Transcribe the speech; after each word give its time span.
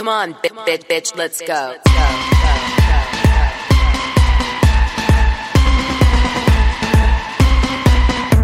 Come 0.00 0.08
on, 0.08 0.32
bitch, 0.32 0.56
bitch, 0.64 0.84
bitch, 0.88 1.14
let's 1.14 1.42
go. 1.42 1.76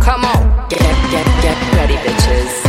Come 0.02 0.26
on, 0.26 0.68
get, 0.68 0.80
get, 1.10 1.42
get 1.42 1.72
ready, 1.72 1.94
bitches. 1.94 2.65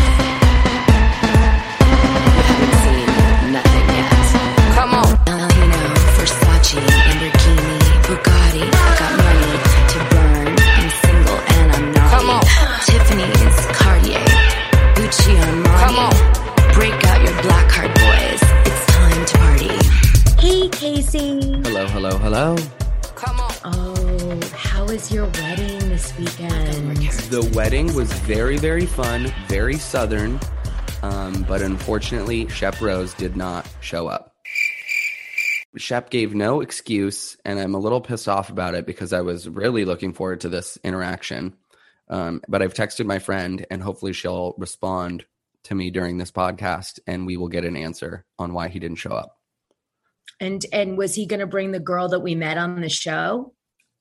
Hello, 22.38 22.56
hello. 22.56 22.70
Come 23.16 23.40
on. 23.40 23.52
Oh, 23.64 24.40
how 24.54 24.86
was 24.86 25.12
your 25.12 25.26
wedding 25.26 25.90
this 25.90 26.16
weekend? 26.18 26.98
The 27.32 27.52
wedding 27.56 27.94
was 27.96 28.14
very, 28.14 28.58
very 28.58 28.86
fun, 28.86 29.34
very 29.48 29.78
southern, 29.78 30.40
um, 31.02 31.44
but 31.48 31.64
unfortunately, 31.64 32.48
Shep 32.50 32.80
Rose 32.80 33.16
did 33.16 33.36
not 33.36 33.68
show 33.82 34.08
up. 34.08 34.36
Shep 35.78 36.12
gave 36.12 36.36
no 36.36 36.62
excuse, 36.62 37.38
and 37.44 37.60
I'm 37.60 37.74
a 37.74 37.80
little 37.80 38.02
pissed 38.02 38.30
off 38.30 38.52
about 38.52 38.76
it 38.76 38.86
because 38.86 39.14
I 39.14 39.22
was 39.22 39.50
really 39.50 39.84
looking 39.84 40.14
forward 40.14 40.42
to 40.42 40.50
this 40.50 40.78
interaction. 40.84 41.56
Um, 42.08 42.42
but 42.48 42.62
I've 42.62 42.74
texted 42.74 43.06
my 43.06 43.20
friend, 43.20 43.66
and 43.72 43.82
hopefully, 43.82 44.14
she'll 44.14 44.54
respond 44.58 45.26
to 45.64 45.76
me 45.76 45.90
during 45.90 46.18
this 46.18 46.32
podcast, 46.32 47.00
and 47.08 47.26
we 47.26 47.36
will 47.36 47.50
get 47.50 47.66
an 47.66 47.76
answer 47.76 48.26
on 48.38 48.54
why 48.54 48.70
he 48.70 48.80
didn't 48.80 48.98
show 48.98 49.12
up. 49.12 49.37
And 50.40 50.66
and 50.72 50.98
was 50.98 51.16
he 51.16 51.26
going 51.26 51.40
to 51.40 51.48
bring 51.48 51.72
the 51.72 51.80
girl 51.80 52.10
that 52.10 52.20
we 52.20 52.36
met 52.36 52.58
on 52.58 52.82
the 52.82 52.90
show? 52.90 53.54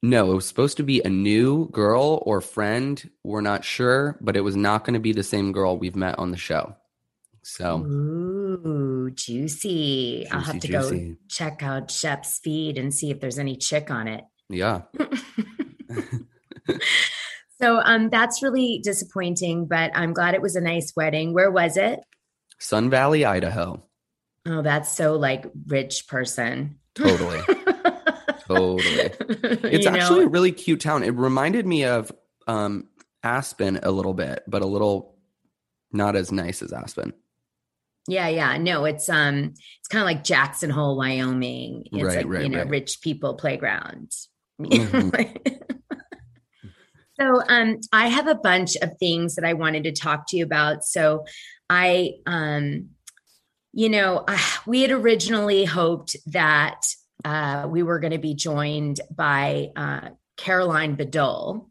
No, 0.02 0.30
it 0.33 0.34
was 0.34 0.47
supposed 0.47 0.77
to 0.77 0.83
be 0.83 1.00
a 1.02 1.08
new 1.08 1.69
girl 1.70 2.22
or 2.27 2.41
friend. 2.41 3.10
We're 3.24 3.41
not 3.41 3.64
sure, 3.64 4.19
but 4.20 4.36
it 4.36 4.42
was 4.42 4.56
not 4.56 4.84
going 4.84 4.94
to 4.94 5.00
be 5.00 5.12
the 5.12 5.22
same 5.22 5.52
girl 5.52 5.78
we've 5.78 5.97
met 5.97 6.19
on 6.19 6.30
the 6.30 6.36
show. 6.36 6.77
So, 7.42 7.78
Ooh, 7.78 9.10
juicy. 9.14 10.27
I'll 10.30 10.41
have 10.41 10.60
Juicy, 10.60 10.98
to 10.98 11.08
go 11.08 11.16
check 11.28 11.62
out 11.62 11.91
Shep's 11.91 12.38
feed 12.41 12.77
and 12.77 12.92
see 12.92 13.10
if 13.10 13.20
there's 13.20 13.38
any 13.38 13.56
chick 13.56 13.91
on 13.91 14.08
it. 14.08 14.25
yeah. 14.48 14.82
So 17.60 17.80
um 17.84 18.10
that's 18.10 18.42
really 18.42 18.80
disappointing, 18.82 19.66
but 19.66 19.91
I'm 19.94 20.12
glad 20.12 20.34
it 20.34 20.42
was 20.42 20.56
a 20.56 20.60
nice 20.60 20.92
wedding. 20.97 21.32
Where 21.32 21.50
was 21.50 21.77
it? 21.77 22.00
Sun 22.58 22.91
Valley, 22.91 23.25
Idaho. 23.25 23.82
Oh, 24.47 24.62
that's 24.62 24.92
so 24.97 25.16
like 25.16 25.47
rich 25.66 26.06
person. 26.08 26.78
Totally. 26.94 27.41
totally. 28.47 29.11
It's 29.28 29.84
You 29.84 29.91
know? 29.91 29.98
actually 29.98 30.25
a 30.25 30.28
really 30.28 30.53
cute 30.53 30.80
town. 30.80 31.03
It 31.03 31.11
reminded 31.14 31.66
me 31.66 31.84
of 31.84 32.12
um, 32.47 32.88
Aspen 33.22 33.80
a 33.83 33.91
little 33.91 34.14
bit, 34.14 34.44
but 34.47 34.62
a 34.62 34.66
little 34.66 35.16
not 35.92 36.14
as 36.16 36.30
nice 36.33 36.62
as 36.62 36.72
Aspen. 36.72 37.12
Yeah, 38.08 38.28
yeah. 38.28 38.56
No, 38.56 38.84
it's 38.84 39.08
um 39.08 39.53
it's 39.80 39.88
kind 39.88 40.00
of 40.03 40.06
like 40.06 40.22
Jackson 40.22 40.70
Hole, 40.70 40.97
Wyoming. 40.97 41.84
It's 41.92 42.05
Right, 42.05 42.16
like, 42.19 42.27
right, 42.28 42.42
you 42.44 42.48
know, 42.50 42.58
right. 42.58 42.69
rich 42.69 43.00
people 43.03 43.34
playground. 43.34 44.12
Mhm. 44.60 45.60
so 47.20 47.42
um 47.48 47.78
I 47.92 48.08
have 48.08 48.27
a 48.27 48.34
bunch 48.36 48.77
of 48.77 48.97
things 48.98 49.34
that 49.34 49.44
I 49.44 49.55
wanted 49.55 49.84
to 49.84 49.92
talk 49.92 50.27
to 50.28 50.36
you 50.36 50.44
about. 50.44 50.84
So 50.84 51.25
I 51.69 52.12
um 52.27 52.91
you 53.77 53.88
know, 53.91 54.24
we 54.66 54.80
had 54.82 54.91
originally 54.91 55.64
hoped 55.64 56.16
that 56.27 56.80
uh 57.24 57.66
we 57.69 57.82
were 57.82 57.98
going 58.00 58.12
to 58.12 58.19
be 58.30 58.34
joined 58.34 59.00
by 59.14 59.69
uh 59.77 60.08
Caroline 60.36 60.96
Bedole. 60.96 61.66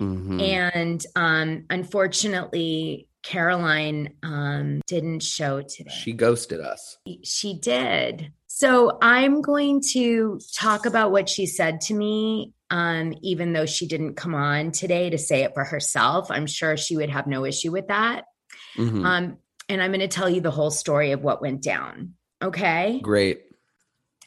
Mhm. 0.00 0.40
And 0.40 1.06
um 1.16 1.64
unfortunately 1.70 3.06
Caroline 3.22 4.14
um 4.22 4.80
didn't 4.86 5.22
show 5.22 5.60
today 5.62 5.90
She 6.02 6.12
ghosted 6.12 6.60
us. 6.60 6.96
she 7.24 7.58
did. 7.58 8.32
So 8.46 8.98
I'm 9.00 9.40
going 9.42 9.80
to 9.92 10.40
talk 10.54 10.84
about 10.86 11.12
what 11.12 11.28
she 11.28 11.46
said 11.46 11.80
to 11.82 11.94
me, 11.94 12.52
um, 12.68 13.14
even 13.22 13.52
though 13.54 13.64
she 13.66 13.86
didn't 13.86 14.14
come 14.16 14.34
on 14.34 14.70
today 14.72 15.08
to 15.10 15.18
say 15.18 15.44
it 15.44 15.54
for 15.54 15.64
herself. 15.64 16.30
I'm 16.30 16.46
sure 16.46 16.76
she 16.76 16.96
would 16.96 17.08
have 17.10 17.26
no 17.26 17.44
issue 17.46 17.70
with 17.72 17.88
that. 17.88 18.24
Mhm. 18.76 19.04
Um, 19.04 19.36
and 19.70 19.80
I'm 19.80 19.92
going 19.92 20.00
to 20.00 20.08
tell 20.08 20.28
you 20.28 20.40
the 20.40 20.50
whole 20.50 20.72
story 20.72 21.12
of 21.12 21.22
what 21.22 21.40
went 21.40 21.62
down. 21.62 22.14
Okay. 22.42 23.00
Great. 23.02 23.42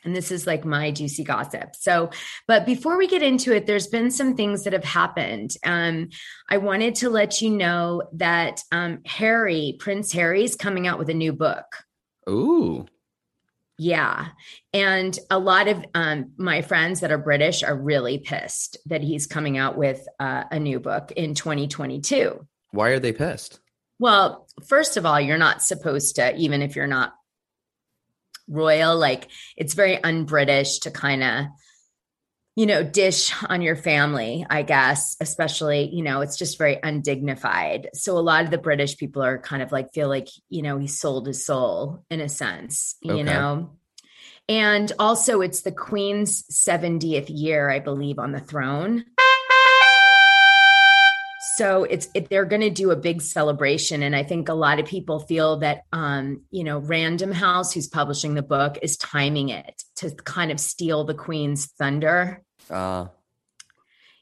And 0.06 0.16
this 0.16 0.32
is 0.32 0.48
like 0.48 0.66
my 0.66 0.92
juicy 0.92 1.24
gossip. 1.24 1.76
So, 1.76 2.10
but 2.48 2.66
before 2.66 2.98
we 2.98 3.08
get 3.08 3.22
into 3.22 3.54
it, 3.54 3.68
there's 3.68 3.88
been 3.88 4.10
some 4.10 4.36
things 4.36 4.64
that 4.64 4.74
have 4.74 4.84
happened. 4.84 5.52
Um, 5.66 6.10
I 6.50 6.58
wanted 6.58 6.96
to 6.96 7.10
let 7.10 7.42
you 7.42 7.50
know 7.50 8.04
that 8.14 8.62
um, 8.72 9.00
Harry, 9.06 9.76
Prince 9.80 10.12
Harry's 10.14 10.56
coming 10.56 10.88
out 10.88 11.00
with 11.00 11.10
a 11.10 11.14
new 11.14 11.34
book. 11.34 11.66
Ooh. 12.30 12.86
Yeah. 13.78 14.28
And 14.74 15.18
a 15.30 15.40
lot 15.40 15.68
of 15.68 15.84
um, 15.94 16.32
my 16.38 16.62
friends 16.62 17.02
that 17.02 17.12
are 17.12 17.18
British 17.18 17.64
are 17.64 17.76
really 17.76 18.18
pissed 18.20 18.78
that 18.86 19.02
he's 19.02 19.28
coming 19.28 19.58
out 19.58 19.78
with 19.78 20.06
uh, 20.20 20.44
a 20.52 20.60
new 20.60 20.80
book 20.80 21.12
in 21.12 21.34
2022. 21.34 22.46
Why 22.72 22.90
are 22.90 23.00
they 23.00 23.14
pissed? 23.14 23.60
Well, 24.00 24.48
first 24.68 24.98
of 24.98 25.06
all, 25.06 25.20
you're 25.20 25.38
not 25.38 25.62
supposed 25.62 26.16
to, 26.16 26.36
even 26.36 26.62
if 26.62 26.76
you're 26.76 26.88
not 26.88 27.14
royal, 28.48 28.98
like 28.98 29.30
it's 29.56 29.74
very 29.74 30.04
un 30.04 30.26
British 30.26 30.80
to 30.80 30.92
kind 30.92 31.24
of, 31.24 31.46
you 32.56 32.66
know, 32.66 32.84
dish 32.84 33.34
on 33.50 33.62
your 33.62 33.76
family, 33.76 34.46
I 34.50 34.62
guess, 34.62 35.16
especially, 35.20 35.90
you 35.94 36.04
know, 36.04 36.22
it's 36.22 36.38
just 36.38 36.58
very 36.58 36.78
undignified. 36.84 37.90
So 37.94 38.18
a 38.18 38.20
lot 38.20 38.44
of 38.44 38.52
the 38.52 38.58
British 38.58 38.98
people 38.98 39.24
are 39.24 39.40
kind 39.40 39.64
of 39.64 39.72
like, 39.72 39.94
feel 39.94 40.08
like, 40.08 40.28
you 40.50 40.62
know, 40.62 40.78
he 40.78 40.88
sold 40.88 41.26
his 41.26 41.46
soul 41.46 42.04
in 42.12 42.22
a 42.22 42.30
sense, 42.30 42.96
you 43.02 43.24
know? 43.24 43.72
And 44.50 44.92
also, 45.00 45.42
it's 45.42 45.62
the 45.62 45.72
Queen's 45.72 46.44
70th 46.52 47.28
year, 47.30 47.70
I 47.70 47.80
believe, 47.80 48.20
on 48.20 48.34
the 48.34 48.42
throne. 48.42 49.06
So 51.58 51.84
it's 51.84 52.08
it, 52.16 52.30
they're 52.30 52.46
going 52.46 52.62
to 52.62 52.70
do 52.70 52.92
a 52.92 52.96
big 52.96 53.22
celebration, 53.22 54.02
and 54.02 54.16
I 54.16 54.24
think 54.24 54.50
a 54.50 54.54
lot 54.54 54.80
of 54.80 54.86
people 54.86 55.20
feel 55.20 55.58
that 55.58 55.84
um, 55.92 56.44
you 56.50 56.64
know 56.64 56.80
Random 56.80 57.32
House, 57.32 57.74
who's 57.74 57.88
publishing 57.88 58.34
the 58.34 58.42
book, 58.42 58.78
is 58.82 58.98
timing 58.98 59.50
it 59.50 59.84
to 59.98 60.12
kind 60.12 60.52
of 60.52 60.60
steal 60.60 61.04
the 61.04 61.14
Queen's 61.14 61.68
thunder. 61.78 62.42
Uh, 62.70 63.08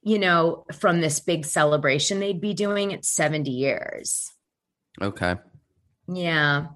You 0.04 0.20
know, 0.20 0.66
from 0.80 1.00
this 1.00 1.20
big 1.20 1.46
celebration 1.46 2.20
they'd 2.20 2.42
be 2.42 2.54
doing 2.54 2.94
at 2.94 3.06
seventy 3.06 3.52
years. 3.52 4.30
okay. 5.02 5.36
Yeah. 6.08 6.68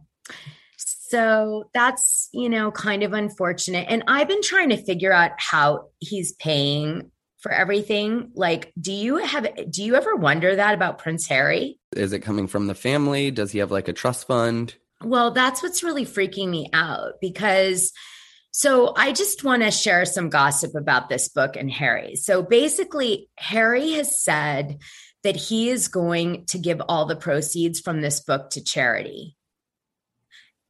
So 0.78 1.70
that's, 1.74 2.30
you 2.34 2.50
know, 2.50 2.72
kind 2.72 3.04
of 3.04 3.14
unfortunate. 3.14 3.88
And 3.90 4.04
I've 4.08 4.28
been 4.28 4.42
trying 4.42 4.70
to 4.70 4.78
figure 4.78 5.14
out 5.14 5.32
how 5.38 5.90
he's 6.00 6.32
paying 6.34 7.12
for 7.46 7.52
everything. 7.52 8.32
Like, 8.34 8.74
do 8.82 8.92
you 8.92 9.18
have, 9.18 9.48
do 9.70 9.84
you 9.84 9.94
ever 9.94 10.16
wonder 10.16 10.56
that 10.56 10.74
about 10.74 10.98
Prince 10.98 11.28
Harry? 11.28 11.78
Is 11.96 12.12
it 12.12 12.22
coming 12.22 12.48
from 12.48 12.66
the 12.66 12.74
family? 12.74 13.30
Does 13.30 13.52
he 13.52 13.60
have 13.60 13.70
like 13.70 13.88
a 13.88 13.94
trust 13.94 14.26
fund? 14.26 14.74
Well, 15.04 15.30
that's 15.30 15.62
what's 15.62 15.84
really 15.84 16.08
freaking 16.08 16.50
me 16.50 16.72
out 16.74 17.14
because. 17.22 17.94
So 18.50 18.94
I 18.98 19.12
just 19.12 19.44
want 19.44 19.62
to 19.62 19.70
share 19.70 20.06
some 20.06 20.30
gossip 20.30 20.74
about 20.74 21.08
this 21.08 21.30
book 21.30 21.56
and 21.56 21.70
Harry. 21.70 22.16
So 22.16 22.42
basically, 22.42 23.30
Harry 23.38 23.92
has 23.92 24.20
said 24.24 24.80
that 25.24 25.36
he 25.36 25.70
is 25.70 25.90
going 25.90 26.46
to 26.46 26.58
give 26.58 26.82
all 26.88 27.06
the 27.06 27.16
proceeds 27.16 27.80
from 27.80 28.02
this 28.02 28.22
book 28.22 28.50
to 28.52 28.64
charity. 28.64 29.36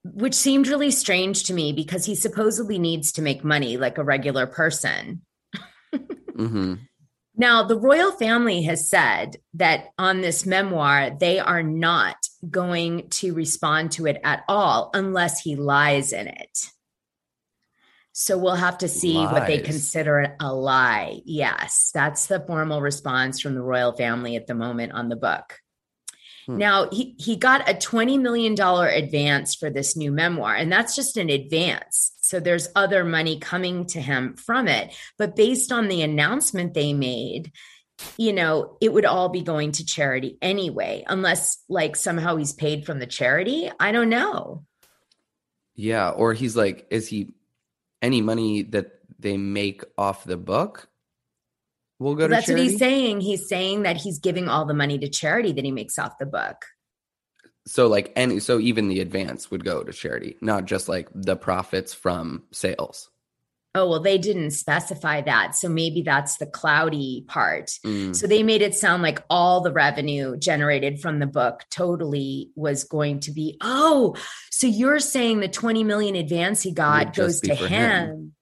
Which 0.03 0.34
seemed 0.34 0.68
really 0.68 0.92
strange 0.92 1.44
to 1.44 1.53
me 1.53 1.72
because 1.72 2.06
he 2.06 2.16
supposedly 2.16 2.80
needs 2.80 3.13
to 3.13 3.21
make 3.21 3.45
money 3.45 3.78
like 3.78 3.98
a 3.98 4.04
regular 4.04 4.45
person. 4.45 5.21
Hmm 6.35 6.75
Now, 7.35 7.63
the 7.63 7.77
royal 7.77 8.11
family 8.11 8.61
has 8.63 8.89
said 8.89 9.37
that 9.55 9.89
on 9.97 10.21
this 10.21 10.45
memoir, 10.45 11.11
they 11.19 11.39
are 11.39 11.63
not 11.63 12.15
going 12.49 13.09
to 13.09 13.33
respond 13.33 13.91
to 13.93 14.05
it 14.05 14.19
at 14.23 14.43
all 14.47 14.89
unless 14.93 15.41
he 15.41 15.55
lies 15.55 16.13
in 16.13 16.27
it. 16.27 16.69
So 18.17 18.37
we'll 18.37 18.55
have 18.55 18.77
to 18.77 18.87
see 18.87 19.25
what 19.25 19.45
they 19.45 19.57
consider 19.59 20.37
a 20.39 20.53
lie. 20.53 21.19
Yes, 21.25 21.91
that's 21.93 22.27
the 22.27 22.39
formal 22.39 22.81
response 22.81 23.41
from 23.41 23.55
the 23.55 23.61
royal 23.61 23.91
family 23.91 24.37
at 24.37 24.47
the 24.47 24.55
moment 24.55 24.93
on 24.93 25.09
the 25.09 25.17
book. 25.17 25.59
Hmm. 26.45 26.57
Now, 26.57 26.89
he, 26.92 27.15
he 27.18 27.36
got 27.36 27.69
a 27.69 27.74
$20 27.74 28.19
million 28.19 28.59
advance 28.59 29.56
for 29.56 29.69
this 29.69 29.97
new 29.97 30.12
memoir, 30.12 30.56
and 30.56 30.71
that's 30.71 30.95
just 30.95 31.18
an 31.18 31.30
advance. 31.30 32.13
So 32.18 32.39
there's 32.39 32.69
other 32.75 33.03
money 33.03 33.39
coming 33.39 33.86
to 33.88 34.01
him 34.01 34.36
from 34.36 34.68
it. 34.68 34.95
But 35.18 35.36
based 35.36 35.71
on 35.71 35.88
the 35.88 36.01
announcement 36.01 36.74
they 36.74 36.94
made, 36.94 37.51
you 38.18 38.33
know, 38.33 38.77
it 38.81 38.92
would 38.92 39.06
all 39.06 39.30
be 39.30 39.42
going 39.42 39.74
to 39.74 39.86
charity 39.86 40.38
anyway, 40.42 41.03
unless 41.07 41.63
like 41.69 41.95
somehow 41.95 42.36
he's 42.36 42.53
paid 42.53 42.86
from 42.86 43.00
the 43.00 43.07
charity. 43.07 43.71
I 43.80 43.92
don't 43.92 44.09
know. 44.09 44.65
Yeah, 45.75 46.09
or 46.09 46.33
he's 46.33 46.56
like, 46.56 46.88
is 46.89 47.07
he 47.07 47.31
any 48.01 48.21
money 48.21 48.63
that 48.63 49.00
they 49.19 49.38
make 49.38 49.83
off 49.97 50.24
the 50.24 50.38
book 50.38 50.89
will 52.00 52.15
go 52.15 52.19
Well, 52.21 52.27
to 52.30 52.36
that's 52.36 52.45
charity? 52.47 52.63
what 52.63 52.71
he's 52.71 52.80
saying. 52.80 53.21
He's 53.21 53.47
saying 53.47 53.83
that 53.83 53.97
he's 53.97 54.19
giving 54.19 54.47
all 54.50 54.65
the 54.65 54.74
money 54.74 54.97
to 55.00 55.09
charity 55.09 55.51
that 55.53 55.65
he 55.65 55.71
makes 55.71 55.97
off 56.00 56.18
the 56.19 56.25
book. 56.25 56.57
So 57.68 57.88
like 57.88 58.12
any 58.15 58.39
so 58.39 58.59
even 58.59 58.89
the 58.89 59.00
advance 59.01 59.50
would 59.50 59.65
go 59.65 59.83
to 59.83 59.92
charity, 59.92 60.38
not 60.42 60.65
just 60.65 60.88
like 60.88 61.09
the 61.15 61.36
profits 61.36 61.94
from 61.94 62.44
sales. 62.51 63.09
Oh, 63.77 63.89
well, 63.89 64.00
they 64.00 64.18
didn't 64.18 64.51
specify 64.51 65.19
that. 65.24 65.53
So 65.53 65.68
maybe 65.68 66.01
that's 66.01 66.38
the 66.38 66.45
cloudy 66.45 67.25
part. 67.27 67.71
Mm, 67.86 68.15
So 68.15 68.25
they 68.25 68.42
made 68.42 68.62
it 68.62 68.74
sound 68.74 69.03
like 69.03 69.21
all 69.30 69.59
the 69.59 69.74
revenue 69.74 70.38
generated 70.38 71.01
from 71.01 71.19
the 71.19 71.25
book 71.27 71.59
totally 71.69 72.51
was 72.56 72.86
going 72.86 73.19
to 73.21 73.31
be, 73.33 73.57
oh, 73.59 74.15
so 74.50 74.65
you're 74.65 75.00
saying 75.00 75.42
the 75.42 75.50
20 75.50 75.83
million 75.83 76.15
advance 76.15 76.62
he 76.62 76.71
got 76.71 77.13
goes 77.13 77.42
to 77.42 77.53
him. 77.53 77.68
him. 77.68 78.36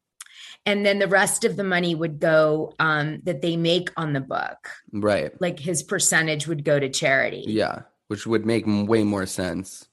And 0.65 0.85
then 0.85 0.99
the 0.99 1.07
rest 1.07 1.43
of 1.43 1.57
the 1.57 1.63
money 1.63 1.93
would 1.93 2.19
go 2.19 2.73
um, 2.79 3.19
that 3.23 3.41
they 3.41 3.57
make 3.57 3.89
on 3.97 4.13
the 4.13 4.21
book. 4.21 4.69
right. 4.93 5.39
Like 5.41 5.59
his 5.59 5.83
percentage 5.83 6.47
would 6.47 6.63
go 6.63 6.79
to 6.79 6.89
charity. 6.89 7.43
Yeah, 7.47 7.81
which 8.07 8.25
would 8.25 8.45
make 8.45 8.63
way 8.65 9.03
more 9.03 9.25
sense. 9.25 9.87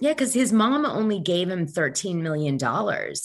Yeah, 0.00 0.10
because 0.10 0.34
his 0.34 0.52
mom 0.52 0.86
only 0.86 1.20
gave 1.20 1.48
him 1.48 1.66
$13 1.66 2.16
million. 2.16 2.58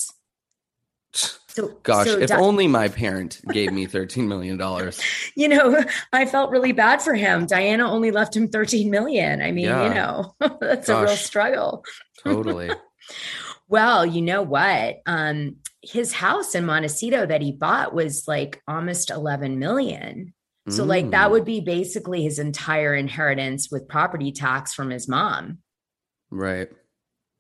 So 1.52 1.70
Gosh, 1.82 2.06
so 2.06 2.20
if 2.20 2.32
only 2.32 2.68
my 2.68 2.90
parent 2.90 3.42
gave 3.52 3.74
me 3.74 3.88
13 3.88 4.28
million 4.28 4.56
dollars. 4.56 5.02
you 5.36 5.48
know, 5.48 5.84
I 6.14 6.28
felt 6.28 6.52
really 6.52 6.74
bad 6.74 7.02
for 7.02 7.16
him. 7.16 7.48
Diana 7.48 7.90
only 7.90 8.12
left 8.12 8.38
him 8.38 8.48
13 8.48 8.92
million. 8.92 9.42
I 9.42 9.52
mean, 9.52 9.66
you 9.66 9.70
know, 9.70 10.36
that's 10.62 10.88
a 10.88 11.02
real 11.02 11.16
struggle. 11.16 11.84
Totally. 12.24 12.70
Well, 13.68 14.06
you 14.06 14.22
know 14.22 14.44
what? 14.44 15.02
Um, 15.08 15.56
his 15.82 16.14
house 16.14 16.56
in 16.56 16.66
Montecito 16.66 17.26
that 17.26 17.42
he 17.42 17.52
bought 17.52 17.94
was 17.94 18.28
like 18.28 18.62
almost 18.68 19.10
11 19.12 19.60
million. 19.60 20.34
So, 20.68 20.84
like, 20.84 21.10
that 21.12 21.30
Mm, 21.30 21.32
would 21.32 21.46
be 21.46 21.62
basically 21.62 22.24
his 22.24 22.38
entire 22.38 22.94
inheritance 22.94 23.70
with 23.72 23.88
property 23.88 24.32
tax 24.32 24.72
from 24.74 24.92
his 24.92 25.08
mom. 25.08 25.60
right. 26.30 26.68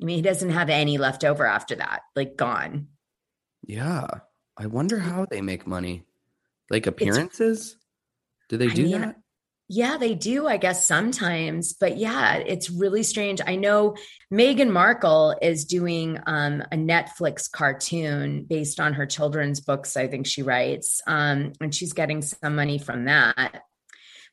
I 0.01 0.05
mean, 0.05 0.15
he 0.15 0.21
doesn't 0.23 0.49
have 0.51 0.69
any 0.69 0.97
left 0.97 1.23
over 1.25 1.45
after 1.45 1.75
that, 1.75 2.01
like, 2.15 2.37
gone. 2.37 2.87
Yeah. 3.67 4.07
I 4.57 4.65
wonder 4.67 4.97
how 4.99 5.25
they 5.29 5.41
make 5.41 5.67
money. 5.67 6.05
Like 6.71 6.87
appearances? 6.87 7.77
Do 8.47 8.57
they 8.57 8.69
I 8.69 8.73
do 8.73 8.83
mean, 8.83 9.01
that? 9.01 9.15
Yeah, 9.71 9.97
they 9.97 10.15
do, 10.15 10.47
I 10.47 10.57
guess, 10.57 10.87
sometimes. 10.87 11.73
But 11.73 11.97
yeah, 11.97 12.37
it's 12.37 12.71
really 12.71 13.03
strange. 13.03 13.39
I 13.45 13.55
know 13.55 13.95
Meghan 14.33 14.71
Markle 14.71 15.35
is 15.39 15.65
doing 15.65 16.17
um, 16.25 16.63
a 16.71 16.75
Netflix 16.75 17.49
cartoon 17.49 18.45
based 18.45 18.79
on 18.79 18.93
her 18.95 19.05
children's 19.05 19.59
books, 19.59 19.95
I 19.95 20.07
think 20.07 20.25
she 20.25 20.41
writes, 20.41 21.01
um, 21.05 21.53
and 21.61 21.73
she's 21.73 21.93
getting 21.93 22.23
some 22.23 22.55
money 22.55 22.79
from 22.79 23.05
that. 23.05 23.61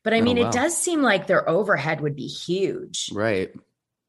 But 0.03 0.13
I 0.15 0.21
Oh, 0.21 0.23
mean, 0.23 0.39
wow. 0.39 0.47
it 0.47 0.53
does 0.53 0.75
seem 0.75 1.03
like 1.03 1.27
their 1.27 1.47
overhead 1.47 2.01
would 2.01 2.15
be 2.15 2.27
huge. 2.27 3.09
Right. 3.13 3.51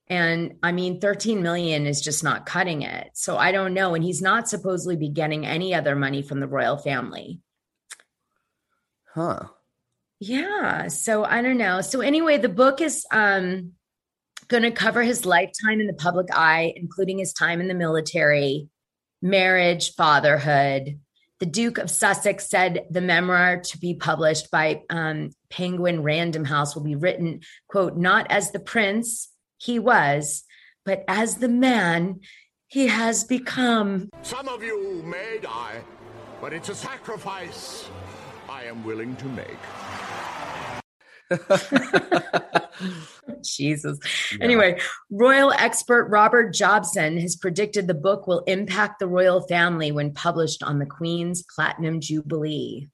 And 0.07 0.57
I 0.63 0.73
mean, 0.73 0.99
13 0.99 1.43
million 1.43 1.87
is 1.87 2.01
just 2.01 2.25
not 2.25 2.47
cutting 2.47 2.81
it. 2.81 3.11
So 3.13 3.37
I 3.37 3.53
don't 3.53 3.75
know. 3.75 3.95
And 3.95 4.03
he's 4.03 4.23
not 4.23 4.49
supposedly 4.49 4.97
be 4.97 5.11
getting 5.11 5.45
any 5.45 5.75
other 5.75 5.95
money 5.95 6.23
from 6.23 6.41
the 6.41 6.47
royal 6.49 6.79
family. 6.79 7.41
Huh. 9.13 9.49
Yeah. 10.21 10.89
So 10.89 11.25
I 11.25 11.43
don't 11.43 11.59
know. 11.59 11.81
So 11.81 12.01
anyway, 12.01 12.39
the 12.39 12.49
book 12.49 12.81
is 12.81 13.07
um 13.13 13.73
going 14.49 14.63
to 14.63 14.71
cover 14.71 15.03
his 15.03 15.27
lifetime 15.27 15.81
in 15.81 15.87
the 15.87 15.93
public 15.95 16.29
eye, 16.33 16.73
including 16.75 17.19
his 17.19 17.33
time 17.33 17.61
in 17.61 17.69
the 17.69 17.75
military, 17.75 18.69
marriage, 19.21 19.95
fatherhood. 19.95 20.99
The 21.39 21.47
Duke 21.47 21.79
of 21.79 21.91
Sussex 21.91 22.49
said 22.49 22.87
the 22.91 23.01
memoir 23.01 23.61
to 23.61 23.79
be 23.79 23.95
published 23.95 24.51
by 24.51 24.83
um, 24.91 25.31
Penguin 25.51 26.03
Random 26.03 26.45
House 26.45 26.75
will 26.75 26.83
be 26.83 26.97
written, 26.97 27.41
quote, 27.69 27.97
not 27.97 28.27
as 28.31 28.51
the 28.51 28.59
prince 28.59 29.29
he 29.59 29.79
was, 29.79 30.45
but 30.85 31.05
as 31.07 31.37
the 31.37 31.49
man 31.49 32.21
he 32.67 32.89
has 32.89 33.23
become. 33.23 34.09
Some 34.23 34.49
of 34.49 34.63
you 34.63 35.03
may 35.05 35.39
die, 35.41 35.81
but 36.41 36.53
it's 36.53 36.71
a 36.71 36.75
sacrifice 36.75 37.89
I 38.49 38.65
am 38.65 38.83
willing 38.83 39.15
to 39.17 39.27
make. 39.27 39.59
Jesus. 43.43 43.99
Anyway, 44.41 44.81
royal 45.11 45.53
expert 45.53 46.09
Robert 46.09 46.55
Jobson 46.55 47.19
has 47.19 47.37
predicted 47.37 47.87
the 47.87 47.95
book 47.95 48.27
will 48.27 48.41
impact 48.41 48.99
the 48.99 49.07
royal 49.07 49.43
family 49.43 49.93
when 49.93 50.13
published 50.13 50.63
on 50.63 50.79
the 50.79 50.87
Queen's 50.87 51.45
Platinum 51.55 52.01
Jubilee. 52.01 52.89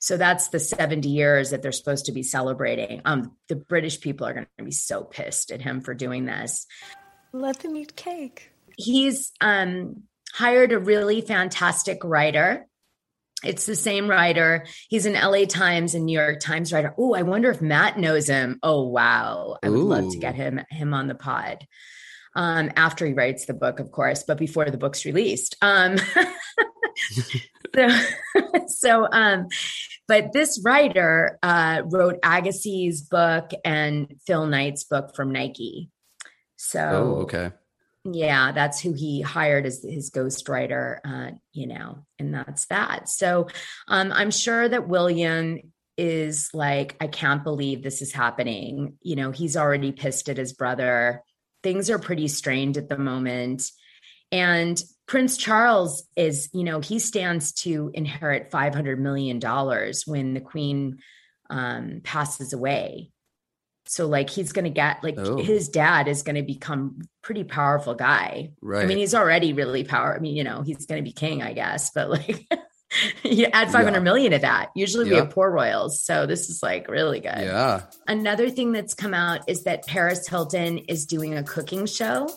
So 0.00 0.16
that's 0.16 0.48
the 0.48 0.60
70 0.60 1.08
years 1.08 1.50
that 1.50 1.62
they're 1.62 1.72
supposed 1.72 2.06
to 2.06 2.12
be 2.12 2.22
celebrating. 2.22 3.00
Um, 3.04 3.36
the 3.48 3.56
British 3.56 4.00
people 4.00 4.26
are 4.26 4.34
going 4.34 4.46
to 4.58 4.64
be 4.64 4.70
so 4.70 5.04
pissed 5.04 5.50
at 5.50 5.62
him 5.62 5.80
for 5.80 5.94
doing 5.94 6.26
this. 6.26 6.66
Let 7.32 7.60
them 7.60 7.76
eat 7.76 7.96
cake. 7.96 8.50
He's 8.76 9.32
um, 9.40 10.02
hired 10.32 10.72
a 10.72 10.78
really 10.78 11.20
fantastic 11.20 12.04
writer. 12.04 12.66
It's 13.44 13.66
the 13.66 13.76
same 13.76 14.08
writer. 14.08 14.66
He's 14.88 15.06
an 15.06 15.14
LA 15.14 15.44
Times 15.44 15.94
and 15.94 16.06
New 16.06 16.18
York 16.18 16.40
Times 16.40 16.72
writer. 16.72 16.94
Oh, 16.96 17.14
I 17.14 17.22
wonder 17.22 17.50
if 17.50 17.60
Matt 17.60 17.98
knows 17.98 18.28
him. 18.28 18.58
Oh, 18.62 18.84
wow. 18.88 19.58
I 19.62 19.68
would 19.68 19.78
love 19.78 20.12
to 20.12 20.18
get 20.18 20.34
him 20.34 20.60
him 20.70 20.94
on 20.94 21.08
the 21.08 21.14
pod. 21.14 21.66
Um, 22.34 22.70
after 22.76 23.04
he 23.04 23.12
writes 23.12 23.44
the 23.44 23.54
book, 23.54 23.78
of 23.78 23.90
course, 23.90 24.22
but 24.22 24.38
before 24.38 24.70
the 24.70 24.78
book's 24.78 25.04
released. 25.04 25.56
Um, 25.60 25.96
so, 27.74 27.88
so 28.68 29.08
um, 29.10 29.48
but 30.08 30.32
this 30.32 30.60
writer 30.64 31.38
uh, 31.42 31.82
wrote 31.84 32.20
Agassi's 32.22 33.02
book 33.02 33.50
and 33.64 34.14
Phil 34.26 34.46
Knight's 34.46 34.84
book 34.84 35.14
from 35.14 35.32
Nike. 35.32 35.90
So 36.56 36.80
Oh, 36.80 37.22
okay. 37.22 37.50
Yeah 38.04 38.50
that's 38.52 38.80
who 38.80 38.92
he 38.92 39.20
hired 39.20 39.64
as 39.64 39.84
his 39.88 40.10
ghostwriter 40.10 40.98
uh 41.04 41.30
you 41.52 41.66
know 41.68 42.04
and 42.18 42.34
that's 42.34 42.66
that. 42.66 43.08
So 43.08 43.48
um 43.86 44.12
i'm 44.12 44.30
sure 44.30 44.68
that 44.68 44.88
william 44.88 45.58
is 45.96 46.50
like 46.52 46.96
i 47.00 47.06
can't 47.06 47.44
believe 47.44 47.82
this 47.82 48.02
is 48.02 48.12
happening. 48.12 48.96
You 49.02 49.16
know 49.16 49.30
he's 49.30 49.56
already 49.56 49.92
pissed 49.92 50.28
at 50.28 50.36
his 50.36 50.52
brother. 50.52 51.22
Things 51.62 51.90
are 51.90 51.98
pretty 51.98 52.26
strained 52.26 52.76
at 52.76 52.88
the 52.88 52.98
moment. 52.98 53.70
And 54.32 54.82
prince 55.06 55.36
charles 55.36 56.04
is 56.16 56.48
you 56.52 56.64
know 56.64 56.80
he 56.80 56.98
stands 56.98 57.52
to 57.52 57.90
inherit 57.94 58.50
500 58.50 58.98
million 59.00 59.38
dollars 59.38 60.04
when 60.06 60.34
the 60.34 60.40
queen 60.40 60.98
um 61.50 62.00
passes 62.02 62.52
away 62.52 63.11
so 63.86 64.06
like 64.06 64.30
he's 64.30 64.52
going 64.52 64.64
to 64.64 64.70
get 64.70 65.02
like 65.02 65.16
Oh. 65.18 65.36
his 65.38 65.68
dad 65.68 66.08
is 66.08 66.22
going 66.22 66.36
to 66.36 66.42
become 66.42 67.02
pretty 67.22 67.44
powerful 67.44 67.94
guy. 67.94 68.50
Right. 68.60 68.84
I 68.84 68.86
mean 68.86 68.98
he's 68.98 69.14
already 69.14 69.52
really 69.52 69.84
power. 69.84 70.14
I 70.14 70.18
mean 70.20 70.36
you 70.36 70.44
know 70.44 70.62
he's 70.62 70.86
going 70.86 71.00
to 71.02 71.04
be 71.04 71.12
king 71.12 71.42
I 71.42 71.52
guess, 71.52 71.90
but 71.94 72.08
like 72.10 72.46
you 73.22 73.46
add 73.52 73.70
five 73.72 73.84
hundred 73.84 73.98
Yeah. 73.98 74.04
million 74.04 74.32
to 74.32 74.38
that. 74.38 74.70
Usually 74.76 75.08
we 75.10 75.16
have 75.16 75.30
poor 75.30 75.50
royals, 75.50 76.02
so 76.02 76.26
this 76.26 76.48
is 76.50 76.62
like 76.62 76.88
really 76.88 77.20
good. 77.20 77.38
yeah. 77.38 77.82
Another 78.06 78.50
thing 78.50 78.72
that's 78.72 78.94
come 78.94 79.14
out 79.14 79.48
is 79.48 79.64
that 79.64 79.86
Paris 79.86 80.28
Hilton 80.28 80.78
is 80.88 81.06
doing 81.06 81.34
a 81.36 81.42
cooking 81.42 81.86
show. 81.86 82.28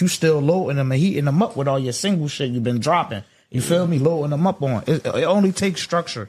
you 0.00 0.08
still 0.08 0.40
loading 0.40 0.76
them 0.78 0.90
and 0.90 1.00
heating 1.00 1.26
them 1.26 1.42
up 1.42 1.56
with 1.56 1.68
all 1.68 1.78
your 1.78 1.92
single 1.92 2.26
shit 2.26 2.50
you've 2.50 2.64
been 2.64 2.80
dropping. 2.80 3.22
You 3.52 3.60
feel 3.60 3.86
me? 3.86 3.98
Loading 3.98 4.30
them 4.30 4.46
up 4.46 4.62
on. 4.62 4.82
It, 4.86 5.04
it 5.06 5.24
only 5.24 5.52
takes 5.52 5.80
structure. 5.82 6.28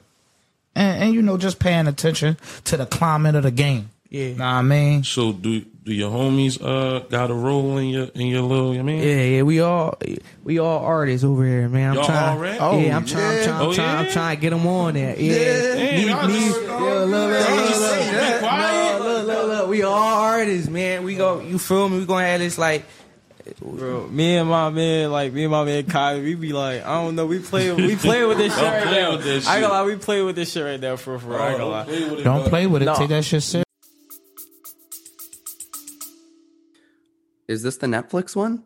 And, 0.76 1.04
and, 1.04 1.14
you 1.14 1.22
know, 1.22 1.38
just 1.38 1.60
paying 1.60 1.88
attention 1.88 2.38
to 2.66 2.78
the 2.78 2.86
climate 2.86 3.36
of 3.36 3.44
the 3.44 3.52
game. 3.52 3.90
Yeah. 4.10 4.30
Know 4.30 4.34
what 4.36 4.44
I 4.44 4.62
mean? 4.62 5.04
So 5.04 5.32
do 5.34 5.62
do 5.84 5.92
your 5.94 6.12
homies 6.12 6.62
uh 6.64 7.00
got 7.10 7.30
a 7.32 7.34
role 7.34 7.78
in 7.78 7.88
your 7.90 8.06
in 8.14 8.28
your 8.28 8.42
little? 8.44 8.72
I 8.78 8.82
mean, 8.84 9.00
Yeah, 9.02 9.24
yeah, 9.24 9.42
we 9.42 9.60
all 9.60 9.98
we 10.44 10.60
all 10.60 10.80
artists 10.86 11.24
over 11.26 11.44
here, 11.46 11.68
man. 11.68 11.90
I'm 11.92 11.96
Y'all 11.96 12.06
trying. 12.06 12.38
already? 12.38 12.60
Oh, 12.60 12.80
yeah, 12.80 12.96
I'm 12.96 13.06
trying. 13.06 13.40
I'm 13.40 13.44
trying. 13.44 13.56
I'm 13.62 13.68
Oh, 13.68 13.74
trying. 13.74 13.98
I'm 14.06 14.12
trying 14.12 14.36
to 14.38 14.42
get 14.42 14.50
them 14.52 14.68
on 14.68 14.94
there. 14.94 15.20
Yeah, 15.20 15.34
Damn, 15.74 16.08
y'all 16.10 16.28
me, 16.28 16.34
me, 16.34 16.46
yeah, 16.46 16.52
look, 16.52 17.10
look, 17.10 17.10
look, 17.10 17.10
look, 17.10 18.42
look, 18.42 19.00
look, 19.00 19.00
look, 19.00 19.28
look, 19.28 19.48
look. 19.48 19.70
We 19.70 19.82
all 19.84 19.94
artists, 20.24 20.70
man. 20.70 21.04
We 21.04 21.16
go. 21.16 21.42
You 21.42 21.58
feel 21.58 21.90
me? 21.90 22.00
We 22.00 22.06
gonna 22.06 22.26
have 22.28 22.40
this 22.40 22.58
like. 22.58 22.86
Bro, 23.60 24.08
me 24.08 24.38
and 24.38 24.50
my 24.50 24.70
man, 24.70 25.12
like 25.12 25.34
me 25.34 25.44
and 25.44 25.52
my 25.52 25.66
man 25.66 25.86
Kai, 25.86 26.20
we 26.22 26.36
be 26.36 26.54
like, 26.54 26.84
I 26.86 27.04
don't 27.04 27.16
know, 27.16 27.26
we 27.26 27.40
play, 27.40 27.72
we 27.74 27.96
play 27.98 28.26
with 28.26 28.38
this 28.38 28.54
shit 28.56 28.64
right 28.64 28.84
play 28.84 29.02
now. 29.02 29.12
with 29.12 29.24
this 29.26 29.46
I 29.48 29.56
ain't 29.56 29.64
gonna 29.64 29.74
lie, 29.74 29.84
we 29.86 29.96
play 29.98 30.22
with 30.22 30.36
this 30.38 30.52
shit 30.54 30.64
right 30.64 30.80
now 30.80 30.96
for 30.96 31.20
for. 31.20 31.40
I 31.40 31.50
ain't 31.50 31.58
gonna 31.58 31.70
lie. 31.70 31.84
play 31.84 32.10
with 32.10 32.20
it, 32.20 32.24
Don't 32.24 32.40
bro. 32.42 32.50
play 32.50 32.68
with 32.68 32.82
it. 32.84 32.86
No. 32.86 32.96
Take 32.96 33.10
that 33.10 33.26
shit 33.26 33.44
serious. 33.44 33.64
Is 37.48 37.64
this 37.64 37.78
the 37.78 37.88
Netflix 37.88 38.36
one? 38.36 38.64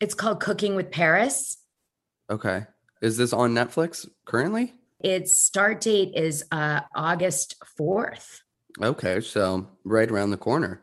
It's 0.00 0.14
called 0.14 0.40
Cooking 0.40 0.74
with 0.74 0.90
Paris. 0.90 1.58
Okay. 2.28 2.64
Is 3.00 3.16
this 3.16 3.32
on 3.32 3.54
Netflix 3.54 4.08
currently? 4.24 4.74
Its 5.00 5.36
start 5.38 5.80
date 5.80 6.12
is 6.14 6.44
uh 6.50 6.80
August 6.94 7.56
4th. 7.78 8.40
Okay, 8.80 9.20
so 9.20 9.68
right 9.84 10.10
around 10.10 10.30
the 10.30 10.36
corner. 10.36 10.82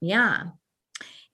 Yeah. 0.00 0.42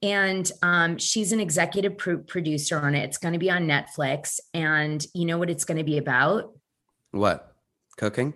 And 0.03 0.51
um, 0.63 0.99
she's 0.99 1.33
an 1.33 1.41
executive 1.41 1.99
pro- 1.99 2.19
producer 2.19 2.79
on 2.79 2.95
it. 2.95 3.05
It's 3.05 3.19
going 3.19 3.33
to 3.33 3.39
be 3.39 3.51
on 3.51 3.67
Netflix. 3.67 4.39
And 4.55 5.05
you 5.15 5.25
know 5.25 5.39
what 5.39 5.51
it's 5.51 5.65
going 5.65 5.79
to 5.79 5.85
be 5.85 5.99
about? 5.99 6.53
What? 7.11 7.55
Cooking? 7.97 8.35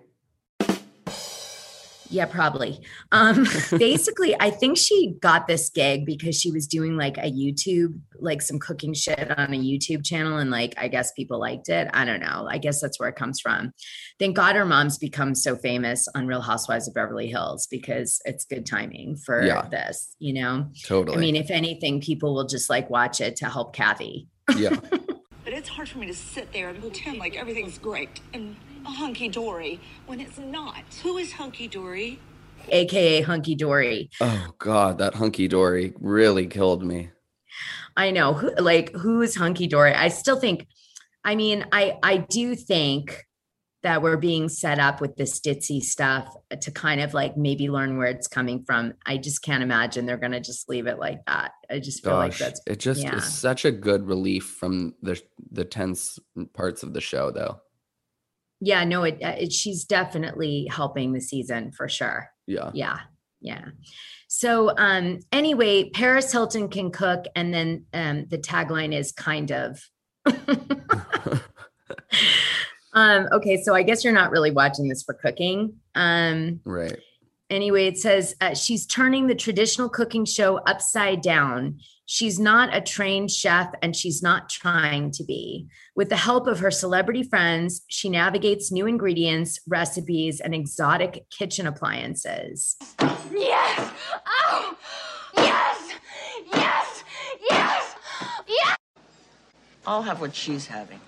Yeah, 2.13 2.27
probably. 2.27 2.81
Um, 3.11 3.47
basically, 3.79 4.37
I 4.39 4.51
think 4.51 4.77
she 4.77 5.15
got 5.21 5.47
this 5.47 5.71
gig 5.71 6.05
because 6.05 6.39
she 6.39 6.51
was 6.51 6.67
doing 6.67 6.97
like 6.97 7.17
a 7.19 7.31
YouTube, 7.33 7.99
like 8.21 8.43
some 8.43 8.59
cooking 8.59 8.93
shit 8.95 9.31
on 9.39 9.55
a 9.55 9.59
YouTube 9.59 10.05
channel. 10.05 10.37
And 10.39 10.51
like, 10.51 10.75
I 10.77 10.89
guess 10.89 11.11
people 11.13 11.41
liked 11.41 11.69
it. 11.69 11.89
I 11.95 12.05
don't 12.05 12.21
know. 12.21 12.47
I 12.51 12.59
guess 12.59 12.81
that's 12.81 13.01
where 13.01 13.09
it 13.09 13.17
comes 13.17 13.41
from. 13.41 13.73
Thank 14.19 14.37
God 14.37 14.57
her 14.57 14.65
mom's 14.67 14.99
become 14.99 15.35
so 15.35 15.57
famous 15.57 16.07
on 16.15 16.27
Real 16.27 16.43
Housewives 16.43 16.87
of 16.87 16.95
Beverly 16.95 17.29
Hills 17.29 17.67
because 17.67 18.21
it's 18.27 18.45
good 18.45 18.67
timing 18.67 19.17
for 19.17 19.43
Yeah. 19.43 19.67
this, 19.69 20.15
you 20.19 20.35
know? 20.35 20.67
Totally. 20.85 21.17
I 21.17 21.21
mean, 21.21 21.37
if 21.37 21.51
anything, 21.51 22.01
people 22.01 22.35
will 22.35 22.47
just 22.47 22.69
like 22.69 22.91
watch 22.91 23.21
it 23.21 23.37
to 23.37 23.47
help 23.47 23.75
Kathy. 23.75 24.29
yeah. 24.57 24.77
But 25.45 25.55
it's 25.55 25.69
hard 25.69 25.89
for 25.89 25.99
me 25.99 26.07
to 26.07 26.15
sit 26.15 26.53
there 26.53 26.69
and 26.69 26.81
pretend 26.81 27.19
like 27.19 27.37
everything's 27.37 27.77
great 27.77 28.21
and 28.33 28.55
hunky 28.85 29.29
dory 29.29 29.81
when 30.07 30.21
it's 30.21 30.39
not. 30.39 30.83
Who 31.03 31.19
is 31.19 31.33
hunky 31.33 31.69
dory? 31.69 32.19
AKA 32.69 33.23
Hunky 33.23 33.55
Dory. 33.55 34.11
Oh 34.21 34.55
God, 34.59 34.99
that 34.99 35.15
hunky 35.15 35.49
dory 35.49 35.95
really 35.99 36.47
killed 36.47 36.85
me. 36.85 37.11
I 37.97 38.11
know 38.11 38.33
who 38.35 38.55
like 38.57 38.93
who 38.95 39.21
is 39.23 39.37
hunky 39.37 39.67
dory. 39.67 39.93
I 39.93 40.09
still 40.09 40.39
think, 40.39 40.67
I 41.25 41.35
mean, 41.35 41.67
I 41.73 41.99
I 42.03 42.19
do 42.19 42.55
think 42.55 43.25
that 43.83 44.01
we're 44.01 44.17
being 44.17 44.49
set 44.49 44.79
up 44.79 45.01
with 45.01 45.17
this 45.17 45.41
ditzy 45.41 45.81
stuff 45.81 46.33
to 46.61 46.71
kind 46.71 47.01
of 47.01 47.15
like 47.15 47.37
maybe 47.37 47.69
learn 47.69 47.99
where 47.99 48.07
it's 48.07 48.29
coming 48.29 48.63
from. 48.65 48.95
I 49.05 49.17
just 49.17 49.43
can't 49.43 49.63
imagine 49.63 50.07
they're 50.07 50.17
gonna 50.17 50.41
just 50.41 50.69
leave 50.69 50.87
it 50.87 50.99
like 50.99 51.25
that. 51.27 51.53
I 51.69 51.81
just 51.81 52.05
feel 52.05 52.15
like 52.15 52.39
that's 52.39 52.61
it 52.67 52.79
just 52.79 53.03
yeah. 53.03 53.17
is 53.17 53.25
such 53.25 53.65
a 53.65 53.73
good 53.73 54.07
relief 54.07 54.45
from 54.45 54.95
the 55.03 55.21
the 55.51 55.65
tense 55.65 56.19
parts 56.55 56.83
of 56.83 56.95
the 56.95 57.01
show, 57.01 57.31
though. 57.31 57.61
Yeah, 58.65 58.85
no, 58.85 59.03
it, 59.03 59.19
it 59.21 59.53
she's 59.53 59.85
definitely 59.85 60.69
helping 60.71 61.13
the 61.13 61.21
season 61.21 61.73
for 61.73 61.89
sure. 61.89 62.31
Yeah. 62.47 62.71
Yeah. 62.73 63.01
Yeah. 63.41 63.65
So 64.29 64.73
um 64.79 65.19
anyway, 65.33 65.91
Paris 65.91 66.31
Hilton 66.31 66.69
can 66.69 66.93
cook 66.93 67.25
and 67.35 67.53
then 67.53 67.87
um 67.93 68.27
the 68.31 68.39
tagline 68.39 68.95
is 68.95 69.11
kind 69.11 69.51
of 69.51 69.81
um 72.93 73.29
okay, 73.33 73.61
so 73.63 73.75
I 73.75 73.83
guess 73.83 74.05
you're 74.05 74.13
not 74.13 74.31
really 74.31 74.53
watching 74.53 74.87
this 74.89 75.03
for 75.03 75.15
cooking. 75.15 75.75
Um 75.97 76.61
Right. 76.65 76.99
anyway, 77.51 77.87
it 77.89 77.99
says 77.99 78.37
uh, 78.41 78.55
she's 78.55 78.87
turning 78.87 79.27
the 79.27 79.35
traditional 79.35 79.89
cooking 79.89 80.25
show 80.25 80.59
upside 80.59 81.21
down. 81.21 81.81
She's 82.07 82.39
not 82.39 82.75
a 82.75 82.81
trained 82.81 83.31
chef 83.31 83.73
and 83.81 83.95
she's 83.95 84.23
not 84.23 84.49
trying 84.49 85.13
to 85.13 85.25
be. 85.25 85.69
With 85.95 86.09
the 86.09 86.17
help 86.17 86.47
of 86.47 86.59
her 86.59 86.71
celebrity 86.71 87.23
friends, 87.23 87.83
she 87.89 88.09
navigates 88.09 88.73
new 88.73 88.87
ingredients, 88.87 89.61
recipes, 89.69 90.41
and 90.41 90.55
exotic 90.55 91.25
kitchen 91.31 91.67
appliances. 91.67 92.77
Yes! 93.31 93.93
Oh! 94.27 94.77
Yes! 95.37 95.93
Yes! 96.53 97.05
Yes! 97.49 97.95
Yes! 98.49 98.77
I'll 99.87 100.03
have 100.03 100.21
what 100.21 100.35
she's 100.35 100.67
having. 100.67 101.01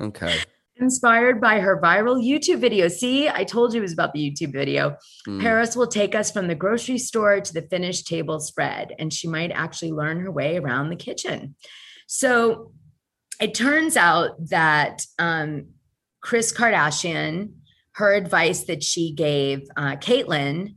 Okay. 0.00 0.38
Inspired 0.80 1.40
by 1.40 1.58
her 1.58 1.80
viral 1.80 2.22
YouTube 2.22 2.60
video. 2.60 2.86
See, 2.88 3.28
I 3.28 3.44
told 3.44 3.74
you 3.74 3.80
it 3.80 3.82
was 3.82 3.92
about 3.92 4.12
the 4.12 4.20
YouTube 4.20 4.52
video. 4.52 4.96
Mm. 5.26 5.40
Paris 5.40 5.74
will 5.74 5.88
take 5.88 6.14
us 6.14 6.30
from 6.30 6.46
the 6.46 6.54
grocery 6.54 6.98
store 6.98 7.40
to 7.40 7.52
the 7.52 7.62
finished 7.62 8.06
table 8.06 8.38
spread, 8.38 8.94
and 8.98 9.12
she 9.12 9.26
might 9.26 9.50
actually 9.50 9.92
learn 9.92 10.20
her 10.20 10.30
way 10.30 10.56
around 10.56 10.90
the 10.90 10.96
kitchen. 10.96 11.56
So 12.06 12.72
it 13.40 13.54
turns 13.54 13.96
out 13.96 14.48
that 14.50 15.04
um, 15.18 15.70
Kris 16.20 16.52
Kardashian, 16.52 17.54
her 17.92 18.14
advice 18.14 18.64
that 18.64 18.82
she 18.82 19.12
gave 19.12 19.68
uh, 19.76 19.96
Caitlyn 19.96 20.76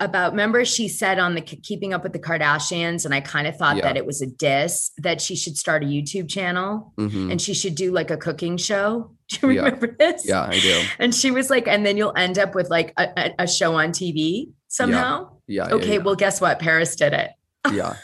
about, 0.00 0.32
remember, 0.32 0.64
she 0.64 0.88
said 0.88 1.18
on 1.18 1.34
the 1.34 1.40
Keeping 1.42 1.92
Up 1.92 2.02
with 2.02 2.12
the 2.12 2.18
Kardashians, 2.18 3.04
and 3.04 3.14
I 3.14 3.20
kind 3.20 3.46
of 3.46 3.56
thought 3.56 3.76
Yeah. 3.76 3.82
that 3.82 3.96
it 3.96 4.06
was 4.06 4.22
a 4.22 4.26
diss 4.26 4.90
that 4.98 5.20
she 5.20 5.36
should 5.36 5.56
start 5.56 5.82
a 5.82 5.86
YouTube 5.86 6.28
channel 6.28 6.92
Mhm. 6.98 7.30
and 7.32 7.40
she 7.42 7.52
should 7.52 7.74
do 7.74 7.92
like 7.92 8.10
a 8.10 8.16
cooking 8.16 8.56
show. 8.56 9.14
Do 9.28 9.48
you 9.48 9.56
Yeah. 9.56 9.64
remember 9.64 9.94
this? 9.98 10.26
Yeah, 10.26 10.42
I 10.42 10.58
do. 10.58 10.82
And 10.98 11.14
she 11.14 11.30
was 11.30 11.50
like, 11.50 11.68
and 11.68 11.84
then 11.84 11.96
you'll 11.96 12.16
end 12.16 12.38
up 12.38 12.54
with 12.54 12.70
like 12.70 12.92
a, 12.98 13.32
a, 13.38 13.46
show 13.46 13.74
on 13.74 13.90
TV 13.92 14.48
somehow. 14.68 15.30
Yeah. 15.46 15.68
yeah 15.68 15.74
okay, 15.74 15.98
well, 15.98 16.16
guess 16.16 16.40
what? 16.40 16.58
Paris 16.58 16.96
did 16.96 17.12
it. 17.12 17.30
yeah. 17.72 17.96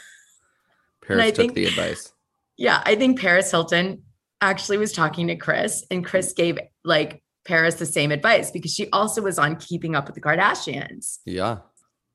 Paris 1.05 1.25
took 1.27 1.35
think- 1.37 1.53
the 1.55 1.65
advice. 1.65 2.13
Yeah, 2.57 2.81
I 2.85 2.95
think 2.95 3.19
Paris 3.19 3.51
Hilton 3.51 4.03
actually 4.41 4.77
was 4.77 4.91
talking 4.91 5.27
to 5.27 5.35
Kris, 5.35 5.83
and 5.91 6.03
Kris 6.05 6.33
gave 6.33 6.57
like 6.83 7.21
Paris 7.47 7.75
the 7.75 7.85
same 7.85 8.11
advice 8.11 8.51
because 8.51 8.73
she 8.73 8.89
also 8.91 9.21
was 9.21 9.39
on 9.39 9.55
Keeping 9.55 9.95
Up 9.95 10.05
with 10.05 10.15
the 10.15 10.21
Kardashians. 10.21 11.19
Yeah. 11.25 11.59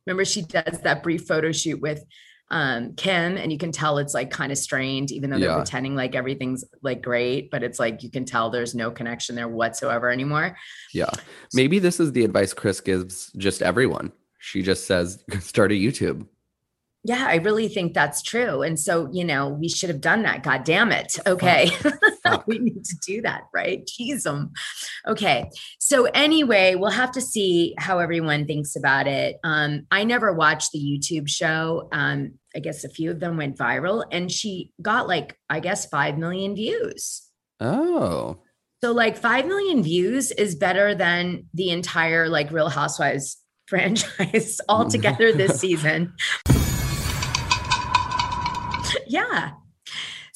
Remember, 0.07 0.25
she 0.25 0.43
does 0.43 0.81
that 0.83 1.03
brief 1.03 1.27
photo 1.27 1.53
shoot 1.53 1.81
with 1.81 2.05
um, 2.51 2.95
Kim, 2.97 3.39
and 3.39 3.51
you 3.51 3.57
can 3.57 3.73
tell 3.73 3.97
it's 3.99 4.13
like 4.13 4.31
kind 4.31 4.53
of 4.53 4.59
strained, 4.59 5.11
even 5.11 5.31
though 5.31 5.39
they're 5.39 5.49
Yeah. 5.49 5.57
pretending 5.57 5.95
like 5.97 6.15
everything's 6.15 6.65
like 6.83 7.01
great, 7.03 7.51
but 7.51 7.63
it's 7.63 7.79
like 7.79 8.03
you 8.03 8.11
can 8.11 8.27
tell 8.27 8.51
there's 8.51 8.75
no 8.75 8.91
connection 8.91 9.35
there 9.37 9.49
whatsoever 9.49 10.11
anymore. 10.11 10.57
Yeah. 10.93 11.09
Maybe 11.55 11.79
this 11.79 11.99
is 11.99 12.13
the 12.13 12.25
advice 12.25 12.53
Kris 12.53 12.81
gives 12.81 13.33
just 13.39 13.63
everyone. 13.63 14.13
She 14.39 14.61
just 14.63 14.87
says, 14.87 15.25
start 15.41 15.73
a 15.73 15.75
YouTube. 15.77 16.27
Yeah, 17.05 17.27
I 17.27 17.37
really 17.37 17.69
think 17.69 17.95
that's 17.95 18.23
true. 18.23 18.63
And 18.63 18.79
so, 18.79 19.09
you 19.13 19.25
know, 19.25 19.49
we 19.49 19.69
should 19.69 19.89
have 19.89 20.01
done 20.01 20.23
that. 20.23 20.43
God 20.43 20.65
damn 20.65 20.93
it. 20.93 21.19
Okay. 21.27 21.71
we 22.47 22.59
need 22.59 22.85
to 22.85 22.97
do 23.07 23.23
that, 23.23 23.43
right? 23.55 23.87
Tease 23.87 24.25
them. 24.25 24.53
Okay. 25.07 25.51
So, 25.79 26.05
anyway, 26.07 26.75
we'll 26.75 26.91
have 26.91 27.13
to 27.13 27.21
see 27.21 27.75
how 27.79 27.99
everyone 27.99 28.47
thinks 28.47 28.77
about 28.77 29.07
it. 29.07 29.37
Um, 29.45 29.87
I 29.91 30.05
never 30.05 30.33
watched 30.33 30.73
the 30.73 30.79
YouTube 30.79 31.29
show. 31.29 31.89
Um, 31.93 32.39
I 32.55 32.59
guess 32.59 32.85
a 32.85 32.89
few 32.89 33.11
of 33.11 33.21
them 33.21 33.37
went 33.37 33.57
viral 33.57 34.05
and 34.11 34.31
she 34.31 34.73
got 34.81 35.09
like, 35.09 35.37
I 35.49 35.61
guess, 35.61 35.87
5 35.87 36.19
million 36.19 36.55
views. 36.55 37.23
Oh. 37.61 38.39
So, 38.83 38.93
like, 38.93 39.17
5 39.17 39.47
million 39.47 39.83
views 39.83 40.33
is 40.33 40.55
better 40.55 40.95
than 40.95 41.45
the 41.55 41.71
entire 41.71 42.29
like 42.29 42.51
Real 42.51 42.69
Housewives 42.69 43.39
franchise 43.67 44.61
altogether 44.69 45.33
this 45.33 45.61
season. 45.61 46.15
yeah. 49.07 49.53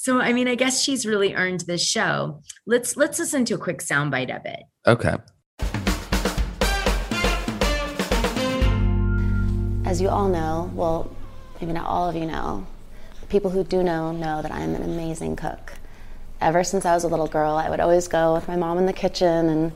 So 0.06 0.20
I 0.20 0.32
mean, 0.32 0.46
I 0.46 0.54
guess 0.54 0.80
she's 0.80 1.04
really 1.04 1.34
earned 1.34 1.62
this 1.62 1.84
show. 1.84 2.40
Let's 2.64 2.96
let's 2.96 3.18
listen 3.18 3.44
to 3.46 3.54
a 3.54 3.58
quick 3.58 3.78
soundbite 3.78 4.30
of 4.30 4.46
it. 4.46 4.62
Okay. 4.86 5.16
As 9.84 10.00
you 10.00 10.08
all 10.08 10.28
know, 10.28 10.70
well, 10.76 11.10
maybe 11.60 11.72
not 11.72 11.86
all 11.86 12.08
of 12.08 12.14
you 12.14 12.24
know, 12.24 12.64
the 13.20 13.26
people 13.26 13.50
who 13.50 13.64
do 13.64 13.82
know 13.82 14.12
know 14.12 14.42
that 14.42 14.52
I'm 14.52 14.76
an 14.76 14.84
amazing 14.84 15.34
cook. 15.34 15.72
Ever 16.40 16.62
since 16.62 16.86
I 16.86 16.94
was 16.94 17.02
a 17.02 17.08
little 17.08 17.26
girl, 17.26 17.56
I 17.56 17.68
would 17.68 17.80
always 17.80 18.06
go 18.06 18.34
with 18.34 18.46
my 18.46 18.54
mom 18.54 18.78
in 18.78 18.86
the 18.86 18.92
kitchen 18.92 19.48
and 19.48 19.72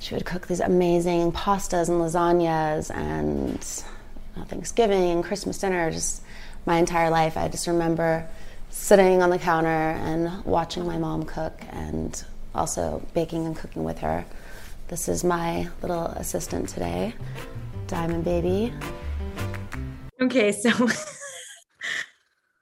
she 0.00 0.14
would 0.14 0.26
cook 0.26 0.48
these 0.48 0.60
amazing 0.60 1.32
pastas 1.32 1.88
and 1.88 1.98
lasagnas 1.98 2.94
and 2.94 3.66
uh, 4.36 4.44
Thanksgiving 4.44 5.12
and 5.12 5.24
Christmas 5.24 5.56
dinner. 5.56 5.90
Just 5.90 6.20
my 6.66 6.76
entire 6.76 7.08
life, 7.08 7.38
I 7.38 7.48
just 7.48 7.66
remember 7.66 8.28
sitting 8.76 9.20
on 9.20 9.30
the 9.30 9.38
counter 9.38 9.68
and 9.68 10.44
watching 10.44 10.86
my 10.86 10.96
mom 10.96 11.24
cook 11.24 11.60
and 11.70 12.24
also 12.54 13.02
baking 13.14 13.44
and 13.44 13.56
cooking 13.56 13.82
with 13.82 13.98
her. 13.98 14.24
This 14.86 15.08
is 15.08 15.24
my 15.24 15.68
little 15.82 16.04
assistant 16.04 16.68
today, 16.68 17.14
Diamond 17.88 18.24
Baby. 18.24 18.72
Okay, 20.20 20.52
so 20.52 20.70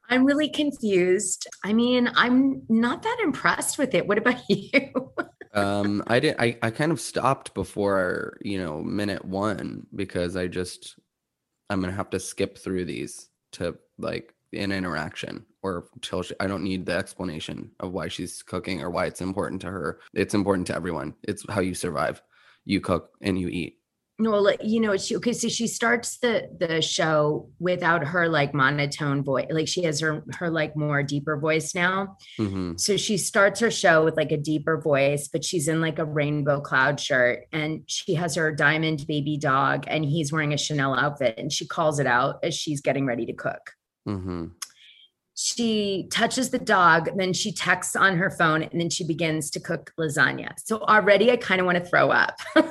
I'm 0.09 0.25
really 0.25 0.49
confused. 0.49 1.47
I 1.62 1.75
mean, 1.75 2.11
I'm 2.14 2.62
not 2.71 3.02
that 3.02 3.18
impressed 3.23 3.76
with 3.76 3.92
it. 3.92 4.06
What 4.06 4.16
about 4.16 4.40
you? 4.49 5.12
Um, 5.52 6.02
I 6.06 6.21
did. 6.21 6.37
I, 6.38 6.56
I 6.62 6.71
kind 6.71 6.90
of 6.90 7.00
stopped 7.00 7.52
before 7.52 8.38
you 8.40 8.56
know 8.56 8.83
minute 8.83 9.25
one 9.26 9.87
because 9.94 10.37
I 10.37 10.47
just 10.47 10.99
I'm 11.68 11.83
gonna 11.83 11.92
have 11.92 12.11
to 12.11 12.21
skip 12.21 12.56
through 12.56 12.87
these 12.87 13.28
to 13.52 13.76
like 13.99 14.33
an 14.54 14.73
interaction 14.73 15.44
or 15.62 15.88
till 16.02 16.23
she, 16.23 16.34
I 16.40 16.46
don't 16.46 16.62
need 16.64 16.87
the 16.87 16.94
explanation 16.96 17.70
of 17.80 17.92
why 17.92 18.08
she's 18.08 18.42
cooking 18.42 18.82
or 18.82 18.90
why 18.90 19.06
it's 19.06 19.20
important 19.20 19.61
to 19.62 19.70
her. 19.70 20.00
It's 20.12 20.34
important 20.34 20.66
to 20.68 20.76
everyone. 20.76 21.14
It's 21.23 21.44
how 21.49 21.61
you 21.61 21.75
survive. 21.75 22.23
You 22.64 22.80
cook 22.80 23.11
and 23.20 23.38
you 23.38 23.49
eat. 23.49 23.78
no, 24.18 24.38
like, 24.38 24.61
you 24.62 24.80
know, 24.80 24.96
she 24.96 25.16
okay. 25.16 25.32
So 25.32 25.49
she 25.49 25.66
starts 25.66 26.18
the 26.18 26.49
the 26.61 26.80
show 26.80 27.49
without 27.58 28.04
her 28.04 28.28
like 28.28 28.54
monotone 28.54 29.25
voice. 29.25 29.46
Like 29.50 29.66
she 29.68 29.82
has 29.84 29.99
her 30.00 30.23
her 30.38 30.50
like 30.50 30.76
more 30.76 31.02
deeper 31.02 31.37
voice 31.37 31.75
now. 31.75 32.16
hmm 32.38 32.76
So 32.76 32.96
she 32.96 33.16
starts 33.18 33.58
her 33.61 33.70
show 33.73 34.04
with 34.04 34.16
like 34.16 34.30
a 34.32 34.37
deeper 34.37 34.80
voice, 34.80 35.28
but 35.28 35.44
she's 35.44 35.66
in 35.66 35.80
like 35.80 35.99
a 35.99 36.04
rainbow 36.04 36.61
cloud 36.61 37.00
shirt 37.00 37.40
and 37.52 37.82
she 37.87 38.14
has 38.14 38.37
her 38.37 38.52
diamond 38.54 39.04
baby 39.08 39.37
dog 39.37 39.84
and 39.88 40.04
he's 40.04 40.30
wearing 40.32 40.52
a 40.52 40.58
Chanel 40.58 40.94
outfit 40.94 41.34
and 41.37 41.52
she 41.52 41.66
calls 41.66 41.99
it 41.99 42.06
out 42.06 42.37
as 42.44 42.54
she's 42.54 42.80
getting 42.80 43.06
ready 43.06 43.26
to 43.26 43.32
cook. 43.32 43.73
Hmm 44.04 44.46
She 45.34 46.08
touches 46.11 46.50
the 46.50 46.58
dog, 46.58 47.11
then 47.16 47.32
she 47.32 47.52
texts 47.52 47.96
on 47.96 48.16
her 48.16 48.30
phone 48.30 48.62
and 48.62 48.80
then 48.80 48.90
she 48.90 49.04
begins 49.04 49.50
to 49.50 49.61
cook 49.61 49.92
lasagna. 49.99 50.52
So 50.58 50.80
already 50.80 51.30
I 51.30 51.37
kind 51.37 51.61
of 51.61 51.66
want 51.66 51.78
to 51.78 51.84
throw 51.84 52.11
up 52.11 52.38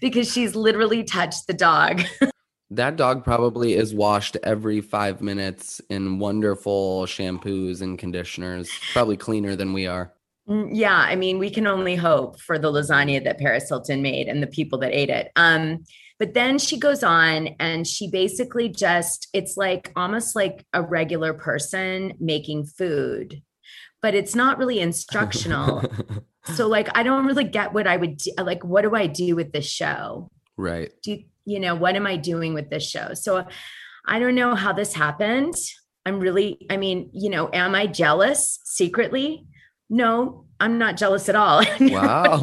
because 0.00 0.30
she's 0.32 0.54
literally 0.54 1.04
touched 1.04 1.46
the 1.46 1.54
dog. 1.54 2.02
That 2.70 2.96
dog 2.96 3.22
probably 3.22 3.74
is 3.74 3.94
washed 3.94 4.36
every 4.42 4.80
five 4.80 5.22
minutes 5.22 5.80
in 5.88 6.18
wonderful 6.18 7.06
shampoos 7.06 7.80
and 7.80 7.96
conditioners, 7.96 8.68
probably 8.92 9.16
cleaner 9.16 9.54
than 9.54 9.72
we 9.72 9.86
are. 9.86 10.12
Mm, 10.48 10.70
Yeah, 10.72 10.96
I 10.96 11.14
mean, 11.14 11.38
we 11.38 11.48
can 11.50 11.66
only 11.66 11.94
hope 11.94 12.40
for 12.40 12.58
the 12.58 12.70
lasagna 12.70 13.22
that 13.22 13.38
Paris 13.38 13.68
Hilton 13.68 14.02
made 14.02 14.26
and 14.28 14.42
the 14.42 14.46
people 14.48 14.78
that 14.80 14.92
ate 14.92 15.10
it. 15.10 15.30
Um, 15.36 15.84
but 16.18 16.34
then 16.34 16.58
she 16.58 16.78
goes 16.78 17.02
on 17.02 17.48
and 17.60 17.86
she 17.86 18.10
basically 18.10 18.68
just, 18.68 19.28
it's 19.32 19.56
like 19.56 19.92
almost 19.96 20.34
like 20.34 20.64
a 20.72 20.82
regular 20.82 21.34
person 21.34 22.14
making 22.18 22.66
food, 22.66 23.42
but 24.00 24.14
it's 24.14 24.34
not 24.34 24.58
really 24.58 24.80
instructional. 24.80 25.84
so, 26.54 26.68
like, 26.68 26.88
I 26.96 27.02
don't 27.02 27.26
really 27.26 27.44
get 27.44 27.74
what 27.74 27.86
I 27.86 27.96
would 27.96 28.16
do. 28.16 28.32
Like, 28.38 28.64
what 28.64 28.82
do 28.82 28.94
I 28.94 29.06
do 29.06 29.36
with 29.36 29.52
this 29.52 29.68
show? 29.68 30.28
Right. 30.56 30.90
Do 31.02 31.18
you 31.44 31.60
know, 31.60 31.74
what 31.74 31.96
am 31.96 32.06
I 32.06 32.16
doing 32.16 32.54
with 32.54 32.70
this 32.70 32.88
show? 32.88 33.12
So, 33.14 33.46
I 34.06 34.18
don't 34.18 34.36
know 34.36 34.54
how 34.54 34.72
this 34.72 34.94
happened. 34.94 35.54
I'm 36.06 36.20
really, 36.20 36.66
I 36.70 36.76
mean, 36.76 37.10
you 37.12 37.28
know, 37.28 37.50
am 37.52 37.74
I 37.74 37.86
jealous 37.86 38.60
secretly? 38.64 39.44
No, 39.90 40.46
I'm 40.60 40.78
not 40.78 40.96
jealous 40.96 41.28
at 41.28 41.34
all. 41.34 41.58
I 41.66 41.78
know 41.80 41.98
I 41.98 42.38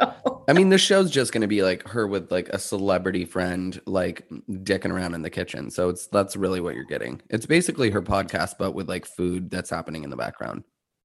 Wow. 0.00 0.35
Do 0.46 0.52
this 0.52 0.52
show. 0.52 0.52
I 0.52 0.52
mean, 0.54 0.68
the 0.70 0.78
show's 0.78 1.10
just 1.10 1.32
going 1.32 1.42
to 1.42 1.46
be 1.46 1.62
like 1.62 1.86
her 1.88 2.06
with 2.06 2.30
like 2.30 2.48
a 2.50 2.58
celebrity 2.58 3.24
friend, 3.24 3.80
like 3.86 4.28
dicking 4.48 4.90
around 4.90 5.14
in 5.14 5.22
the 5.22 5.30
kitchen. 5.30 5.70
So 5.70 5.88
it's 5.88 6.06
that's 6.06 6.36
really 6.36 6.60
what 6.60 6.74
you're 6.74 6.84
getting. 6.84 7.20
It's 7.30 7.46
basically 7.46 7.90
her 7.90 8.02
podcast, 8.02 8.54
but 8.58 8.72
with 8.72 8.88
like 8.88 9.06
food 9.06 9.50
that's 9.50 9.70
happening 9.70 10.04
in 10.04 10.10
the 10.10 10.16
background. 10.16 10.64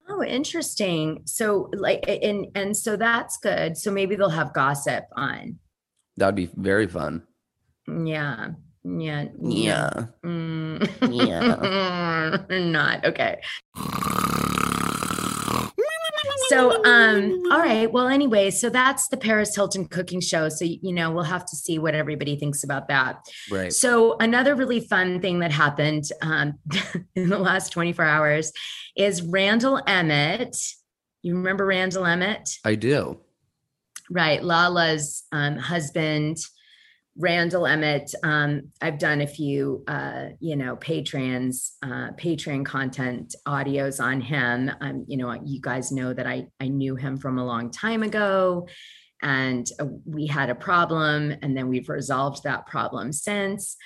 Oh, 0.10 0.24
interesting. 0.24 1.22
So 1.26 1.70
like 1.74 2.04
and 2.08 2.48
and 2.56 2.76
so 2.76 2.96
that's 2.96 3.38
good. 3.38 3.78
So 3.78 3.92
maybe 3.92 4.16
they'll 4.16 4.30
have 4.30 4.54
gossip 4.54 5.06
on. 5.16 5.60
That'd 6.18 6.36
be 6.36 6.50
very 6.56 6.88
fun. 6.88 7.24
Yeah. 7.88 8.50
Yeah. 8.84 9.26
Yeah. 9.40 10.06
Mm. 10.24 10.88
Yeah. 11.12 12.46
Not 12.60 13.06
okay. 13.06 13.42
So 16.52 16.84
um 16.84 17.44
all 17.50 17.60
right. 17.60 17.90
Well 17.90 18.10
anyway, 18.10 18.52
so 18.52 18.70
that's 18.70 19.08
the 19.08 19.16
Paris 19.16 19.56
Hilton 19.56 19.86
cooking 19.86 20.20
show. 20.20 20.50
So 20.50 20.66
you 20.66 20.92
know, 20.92 21.10
we'll 21.10 21.24
have 21.24 21.46
to 21.46 21.56
see 21.56 21.80
what 21.80 21.96
everybody 21.96 22.36
thinks 22.36 22.66
about 22.66 22.90
that. 22.90 23.26
Right. 23.50 23.72
So 23.72 24.18
another 24.18 24.54
really 24.54 24.82
fun 24.82 25.22
thing 25.22 25.40
that 25.40 25.54
happened 25.54 26.10
um, 26.22 26.60
in 27.16 27.30
the 27.30 27.40
last 27.40 27.72
24 27.72 28.04
hours 28.04 28.52
is 28.98 29.22
Randall 29.22 29.82
Emmett. 29.88 30.58
You 31.22 31.36
remember 31.36 31.66
Randall 31.66 32.06
Emmett? 32.06 32.50
I 32.66 32.76
do. 32.76 33.22
Right. 34.10 34.44
Lala's 34.44 35.24
um, 35.32 35.56
husband, 35.56 36.36
Randall 37.18 37.68
Emmett. 37.68 38.14
Um, 38.24 38.72
I've 38.82 38.98
done 38.98 39.22
a 39.22 39.28
few, 39.28 39.84
uh, 39.88 40.30
you 40.40 40.56
know, 40.56 40.76
Patreons, 40.78 41.72
uh, 41.84 42.12
Patreon 42.18 42.66
content 42.66 43.36
audios 43.48 44.02
on 44.02 44.22
him. 44.22 44.72
Um, 44.80 45.06
you 45.08 45.18
know, 45.18 45.34
you 45.44 45.60
guys 45.62 45.92
know 45.92 46.14
that 46.14 46.26
I, 46.26 46.48
I 46.60 46.70
knew 46.70 46.96
him 46.96 47.18
from 47.18 47.38
a 47.38 47.46
long 47.46 47.70
time 47.70 48.04
ago 48.04 48.68
and 49.22 49.70
uh, 49.80 49.86
we 50.06 50.28
had 50.28 50.50
a 50.50 50.56
problem 50.56 51.34
and 51.42 51.56
then 51.56 51.68
we've 51.68 51.90
resolved 51.90 52.44
that 52.44 52.66
problem 52.66 53.12
since. 53.12 53.78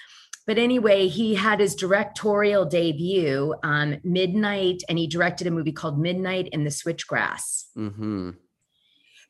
But 0.48 0.58
anyway, 0.60 1.08
he 1.08 1.34
had 1.34 1.60
his 1.60 1.75
directorial 1.75 2.65
debut 2.65 3.55
um, 3.64 3.98
Midnight, 4.03 4.83
and 4.88 5.00
he 5.00 5.07
directed 5.07 5.48
a 5.48 5.51
movie 5.51 5.72
called 5.72 6.00
Midnight 6.00 6.50
in 6.51 6.64
the 6.64 6.70
Switchgrass. 6.70 7.66
Mm-hmm. 7.75 8.31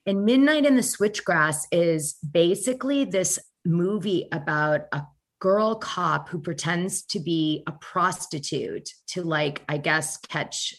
And 0.05 0.25
Midnight 0.25 0.65
in 0.65 0.75
the 0.75 0.81
Switchgrass 0.81 1.67
is 1.71 2.15
basically 2.15 3.05
this 3.05 3.39
movie 3.65 4.27
about 4.31 4.81
a 4.91 5.03
girl 5.39 5.75
cop 5.75 6.29
who 6.29 6.39
pretends 6.39 7.03
to 7.03 7.19
be 7.19 7.63
a 7.67 7.71
prostitute 7.71 8.89
to, 9.07 9.23
like, 9.23 9.63
I 9.67 9.77
guess, 9.77 10.17
catch 10.17 10.75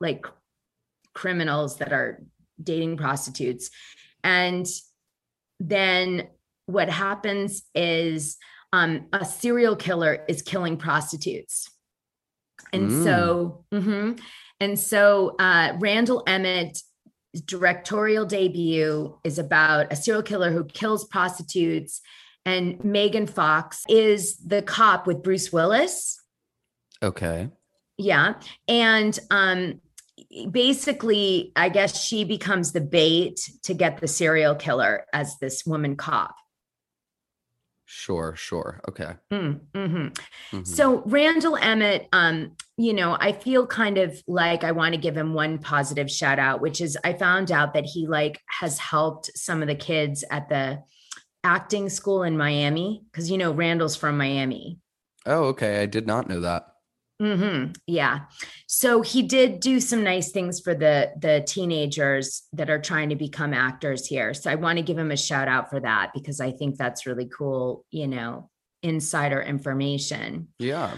like 0.00 0.26
criminals 1.14 1.78
that 1.78 1.92
are 1.92 2.22
dating 2.62 2.96
prostitutes. 2.96 3.70
And 4.22 4.66
then 5.60 6.28
what 6.66 6.88
happens 6.90 7.62
is 7.74 8.36
um, 8.72 9.06
a 9.12 9.24
serial 9.24 9.76
killer 9.76 10.24
is 10.28 10.42
killing 10.42 10.76
prostitutes. 10.76 11.70
And 12.72 12.90
Mm. 12.90 13.04
so, 13.04 13.64
mhm. 13.72 14.20
and 14.60 14.78
so 14.78 15.34
uh, 15.38 15.76
Randall 15.80 16.22
Emmett 16.26 16.82
directorial 17.44 18.24
debut 18.24 19.18
is 19.24 19.38
about 19.38 19.92
a 19.92 19.96
serial 19.96 20.22
killer 20.22 20.50
who 20.50 20.64
kills 20.64 21.04
prostitutes. 21.04 22.00
And 22.44 22.82
Megan 22.82 23.26
Fox 23.26 23.84
is 23.88 24.36
the 24.38 24.62
cop 24.62 25.06
with 25.06 25.22
Bruce 25.22 25.52
Willis. 25.52 26.20
Okay. 27.02 27.48
yeah. 27.96 28.34
And 28.66 29.18
um 29.30 29.80
basically 30.50 31.52
i 31.56 31.68
guess 31.68 32.02
she 32.02 32.24
becomes 32.24 32.72
the 32.72 32.80
bait 32.80 33.50
to 33.62 33.72
get 33.72 34.00
the 34.00 34.08
serial 34.08 34.54
killer 34.54 35.06
as 35.12 35.38
this 35.38 35.64
woman 35.64 35.96
cop 35.96 36.34
Sure. 37.90 38.36
Sure. 38.36 38.82
Okay. 38.86 39.14
Mm, 39.32 39.60
mhm. 39.74 40.18
Mhm. 40.52 40.66
So 40.66 41.02
Randall 41.06 41.56
Emmett, 41.56 42.06
um, 42.12 42.52
you 42.76 42.92
know, 42.92 43.16
I 43.18 43.32
feel 43.32 43.66
kind 43.66 43.96
of 43.96 44.22
like 44.26 44.62
I 44.62 44.72
want 44.72 44.92
to 44.94 45.00
give 45.00 45.16
him 45.16 45.32
one 45.32 45.56
positive 45.56 46.10
shout 46.10 46.38
out, 46.38 46.60
which 46.60 46.82
is 46.82 46.98
I 47.02 47.14
found 47.14 47.50
out 47.50 47.72
that 47.72 47.86
he 47.86 48.06
like 48.06 48.42
has 48.60 48.78
helped 48.78 49.30
some 49.34 49.62
of 49.62 49.68
the 49.68 49.74
kids 49.74 50.22
at 50.30 50.50
the 50.50 50.82
acting 51.42 51.88
school 51.88 52.24
in 52.24 52.36
Miami 52.36 53.04
because 53.10 53.30
you 53.30 53.38
know 53.38 53.52
Randall's 53.52 53.96
from 53.96 54.18
Miami. 54.18 54.80
Oh, 55.24 55.44
okay. 55.44 55.80
I 55.80 55.86
did 55.86 56.06
not 56.06 56.28
know 56.28 56.40
that. 56.40 56.66
Hmm 57.20 57.66
Yeah. 57.86 58.26
So 58.66 59.02
he 59.02 59.22
did 59.22 59.60
do 59.60 59.80
some 59.80 60.04
nice 60.04 60.30
things 60.30 60.60
for 60.60 60.74
the 60.74 61.12
the 61.18 61.42
teenagers 61.46 62.42
that 62.52 62.70
are 62.70 62.78
trying 62.78 63.08
to 63.08 63.16
become 63.16 63.52
actors 63.52 64.06
here. 64.06 64.34
So 64.34 64.50
I 64.50 64.54
want 64.54 64.78
to 64.78 64.82
give 64.82 64.98
him 64.98 65.10
a 65.10 65.16
shout 65.16 65.48
out 65.48 65.68
for 65.70 65.80
that 65.80 66.12
because 66.14 66.40
I 66.40 66.52
think 66.52 66.76
that's 66.76 67.06
really 67.06 67.26
cool, 67.26 67.84
you 67.90 68.06
know, 68.06 68.50
insider 68.82 69.42
information. 69.42 70.48
Yeah. 70.58 70.96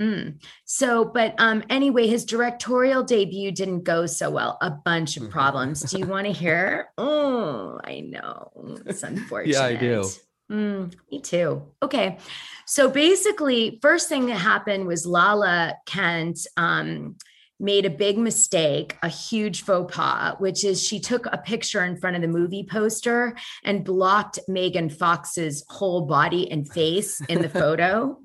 Mm. 0.00 0.42
So, 0.64 1.04
but 1.04 1.34
um 1.38 1.62
anyway, 1.70 2.08
his 2.08 2.24
directorial 2.24 3.04
debut 3.04 3.52
didn't 3.52 3.84
go 3.84 4.06
so 4.06 4.30
well. 4.30 4.58
A 4.60 4.70
bunch 4.70 5.16
of 5.16 5.30
problems. 5.30 5.82
Do 5.82 5.98
you 5.98 6.06
want 6.06 6.26
to 6.26 6.32
hear? 6.32 6.88
Oh, 6.98 7.80
I 7.84 8.00
know. 8.00 8.50
It's 8.86 9.02
unfortunate. 9.02 9.54
Yeah, 9.54 9.64
I 9.64 9.74
do. 9.76 10.08
Mm, 10.52 10.94
me 11.10 11.20
too. 11.20 11.62
Okay. 11.82 12.18
So 12.66 12.90
basically, 12.90 13.78
first 13.80 14.08
thing 14.08 14.26
that 14.26 14.36
happened 14.36 14.86
was 14.86 15.06
Lala 15.06 15.76
Kent 15.86 16.46
um, 16.58 17.16
made 17.58 17.86
a 17.86 17.90
big 17.90 18.18
mistake, 18.18 18.98
a 19.02 19.08
huge 19.08 19.62
faux 19.62 19.94
pas, 19.94 20.34
which 20.40 20.62
is 20.62 20.82
she 20.82 21.00
took 21.00 21.26
a 21.26 21.38
picture 21.38 21.82
in 21.82 21.96
front 21.96 22.16
of 22.16 22.22
the 22.22 22.28
movie 22.28 22.66
poster 22.70 23.34
and 23.64 23.84
blocked 23.84 24.40
Megan 24.46 24.90
Fox's 24.90 25.64
whole 25.68 26.02
body 26.02 26.50
and 26.50 26.70
face 26.70 27.22
in 27.22 27.40
the 27.40 27.48
photo. 27.60 28.18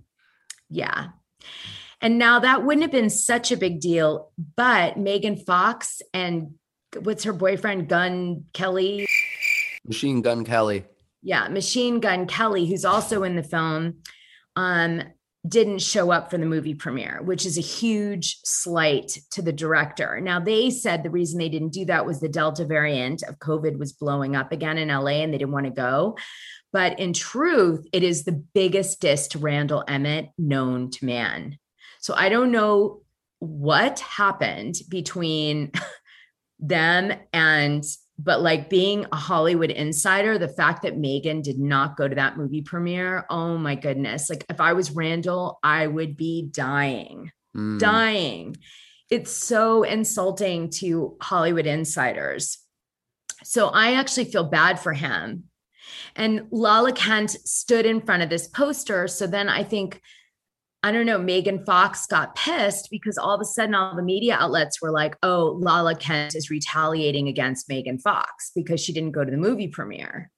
Yeah. 0.69 1.07
And 2.01 2.17
now 2.17 2.39
that 2.39 2.63
wouldn't 2.63 2.83
have 2.83 2.91
been 2.91 3.09
such 3.09 3.51
a 3.51 3.57
big 3.57 3.79
deal, 3.79 4.31
but 4.55 4.97
Megan 4.97 5.37
Fox 5.37 6.01
and 6.13 6.55
what's 7.01 7.23
her 7.23 7.33
boyfriend, 7.33 7.87
Gun 7.87 8.45
Kelly? 8.53 9.07
Machine 9.85 10.21
Gun 10.21 10.43
Kelly. 10.43 10.83
Yeah, 11.21 11.47
Machine 11.49 11.99
Gun 11.99 12.27
Kelly, 12.27 12.65
who's 12.65 12.85
also 12.85 13.23
in 13.23 13.35
the 13.35 13.43
film, 13.43 13.97
um, 14.55 15.03
didn't 15.47 15.79
show 15.79 16.11
up 16.11 16.29
for 16.29 16.37
the 16.37 16.45
movie 16.45 16.73
premiere, 16.73 17.21
which 17.23 17.45
is 17.45 17.57
a 17.57 17.61
huge 17.61 18.39
slight 18.43 19.17
to 19.31 19.41
the 19.41 19.53
director. 19.53 20.19
Now, 20.19 20.39
they 20.39 20.69
said 20.69 21.03
the 21.03 21.09
reason 21.09 21.39
they 21.39 21.49
didn't 21.49 21.73
do 21.73 21.85
that 21.85 22.05
was 22.05 22.19
the 22.19 22.29
Delta 22.29 22.65
variant 22.65 23.23
of 23.23 23.39
COVID 23.39 23.77
was 23.77 23.93
blowing 23.93 24.35
up 24.35 24.51
again 24.51 24.77
in 24.77 24.89
LA 24.89 25.21
and 25.21 25.33
they 25.33 25.37
didn't 25.37 25.53
want 25.53 25.65
to 25.65 25.71
go. 25.71 26.17
But 26.73 26.99
in 26.99 27.13
truth, 27.13 27.87
it 27.93 28.03
is 28.03 28.23
the 28.23 28.43
biggest 28.53 28.99
diss 28.99 29.27
to 29.29 29.39
Randall 29.39 29.83
Emmett 29.87 30.29
known 30.37 30.91
to 30.91 31.05
man. 31.05 31.57
So 31.99 32.13
I 32.15 32.29
don't 32.29 32.51
know 32.51 33.01
what 33.39 33.99
happened 33.99 34.75
between 34.89 35.71
them 36.59 37.13
and 37.31 37.83
but 38.19 38.41
like 38.41 38.69
being 38.69 39.05
a 39.11 39.15
Hollywood 39.15 39.69
insider, 39.69 40.37
the 40.37 40.47
fact 40.47 40.81
that 40.83 40.97
Megan 40.97 41.41
did 41.41 41.59
not 41.59 41.97
go 41.97 42.07
to 42.07 42.15
that 42.15 42.37
movie 42.37 42.61
premiere, 42.61 43.25
oh 43.29 43.57
my 43.57 43.75
goodness. 43.75 44.29
Like 44.29 44.45
if 44.49 44.59
I 44.59 44.73
was 44.73 44.91
Randall, 44.91 45.59
I 45.63 45.87
would 45.87 46.17
be 46.17 46.49
dying, 46.51 47.31
Mm. 47.55 47.79
dying. 47.79 48.57
It's 49.09 49.31
so 49.31 49.83
insulting 49.83 50.69
to 50.71 51.15
Hollywood 51.21 51.65
insiders. 51.65 52.57
So 53.43 53.67
I 53.69 53.93
actually 53.93 54.25
feel 54.25 54.43
bad 54.43 54.79
for 54.79 54.93
him. 54.93 55.45
And 56.15 56.47
Lala 56.51 56.91
Kent 56.91 57.31
stood 57.31 57.85
in 57.85 58.01
front 58.01 58.23
of 58.23 58.29
this 58.29 58.47
poster. 58.47 59.07
So 59.07 59.27
then 59.27 59.47
I 59.47 59.63
think, 59.63 60.01
I 60.83 60.91
don't 60.91 61.05
know, 61.05 61.17
Megan 61.17 61.65
Fox 61.65 62.05
got 62.05 62.35
pissed 62.35 62.89
because 62.91 63.17
all 63.17 63.33
of 63.33 63.41
a 63.41 63.45
sudden 63.45 63.73
all 63.73 63.95
the 63.95 64.03
media 64.03 64.35
outlets 64.35 64.81
were 64.81 64.91
like, 64.91 65.17
oh, 65.23 65.57
Lala 65.59 65.95
Kent 65.95 66.35
is 66.35 66.49
retaliating 66.49 67.27
against 67.27 67.67
Megan 67.67 67.97
Fox 67.97 68.51
because 68.55 68.79
she 68.79 68.93
didn't 68.93 69.11
go 69.11 69.25
to 69.25 69.31
the 69.31 69.37
movie 69.37 69.67
premiere. 69.67 70.31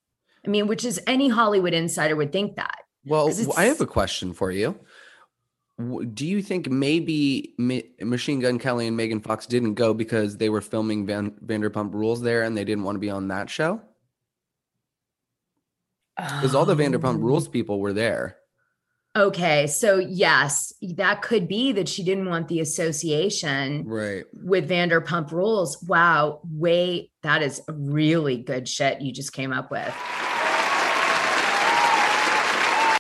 I 0.46 0.50
mean, 0.50 0.68
which 0.68 0.86
is 0.86 1.00
any 1.06 1.28
Hollywood 1.28 1.74
insider 1.74 2.16
would 2.16 2.32
think 2.32 2.56
that. 2.56 2.78
Well, 3.06 3.30
I 3.58 3.66
have 3.66 3.82
a 3.82 3.86
question 3.86 4.34
for 4.34 4.50
you. 4.52 4.80
Do 6.14 6.26
you 6.26 6.42
think 6.42 6.70
maybe 6.70 7.54
Ma- 7.58 7.80
Machine 8.02 8.40
Gun 8.40 8.60
Kelly 8.60 8.88
and 8.88 8.98
Megan 8.98 9.22
Fox 9.22 9.46
didn't 9.46 9.76
go 9.76 9.94
because 9.94 10.38
they 10.38 10.50
were 10.50 10.62
filming 10.62 11.06
Van- 11.06 11.32
Vanderpump 11.46 11.94
Rules 11.94 12.22
there 12.22 12.44
and 12.44 12.58
they 12.58 12.64
didn't 12.66 12.84
want 12.84 12.96
to 12.96 13.00
be 13.00 13.10
on 13.10 13.28
that 13.30 13.50
show? 13.50 13.82
Because 16.18 16.54
all 16.56 16.66
the 16.66 16.76
Vanderpump 16.76 17.16
Oh. 17.16 17.20
Rules 17.20 17.48
people 17.48 17.80
were 17.80 17.94
there. 17.94 18.39
Okay. 19.16 19.68
So, 19.68 19.98
yes, 19.98 20.72
that 20.82 21.22
could 21.22 21.48
be 21.48 21.72
that 21.74 21.90
she 21.90 22.04
didn't 22.04 22.28
want 22.30 22.48
the 22.48 22.60
association 22.60 23.86
Right. 23.88 24.24
with 24.34 24.70
Vanderpump 24.70 25.32
Rules. 25.32 25.82
Wow. 25.84 26.42
Wait, 26.50 27.12
that 27.24 27.42
is 27.42 27.62
really 27.68 28.38
good 28.38 28.68
shit 28.68 29.02
you 29.02 29.12
just 29.12 29.34
came 29.34 29.52
up 29.52 29.72
with. 29.72 29.94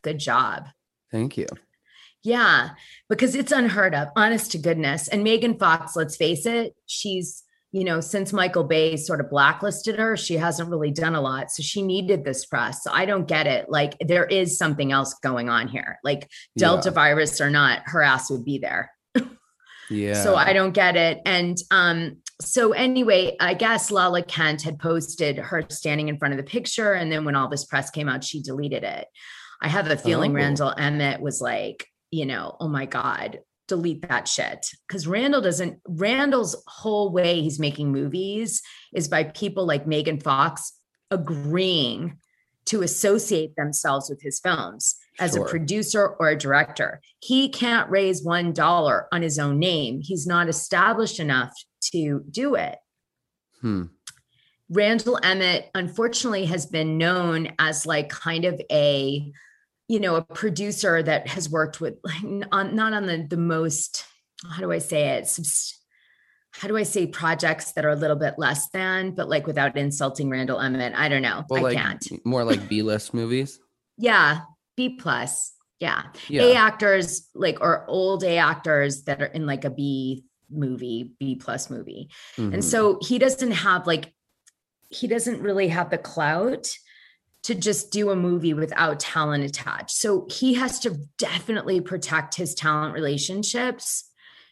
Good 0.01 0.17
job. 0.19 0.67
Thank 1.11 1.37
you. 1.37 1.45
Yeah, 2.23 2.71
because 3.07 3.35
it's 3.35 3.51
unheard 3.51 3.93
of, 3.95 4.09
honest 4.15 4.51
to 4.51 4.57
goodness. 4.57 5.07
And 5.07 5.23
Megan 5.23 5.57
Fox, 5.57 5.95
let's 5.95 6.15
face 6.17 6.45
it, 6.45 6.73
she's, 6.85 7.43
you 7.71 7.83
know, 7.83 8.01
since 8.01 8.33
Michael 8.33 8.63
Bay 8.63 8.97
sort 8.97 9.19
of 9.21 9.29
blacklisted 9.29 9.99
her, 9.99 10.17
she 10.17 10.35
hasn't 10.37 10.69
really 10.69 10.89
done 10.91 11.13
a 11.15 11.21
lot. 11.21 11.51
So 11.51 11.61
she 11.61 11.81
needed 11.83 12.23
this 12.25 12.45
press. 12.45 12.83
So 12.83 12.91
I 12.91 13.05
don't 13.05 13.27
get 13.27 13.45
it. 13.45 13.69
Like 13.69 13.95
there 13.99 14.25
is 14.25 14.57
something 14.57 14.91
else 14.91 15.13
going 15.21 15.49
on 15.49 15.67
here. 15.67 15.99
Like 16.03 16.27
Delta 16.57 16.89
Yeah. 16.89 16.93
virus 16.95 17.39
or 17.39 17.49
not, 17.51 17.81
her 17.85 18.01
ass 18.01 18.31
would 18.31 18.43
be 18.45 18.57
there. 18.57 18.91
Yeah. 19.91 20.21
So 20.23 20.35
I 20.35 20.53
don't 20.53 20.73
get 20.73 20.95
it. 20.95 21.19
And 21.25 21.57
um, 21.71 22.17
so 22.39 22.73
anyway, 22.73 23.35
I 23.39 23.55
guess 23.55 23.89
Lala 23.89 24.21
Kent 24.21 24.61
had 24.61 24.77
posted 24.77 25.37
her 25.39 25.65
standing 25.69 26.09
in 26.09 26.19
front 26.19 26.33
of 26.33 26.37
the 26.37 26.43
picture, 26.43 26.93
and 26.93 27.11
then 27.11 27.25
when 27.25 27.35
all 27.35 27.49
this 27.49 27.65
press 27.65 27.89
came 27.89 28.07
out, 28.07 28.23
she 28.23 28.41
deleted 28.43 28.83
it. 28.83 29.07
I 29.63 29.67
have 29.67 29.87
a 29.89 29.97
feeling 29.97 30.31
Oh. 30.31 30.35
Randall 30.35 30.73
Emmett 30.77 31.21
was 31.21 31.41
like, 31.41 31.87
you 32.11 32.27
know, 32.27 32.55
oh 32.59 32.67
my 32.67 32.85
God, 32.85 33.39
delete 33.69 34.07
that 34.09 34.27
shit. 34.27 34.67
Because 34.87 35.07
Randall 35.07 35.41
doesn't, 35.41 35.79
Randall's 35.87 36.61
whole 36.67 37.11
way 37.11 37.41
he's 37.41 37.59
making 37.59 37.91
movies 37.91 38.61
is 38.93 39.07
by 39.07 39.23
people 39.23 39.65
like 39.65 39.87
Megan 39.87 40.19
Fox 40.19 40.73
agreeing 41.09 42.17
to 42.65 42.81
associate 42.81 43.55
themselves 43.55 44.09
with 44.09 44.21
his 44.21 44.39
films 44.39 44.95
as 45.19 45.33
Sure. 45.33 45.45
a 45.45 45.49
producer 45.49 46.07
or 46.19 46.29
a 46.29 46.37
director. 46.37 47.01
He 47.19 47.49
can't 47.49 47.89
raise 47.89 48.23
one 48.23 48.53
dollar 48.53 49.07
on 49.11 49.21
his 49.21 49.39
own 49.39 49.57
name. 49.57 50.01
He's 50.01 50.27
not 50.27 50.49
established 50.49 51.19
enough 51.19 51.51
to 51.93 52.23
do 52.29 52.55
it. 52.55 52.77
Hmm. 53.61 53.85
Randall 54.69 55.19
Emmett, 55.23 55.71
unfortunately, 55.73 56.45
has 56.45 56.67
been 56.67 56.97
known 56.99 57.53
as 57.57 57.87
like 57.87 58.09
kind 58.09 58.45
of 58.45 58.61
a, 58.71 59.31
you 59.89 59.99
know, 59.99 60.15
a 60.15 60.21
producer 60.21 61.03
that 61.03 61.27
has 61.27 61.49
worked 61.49 61.81
with 61.81 61.95
like 62.03 62.47
on, 62.53 62.75
not 62.75 62.93
on 62.93 63.07
the 63.07 63.25
the 63.27 63.37
most, 63.37 64.05
how 64.49 64.61
do 64.61 64.71
I 64.71 64.77
say 64.77 65.09
it? 65.17 65.27
Subs- 65.27 65.75
how 66.51 66.67
do 66.67 66.77
I 66.77 66.83
say 66.83 67.05
projects 67.05 67.73
that 67.73 67.85
are 67.85 67.89
a 67.91 67.95
little 67.95 68.15
bit 68.15 68.35
less 68.37 68.69
than, 68.69 69.11
but 69.11 69.29
like 69.29 69.45
without 69.45 69.77
insulting 69.77 70.29
Randall 70.29 70.59
Emmett? 70.59 70.93
I 70.95 71.07
don't 71.09 71.21
know. 71.21 71.43
Well, 71.49 71.59
I 71.59 71.63
like 71.63 71.77
can't. 71.77 72.25
more 72.25 72.43
like 72.43 72.67
B 72.67 72.81
list 72.81 73.13
movies. 73.13 73.59
Yeah, 73.97 74.41
B 74.77 74.97
plus. 74.97 75.53
Yeah. 75.79 76.03
Yeah. 76.27 76.43
A 76.43 76.55
actors 76.55 77.27
like 77.35 77.59
or 77.61 77.85
old 77.87 78.23
A 78.23 78.37
actors 78.37 79.03
that 79.03 79.21
are 79.21 79.25
in 79.27 79.45
like 79.45 79.63
a 79.63 79.69
B 79.69 80.23
movie, 80.51 81.11
B 81.19 81.35
plus 81.35 81.69
movie. 81.69 82.09
Mhm. 82.37 82.55
And 82.55 82.65
so 82.65 82.97
he 83.01 83.19
doesn't 83.19 83.51
have 83.51 83.85
like 83.87 84.13
he 84.89 85.07
doesn't 85.07 85.41
really 85.41 85.67
have 85.67 85.89
the 85.91 85.97
clout 85.99 86.67
to 87.43 87.55
just 87.55 87.91
do 87.91 88.09
a 88.09 88.15
movie 88.15 88.53
without 88.53 88.99
talent 88.99 89.43
attached. 89.43 89.91
So 89.91 90.27
he 90.29 90.53
has 90.55 90.79
to 90.81 90.97
definitely 91.17 91.81
protect 91.81 92.35
his 92.35 92.53
talent 92.53 92.93
relationships. 92.93 94.05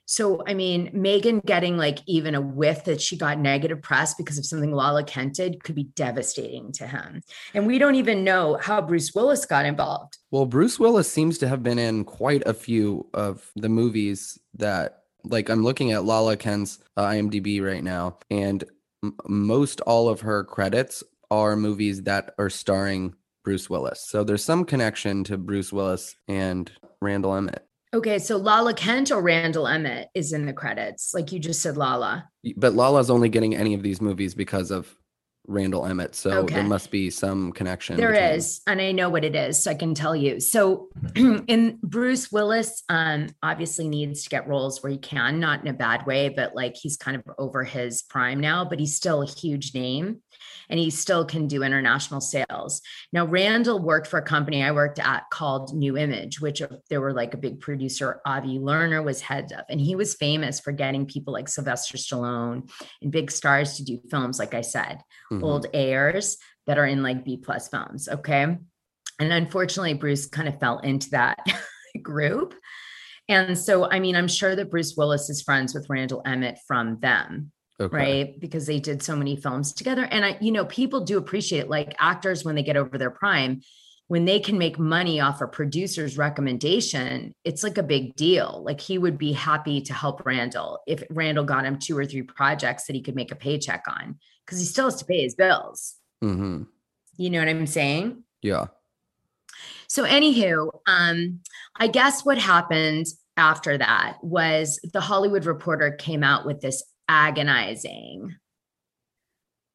So 0.09 0.41
I 0.47 0.53
mean, 0.53 0.89
Megan 0.93 1.41
getting 1.45 1.77
like 1.77 1.99
even 2.07 2.33
a 2.33 2.39
whiff 2.39 2.85
that 2.85 3.01
she 3.01 3.17
got 3.17 3.39
negative 3.39 3.81
press 3.81 4.13
because 4.13 4.37
of 4.37 4.45
something 4.45 4.71
Lala 4.71 5.03
Kent 5.03 5.35
did 5.35 5.61
could 5.61 5.75
be 5.75 5.83
devastating 5.83 6.71
to 6.73 6.87
him. 6.87 7.21
And 7.53 7.67
we 7.67 7.77
don't 7.77 7.95
even 7.95 8.23
know 8.23 8.57
how 8.61 8.81
Bruce 8.81 9.13
Willis 9.13 9.45
got 9.45 9.65
involved. 9.65 10.17
Well, 10.31 10.45
Bruce 10.45 10.79
Willis 10.79 11.11
seems 11.11 11.37
to 11.39 11.47
have 11.49 11.61
been 11.61 11.77
in 11.77 12.05
quite 12.05 12.41
a 12.45 12.53
few 12.53 13.05
of 13.13 13.51
the 13.57 13.67
movies 13.67 14.39
that, 14.53 15.03
like, 15.25 15.49
I'm 15.49 15.63
looking 15.63 15.91
at 15.91 16.05
Lala 16.05 16.37
Kent's 16.37 16.79
uh, 16.95 17.05
IMDb 17.05 17.61
right 17.61 17.83
now, 17.83 18.17
and 18.31 18.63
m- 19.03 19.17
most 19.27 19.81
all 19.81 20.07
of 20.07 20.21
her 20.21 20.45
credits 20.45 21.03
are 21.31 21.55
movies 21.55 22.03
that 22.03 22.33
are 22.37 22.49
starring 22.49 23.13
Bruce 23.43 23.69
Willis. 23.69 24.05
So 24.07 24.23
there's 24.23 24.43
some 24.43 24.65
connection 24.65 25.23
to 25.25 25.37
Bruce 25.37 25.71
Willis 25.71 26.15
and 26.27 26.71
Randall 27.01 27.35
Emmett. 27.35 27.63
Okay, 27.93 28.19
so 28.19 28.35
Lala 28.37 28.73
Kent 28.73 29.11
or 29.11 29.21
Randall 29.21 29.67
Emmett 29.67 30.09
is 30.13 30.33
in 30.33 30.45
the 30.45 30.53
credits. 30.53 31.13
Like 31.13 31.31
you 31.31 31.39
just 31.39 31.61
said, 31.61 31.77
Lala. 31.77 32.29
But 32.57 32.73
Lala's 32.73 33.09
only 33.09 33.29
getting 33.29 33.55
any 33.55 33.73
of 33.73 33.81
these 33.83 34.01
movies 34.01 34.35
because 34.35 34.71
of 34.71 34.93
Randall 35.49 35.85
Emmett. 35.85 36.13
So 36.13 36.39
Okay. 36.41 36.55
there 36.55 36.63
must 36.65 36.91
be 36.91 37.09
some 37.09 37.53
connection. 37.53 37.95
There 37.95 38.11
between- 38.11 38.31
is, 38.31 38.59
and 38.67 38.81
I 38.81 38.91
know 38.91 39.09
what 39.09 39.23
it 39.23 39.33
is, 39.33 39.63
so 39.63 39.71
I 39.71 39.75
can 39.75 39.93
tell 39.95 40.13
you. 40.13 40.41
So, 40.41 40.89
in 41.15 41.79
Bruce 41.81 42.29
Willis, 42.29 42.83
um, 42.89 43.27
obviously 43.41 43.87
needs 43.87 44.23
to 44.23 44.29
get 44.29 44.45
roles 44.49 44.83
where 44.83 44.91
he 44.91 44.97
can, 44.97 45.39
not 45.39 45.61
in 45.61 45.67
a 45.69 45.73
bad 45.73 46.05
way, 46.05 46.27
but 46.27 46.53
like 46.53 46.75
he's 46.75 46.97
kind 46.97 47.15
of 47.15 47.23
over 47.37 47.63
his 47.63 48.01
prime 48.01 48.41
now, 48.41 48.65
but 48.65 48.77
he's 48.81 48.93
still 48.97 49.21
a 49.21 49.25
huge 49.25 49.73
name, 49.73 50.21
and 50.69 50.79
he 50.79 50.89
still 50.89 51.25
can 51.25 51.47
do 51.47 51.63
international 51.63 52.21
sales. 52.21 52.81
Now, 53.13 53.25
Randall 53.25 53.79
worked 53.79 54.07
for 54.07 54.19
a 54.19 54.23
company 54.25 54.63
I 54.63 54.71
worked 54.71 54.99
at 54.99 55.29
called 55.31 55.73
Nu 55.75 55.97
Image, 55.97 56.41
which 56.41 56.61
uh, 56.61 56.67
there 56.89 57.01
were 57.01 57.13
like 57.13 57.33
a 57.33 57.37
big 57.37 57.59
producer, 57.59 58.21
Avi 58.25 58.59
Lerner 58.59 59.03
was 59.03 59.21
head 59.21 59.51
of, 59.51 59.65
and 59.69 59.79
he 59.79 59.95
was 59.95 60.15
famous 60.15 60.59
for 60.59 60.71
getting 60.71 61.05
people 61.05 61.33
like 61.33 61.47
Sylvester 61.47 61.97
Stallone 61.97 62.69
and 63.01 63.11
big 63.11 63.31
stars 63.31 63.77
to 63.77 63.83
do 63.83 63.99
films, 64.09 64.39
like 64.39 64.53
I 64.53 64.61
said 64.61 65.01
Mhm. 65.31 65.43
old 65.43 65.65
airs 65.73 66.37
that 66.65 66.77
are 66.77 66.85
in 66.85 67.01
like 67.03 67.23
B 67.23 67.37
plus 67.37 67.67
films. 67.69 68.07
Okay. 68.09 68.43
And 69.19 69.33
unfortunately, 69.33 69.93
Bruce 69.93 70.27
kind 70.27 70.47
of 70.47 70.59
fell 70.59 70.79
into 70.79 71.09
that 71.11 71.39
group. 72.01 72.53
And 73.29 73.57
so, 73.57 73.89
I 73.89 73.99
mean, 73.99 74.15
I'm 74.15 74.27
sure 74.27 74.55
that 74.55 74.69
Bruce 74.69 74.95
Willis 74.95 75.29
is 75.29 75.41
friends 75.41 75.73
with 75.73 75.89
Randall 75.89 76.21
Emmett 76.25 76.59
from 76.67 76.99
them, 76.99 77.51
Okay. 77.79 77.95
right? 77.95 78.39
Because 78.39 78.65
they 78.65 78.79
did 78.79 79.03
so 79.03 79.15
many 79.15 79.35
films 79.35 79.71
together. 79.71 80.03
And 80.05 80.25
I, 80.25 80.37
you 80.41 80.51
know, 80.51 80.65
people 80.65 81.01
do 81.01 81.17
appreciate 81.17 81.69
like 81.69 81.95
actors 81.99 82.43
when 82.43 82.55
they 82.55 82.63
get 82.63 82.75
over 82.75 82.97
their 82.97 83.11
prime, 83.11 83.61
when 84.07 84.25
they 84.25 84.39
can 84.39 84.57
make 84.57 84.79
money 84.79 85.19
off 85.19 85.41
a 85.41 85.47
producer's 85.47 86.17
recommendation, 86.17 87.35
it's 87.43 87.61
like 87.61 87.77
a 87.77 87.83
big 87.83 88.15
deal. 88.15 88.63
Like 88.65 88.81
he 88.81 88.97
would 88.97 89.17
be 89.17 89.33
happy 89.33 89.81
to 89.81 89.93
help 89.93 90.25
Randall 90.25 90.79
if 90.87 91.03
Randall 91.09 91.43
got 91.43 91.65
him 91.65 91.77
two 91.77 91.97
or 91.97 92.05
three 92.05 92.23
projects 92.23 92.85
that 92.85 92.95
he 92.95 93.01
could 93.01 93.15
make 93.15 93.31
a 93.31 93.35
paycheck 93.35 93.83
on 93.87 94.17
because 94.45 94.59
he 94.59 94.65
still 94.65 94.85
has 94.85 94.95
to 94.95 95.05
pay 95.05 95.21
his 95.21 95.35
bills. 95.35 95.95
hmm 96.21 96.63
You 97.17 97.29
know 97.29 97.39
what 97.39 97.49
I'm 97.49 97.67
saying? 97.67 98.23
Yeah. 98.41 98.67
So, 99.87 100.03
anywho, 100.03 100.69
um, 100.87 101.41
I 101.75 101.87
guess 101.87 102.25
what 102.25 102.37
happened 102.37 103.07
after 103.35 103.77
that 103.77 104.17
was 104.21 104.79
the 104.93 105.01
Hollywood 105.01 105.45
Reporter 105.45 105.91
came 105.91 106.23
out 106.23 106.45
with 106.45 106.61
this 106.61 106.83
agonizing 107.07 108.35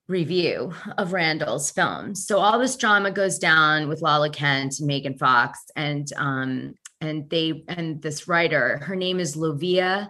review 0.09 0.73
of 0.99 1.13
Randall's 1.13 1.71
film. 1.71 2.15
So 2.15 2.39
all 2.39 2.59
this 2.59 2.77
drama 2.77 3.11
goes 3.11 3.39
down 3.39 3.89
with 3.89 4.03
Lala 4.03 4.31
Kent 4.31 4.79
and 4.79 4.87
Megan 4.87 5.17
Fox, 5.17 5.59
and 5.77 6.07
um, 6.17 6.75
and 7.01 7.29
they 7.31 7.65
and 7.69 8.01
this 8.03 8.29
writer, 8.29 8.79
her 8.85 8.97
name 8.97 9.19
is 9.19 9.37
Lovia 9.37 10.09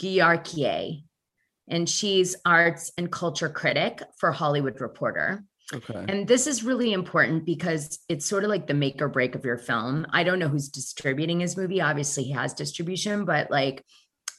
Gyarkye, 0.00 1.04
and 1.68 1.88
she's 1.88 2.36
arts 2.44 2.92
and 2.96 3.12
culture 3.12 3.48
critic 3.48 4.02
for 4.18 4.32
Hollywood 4.32 4.80
Reporter. 4.80 5.44
Okay. 5.72 6.04
And 6.08 6.28
this 6.28 6.46
is 6.46 6.64
really 6.64 6.92
important 6.92 7.46
because 7.46 7.98
it's 8.08 8.26
sort 8.26 8.44
of 8.44 8.50
like 8.50 8.66
the 8.66 8.74
make 8.74 9.00
or 9.00 9.08
break 9.08 9.34
of 9.34 9.44
your 9.44 9.56
film. 9.56 10.06
I 10.10 10.22
don't 10.22 10.38
know 10.38 10.48
who's 10.48 10.68
distributing 10.68 11.40
his 11.40 11.56
movie. 11.56 11.80
Obviously, 11.80 12.24
he 12.24 12.32
has 12.32 12.52
distribution, 12.52 13.24
but 13.24 13.50
like 13.50 13.84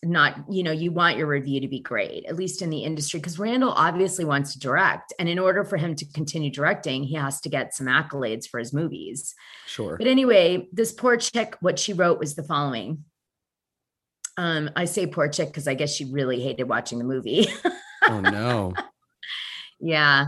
not, 0.03 0.43
you 0.49 0.63
know, 0.63 0.71
you 0.71 0.91
want 0.91 1.17
your 1.17 1.27
review 1.27 1.61
to 1.61 1.67
be 1.67 1.79
great, 1.79 2.25
at 2.25 2.35
least 2.35 2.61
in 2.61 2.69
the 2.69 2.83
industry, 2.83 3.19
because 3.19 3.39
Randall 3.39 3.71
obviously 3.71 4.25
wants 4.25 4.53
to 4.53 4.59
direct. 4.59 5.13
And 5.19 5.29
in 5.29 5.39
order 5.39 5.63
for 5.63 5.77
him 5.77 5.95
to 5.95 6.05
continue 6.13 6.51
directing, 6.51 7.03
he 7.03 7.15
has 7.15 7.41
to 7.41 7.49
get 7.49 7.73
some 7.73 7.87
accolades 7.87 8.47
for 8.47 8.59
his 8.59 8.73
movies. 8.73 9.35
Sure. 9.65 9.97
But 9.97 10.07
anyway, 10.07 10.67
this 10.71 10.91
poor 10.91 11.17
chick, 11.17 11.55
what 11.61 11.79
she 11.79 11.93
wrote 11.93 12.19
was 12.19 12.35
the 12.35 12.43
following. 12.43 13.05
Um, 14.37 14.69
I 14.75 14.85
say 14.85 15.05
poor 15.05 15.29
chick 15.29 15.49
because 15.49 15.67
I 15.67 15.75
guess 15.75 15.93
she 15.93 16.05
really 16.05 16.41
hated 16.41 16.63
watching 16.67 16.97
the 16.97 17.05
movie. 17.05 17.47
oh 18.07 18.19
no. 18.19 18.73
Yeah. 19.79 20.27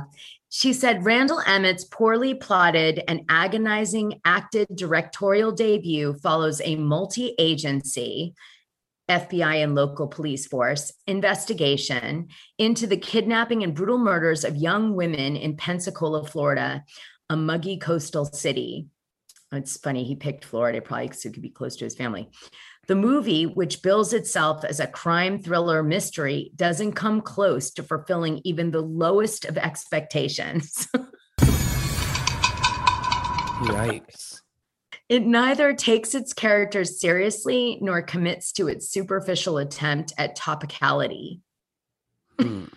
She 0.50 0.72
said 0.72 1.04
Randall 1.04 1.42
Emmett's 1.46 1.84
poorly 1.84 2.34
plotted 2.34 3.04
and 3.08 3.26
agonizing 3.28 4.22
acted 4.24 4.68
directorial 4.74 5.52
debut 5.52 6.14
follows 6.14 6.62
a 6.64 6.78
multi 6.78 7.36
agency, 7.38 8.34
FBI 9.10 9.64
and 9.64 9.76
local 9.76 10.08
police 10.08 10.48
force 10.48 10.92
investigation 11.06 12.30
into 12.58 12.88
the 12.88 12.98
kidnapping 12.98 13.64
and 13.64 13.76
brutal 13.76 13.98
murders 13.98 14.44
of 14.44 14.56
young 14.56 14.96
women 14.96 15.36
in 15.36 15.58
Pensacola, 15.58 16.26
Florida, 16.26 16.84
a 17.30 17.36
muggy 17.36 17.78
coastal 17.78 18.26
city. 18.26 18.88
It's 19.52 19.78
funny, 19.78 20.04
he 20.04 20.16
picked 20.16 20.46
Florida 20.46 20.82
probably 20.82 21.08
because 21.08 21.26
it 21.26 21.34
could 21.34 21.44
be 21.44 21.50
close 21.50 21.76
to 21.78 21.86
his 21.86 21.96
family. 21.96 22.30
The 22.88 22.96
movie, 22.96 23.46
which 23.46 23.82
bills 23.82 24.14
itself 24.14 24.64
as 24.64 24.80
a 24.80 24.88
crime 24.88 25.42
thriller 25.42 25.82
mystery, 25.82 26.52
doesn't 26.56 26.94
come 26.94 27.22
close 27.22 27.72
to 27.72 27.84
fulfilling 27.84 28.42
even 28.44 28.72
the 28.72 28.82
lowest 28.82 29.46
of 29.46 29.58
expectations. 29.58 30.88
Yikes. 33.66 34.42
It 35.08 35.24
neither 35.24 35.74
takes 35.74 36.16
its 36.16 36.34
characters 36.34 37.00
seriously 37.00 37.78
nor 37.82 38.02
commits 38.02 38.52
to 38.54 38.68
its 38.68 38.90
superficial 38.90 39.58
attempt 39.58 40.14
at 40.18 40.38
topicality. 40.38 41.42
Hmm. 42.40 42.66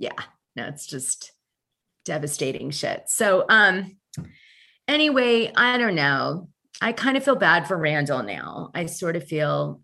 Yeah, 0.00 0.12
no, 0.54 0.66
it's 0.66 0.86
just 0.86 1.32
devastating 2.04 2.70
shit. 2.70 3.02
So, 3.08 3.44
um, 3.48 3.96
anyway, 4.86 5.52
I 5.56 5.76
don't 5.76 5.96
know. 5.96 6.50
I 6.80 6.92
kind 6.92 7.16
of 7.16 7.24
feel 7.24 7.34
bad 7.34 7.66
for 7.66 7.76
Randall 7.76 8.22
now. 8.22 8.70
I 8.74 8.86
sort 8.86 9.16
of 9.16 9.24
feel 9.24 9.80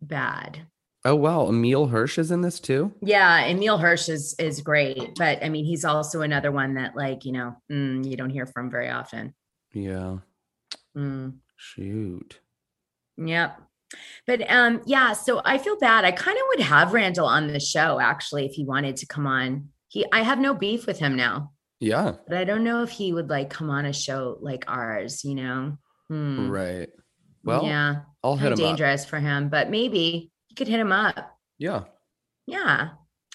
bad. 0.00 0.68
Oh 1.04 1.16
wow, 1.16 1.48
Emile 1.48 1.88
Hirsch 1.88 2.16
is 2.16 2.30
in 2.30 2.42
this 2.42 2.60
too. 2.60 2.92
Yeah, 3.02 3.44
Emile 3.44 3.78
Hirsch 3.78 4.08
is 4.08 4.34
is 4.38 4.60
great, 4.60 5.16
but 5.16 5.42
I 5.44 5.48
mean, 5.48 5.64
he's 5.64 5.84
also 5.84 6.22
another 6.22 6.52
one 6.52 6.74
that, 6.74 6.96
like, 6.96 7.24
you 7.24 7.32
know, 7.32 7.56
mm, 7.70 8.08
you 8.08 8.16
don't 8.16 8.30
hear 8.30 8.46
from 8.46 8.70
very 8.70 8.88
often. 8.88 9.34
Yeah. 9.72 10.18
Mm. 10.96 11.34
Shoot. 11.56 12.40
Yep. 13.16 13.60
But 14.26 14.50
um, 14.50 14.82
yeah, 14.86 15.12
so 15.12 15.40
I 15.44 15.58
feel 15.58 15.78
bad. 15.78 16.04
I 16.04 16.12
kind 16.12 16.36
of 16.36 16.44
would 16.48 16.60
have 16.60 16.92
Randall 16.92 17.26
on 17.26 17.46
the 17.46 17.60
show 17.60 18.00
actually 18.00 18.46
if 18.46 18.52
he 18.52 18.64
wanted 18.64 18.96
to 18.98 19.06
come 19.06 19.26
on. 19.26 19.68
He 19.88 20.04
I 20.12 20.22
have 20.22 20.38
no 20.38 20.54
beef 20.54 20.86
with 20.86 20.98
him 20.98 21.16
now. 21.16 21.52
Yeah. 21.80 22.14
But 22.26 22.38
I 22.38 22.44
don't 22.44 22.64
know 22.64 22.82
if 22.82 22.90
he 22.90 23.12
would 23.12 23.30
like 23.30 23.50
come 23.50 23.70
on 23.70 23.84
a 23.84 23.92
show 23.92 24.38
like 24.40 24.64
ours, 24.68 25.24
you 25.24 25.34
know. 25.34 25.78
Hmm. 26.08 26.50
Right. 26.50 26.88
Well, 27.44 27.64
yeah, 27.64 27.96
I'll 28.22 28.36
hit 28.36 28.48
him 28.48 28.52
up. 28.54 28.58
dangerous 28.58 29.04
for 29.04 29.20
him, 29.20 29.50
but 29.50 29.70
maybe 29.70 30.32
you 30.48 30.56
could 30.56 30.68
hit 30.68 30.80
him 30.80 30.92
up. 30.92 31.36
Yeah. 31.58 31.84
Yeah. 32.46 32.90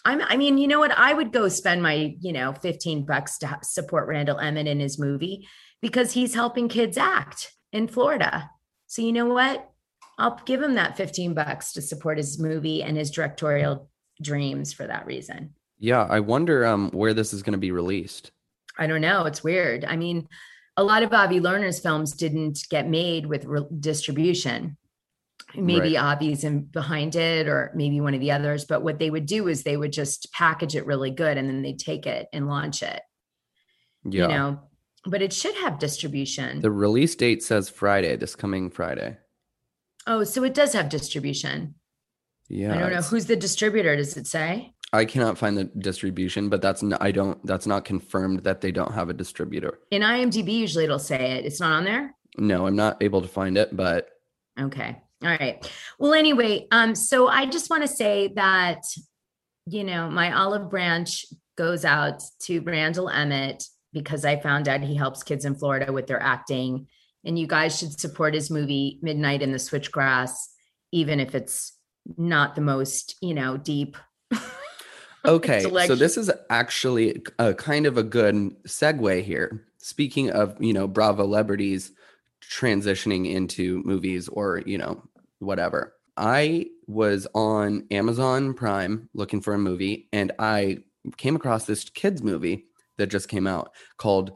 I'm, 0.05 0.21
I 0.21 0.37
mean, 0.37 0.57
you 0.57 0.67
know 0.67 0.79
what? 0.79 0.97
I 0.97 1.13
would 1.13 1.31
go 1.31 1.47
spend 1.49 1.83
my, 1.83 2.15
you 2.19 2.31
know, 2.31 2.53
15 2.53 3.05
bucks 3.05 3.37
to 3.39 3.59
support 3.61 4.07
Randall 4.07 4.39
Emmett 4.39 4.67
in 4.67 4.79
his 4.79 4.97
movie 4.97 5.47
because 5.81 6.13
he's 6.13 6.35
helping 6.35 6.67
kids 6.69 6.97
act 6.97 7.53
in 7.71 7.87
Florida. 7.87 8.49
So, 8.87 9.01
you 9.01 9.11
know 9.11 9.27
what? 9.27 9.69
I'll 10.17 10.41
give 10.45 10.61
him 10.61 10.75
that 10.75 10.97
15 10.97 11.33
bucks 11.33 11.73
to 11.73 11.81
support 11.81 12.17
his 12.17 12.39
movie 12.39 12.83
and 12.83 12.97
his 12.97 13.11
directorial 13.11 13.89
dreams 14.21 14.73
for 14.73 14.85
that 14.85 15.05
reason. 15.05 15.53
Yeah. 15.77 16.03
I 16.03 16.19
wonder 16.19 16.65
um 16.65 16.89
where 16.91 17.13
this 17.13 17.33
is 17.33 17.41
going 17.41 17.53
to 17.53 17.59
be 17.59 17.71
released. 17.71 18.31
I 18.77 18.87
don't 18.87 19.01
know. 19.01 19.25
It's 19.25 19.43
weird. 19.43 19.85
I 19.85 19.95
mean, 19.95 20.27
a 20.75 20.83
lot 20.83 21.03
of 21.03 21.13
Avi 21.13 21.39
Lerner's 21.39 21.79
films 21.79 22.13
didn't 22.13 22.67
get 22.69 22.87
made 22.87 23.25
with 23.25 23.45
re- 23.45 23.65
distribution. 23.79 24.77
Maybe 25.55 25.95
Right. 25.95 26.21
Avi's 26.21 26.43
in 26.43 26.63
behind 26.63 27.15
it, 27.15 27.47
or 27.47 27.71
maybe 27.73 28.01
one 28.01 28.13
of 28.13 28.19
the 28.19 28.31
others. 28.31 28.65
But 28.65 28.83
what 28.83 28.99
they 28.99 29.09
would 29.09 29.25
do 29.25 29.47
is 29.47 29.63
they 29.63 29.77
would 29.77 29.91
just 29.91 30.31
package 30.31 30.75
it 30.75 30.85
really 30.85 31.11
good, 31.11 31.37
and 31.37 31.49
then 31.49 31.61
they'd 31.61 31.79
take 31.79 32.05
it 32.05 32.27
and 32.31 32.47
launch 32.47 32.83
it. 32.83 33.01
Yeah. 34.05 34.21
You 34.23 34.27
know, 34.27 34.59
but 35.05 35.21
it 35.21 35.33
should 35.33 35.55
have 35.55 35.79
distribution. 35.79 36.61
The 36.61 36.71
release 36.71 37.15
date 37.15 37.43
says 37.43 37.69
Friday, 37.69 38.15
this 38.15 38.35
coming 38.35 38.69
Friday. 38.69 39.17
oh, 40.07 40.23
so 40.23 40.43
it 40.43 40.53
does 40.53 40.73
have 40.73 40.89
distribution. 40.89 41.75
Yeah. 42.49 42.75
I 42.75 42.79
don't 42.79 42.91
know 42.91 43.01
who's 43.01 43.27
the 43.27 43.35
distributor. 43.35 43.95
Does 43.95 44.17
it 44.17 44.27
say? 44.27 44.73
I 44.91 45.05
cannot 45.05 45.37
find 45.37 45.55
the 45.55 45.65
distribution, 45.65 46.49
but 46.49 46.63
that's 46.63 46.81
not, 46.81 47.01
I 47.01 47.11
don't 47.11 47.45
that's 47.45 47.67
not 47.67 47.85
confirmed 47.85 48.43
that 48.43 48.59
they 48.61 48.71
don't 48.71 48.93
have 48.93 49.09
a 49.09 49.13
distributor. 49.13 49.79
In 49.91 50.01
IMDb, 50.01 50.51
usually 50.51 50.85
it'll 50.85 50.97
say 50.97 51.33
it. 51.37 51.45
It's 51.45 51.59
not 51.59 51.73
on 51.73 51.83
there. 51.83 52.15
No, 52.37 52.65
I'm 52.65 52.75
not 52.75 53.03
able 53.03 53.21
to 53.21 53.27
find 53.27 53.57
it, 53.57 53.75
but 53.75 54.09
Okay. 54.59 54.97
All 55.23 55.29
right. 55.29 55.69
Well, 55.99 56.13
anyway, 56.13 56.67
um, 56.71 56.95
so 56.95 57.27
I 57.27 57.45
just 57.45 57.69
want 57.69 57.83
to 57.83 57.87
say 57.87 58.29
that, 58.35 58.81
you 59.65 59.83
know, 59.83 60.09
my 60.09 60.33
olive 60.33 60.69
branch 60.69 61.25
goes 61.57 61.85
out 61.85 62.23
to 62.43 62.61
Randall 62.61 63.09
Emmett 63.09 63.63
because 63.93 64.25
I 64.25 64.39
found 64.39 64.67
out 64.67 64.81
he 64.81 64.95
helps 64.95 65.23
kids 65.23 65.45
in 65.45 65.55
Florida 65.55 65.91
with 65.91 66.07
their 66.07 66.21
acting. 66.21 66.87
And 67.25 67.37
you 67.37 67.47
guys 67.47 67.77
should 67.77 67.99
support 67.99 68.33
his 68.33 68.49
movie 68.49 68.99
Midnight 69.01 69.41
in 69.41 69.51
the 69.51 69.57
Switchgrass, 69.57 70.31
even 70.91 71.19
if 71.19 71.35
it's 71.35 71.73
not 72.17 72.55
the 72.55 72.61
most, 72.61 73.15
you 73.21 73.33
know, 73.33 73.57
deep. 73.57 73.97
Okay, 75.25 75.59
so 75.85 75.95
this 75.95 76.17
is 76.17 76.31
actually 76.49 77.21
a 77.39 77.53
kind 77.53 77.85
of 77.85 77.97
a 77.97 78.03
good 78.03 78.55
segue 78.63 79.21
here. 79.23 79.65
Speaking 79.77 80.29
of, 80.29 80.55
you 80.61 80.71
know, 80.71 80.87
Bravo 80.87 81.23
celebrities 81.23 81.91
transitioning 82.41 83.31
into 83.31 83.83
movies 83.83 84.29
or, 84.29 84.63
you 84.65 84.77
know, 84.77 85.03
whatever. 85.39 85.93
I 86.15 86.67
was 86.87 87.27
on 87.33 87.85
Amazon 87.91 88.53
Prime 88.53 89.09
looking 89.13 89.41
for 89.41 89.53
a 89.53 89.57
movie 89.57 90.07
and 90.11 90.31
I 90.39 90.79
came 91.17 91.35
across 91.35 91.65
this 91.65 91.89
kids 91.89 92.23
movie 92.23 92.68
that 92.99 93.07
just 93.07 93.27
came 93.27 93.47
out 93.47 93.71
called 93.97 94.33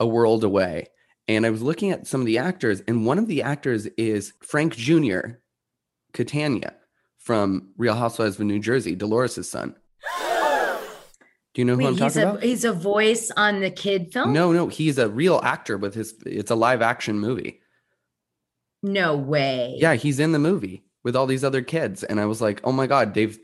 A 0.00 0.06
World 0.06 0.42
Away. 0.42 0.86
And 1.28 1.44
I 1.44 1.50
was 1.50 1.62
looking 1.62 1.90
at 1.90 2.06
some 2.06 2.20
of 2.20 2.26
the 2.26 2.38
actors 2.38 2.80
and 2.88 3.04
one 3.04 3.18
of 3.18 3.26
the 3.26 3.42
actors 3.42 3.86
is 3.98 4.32
Frank 4.40 4.74
Jr. 4.74 5.20
Catania 6.12 6.74
from 7.18 7.70
Real 7.76 7.94
Housewives 7.94 8.40
of 8.40 8.46
New 8.46 8.60
Jersey, 8.60 8.94
Dolores' 8.94 9.50
son. 9.50 9.74
Do 11.54 11.62
you 11.62 11.64
know 11.64 11.74
who 11.74 11.84
Wait, 11.84 11.86
I'm 11.86 11.96
talking 11.96 12.22
a 12.22 12.30
about? 12.30 12.42
he's 12.42 12.64
a 12.64 12.72
voice 12.72 13.30
on 13.36 13.60
the 13.60 13.70
kid 13.70 14.12
film? 14.12 14.32
No, 14.34 14.52
no, 14.52 14.68
he's 14.68 14.98
a 14.98 15.08
real 15.08 15.40
actor 15.42 15.78
with 15.78 15.94
his. 15.94 16.14
It's 16.26 16.50
a 16.50 16.54
live 16.54 16.82
action 16.82 17.18
movie. 17.18 17.60
No 18.82 19.16
way. 19.16 19.74
Yeah, 19.78 19.94
he's 19.94 20.20
in 20.20 20.32
the 20.32 20.38
movie 20.38 20.84
with 21.02 21.16
all 21.16 21.26
these 21.26 21.44
other 21.44 21.62
kids, 21.62 22.04
and 22.04 22.20
I 22.20 22.26
was 22.26 22.42
like, 22.42 22.60
oh 22.62 22.72
my 22.72 22.86
god, 22.86 23.14
they've 23.14 23.38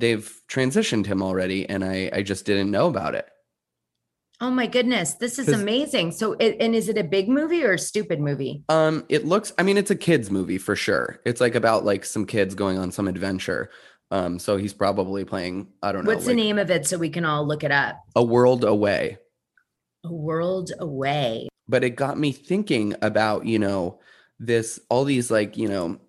they've 0.00 0.40
transitioned 0.48 1.06
him 1.06 1.22
already, 1.22 1.68
and 1.68 1.84
I 1.84 2.10
I 2.12 2.22
just 2.22 2.44
didn't 2.46 2.70
know 2.70 2.88
about 2.88 3.14
it. 3.14 3.26
Oh 4.42 4.50
my 4.50 4.66
goodness, 4.66 5.14
this 5.14 5.38
is 5.38 5.48
amazing. 5.48 6.12
So, 6.12 6.32
it, 6.32 6.56
and 6.60 6.74
is 6.74 6.88
it 6.88 6.96
a 6.96 7.04
big 7.04 7.28
movie 7.28 7.62
or 7.62 7.74
a 7.74 7.78
stupid 7.78 8.20
movie? 8.20 8.64
Um, 8.70 9.04
it 9.10 9.26
looks. 9.26 9.52
I 9.58 9.62
mean, 9.62 9.76
it's 9.76 9.90
a 9.90 9.96
kids 9.96 10.30
movie 10.30 10.56
for 10.56 10.74
sure. 10.74 11.20
It's 11.26 11.42
like 11.42 11.54
about 11.54 11.84
like 11.84 12.06
some 12.06 12.24
kids 12.24 12.54
going 12.54 12.78
on 12.78 12.90
some 12.90 13.06
adventure. 13.06 13.70
Um, 14.10 14.38
so 14.38 14.56
he's 14.56 14.72
probably 14.72 15.24
playing. 15.26 15.68
I 15.82 15.92
don't 15.92 16.04
know. 16.04 16.12
What's 16.12 16.24
the 16.24 16.34
name 16.34 16.58
of 16.58 16.70
it 16.70 16.86
so 16.86 16.96
we 16.96 17.10
can 17.10 17.26
all 17.26 17.46
look 17.46 17.62
it 17.64 17.70
up? 17.70 17.96
A 18.16 18.24
world 18.24 18.64
away. 18.64 19.18
A 20.04 20.12
World 20.12 20.72
Away. 20.78 21.48
but 21.68 21.84
it 21.84 21.90
got 21.90 22.16
me 22.18 22.32
thinking 22.32 22.94
about 23.02 23.44
you 23.44 23.58
know 23.58 24.00
this 24.38 24.80
all 24.88 25.04
these 25.04 25.30
like 25.30 25.58
you 25.58 25.68
know 25.68 26.00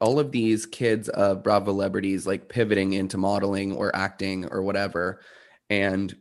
all 0.00 0.18
of 0.18 0.32
these 0.32 0.66
kids 0.66 1.08
of 1.08 1.42
bravo 1.42 1.72
celebrities 1.72 2.26
like 2.26 2.48
pivoting 2.48 2.92
into 2.92 3.18
modeling 3.18 3.72
or 3.72 3.94
acting 3.94 4.46
or 4.46 4.62
whatever 4.62 5.20
and 5.70 6.16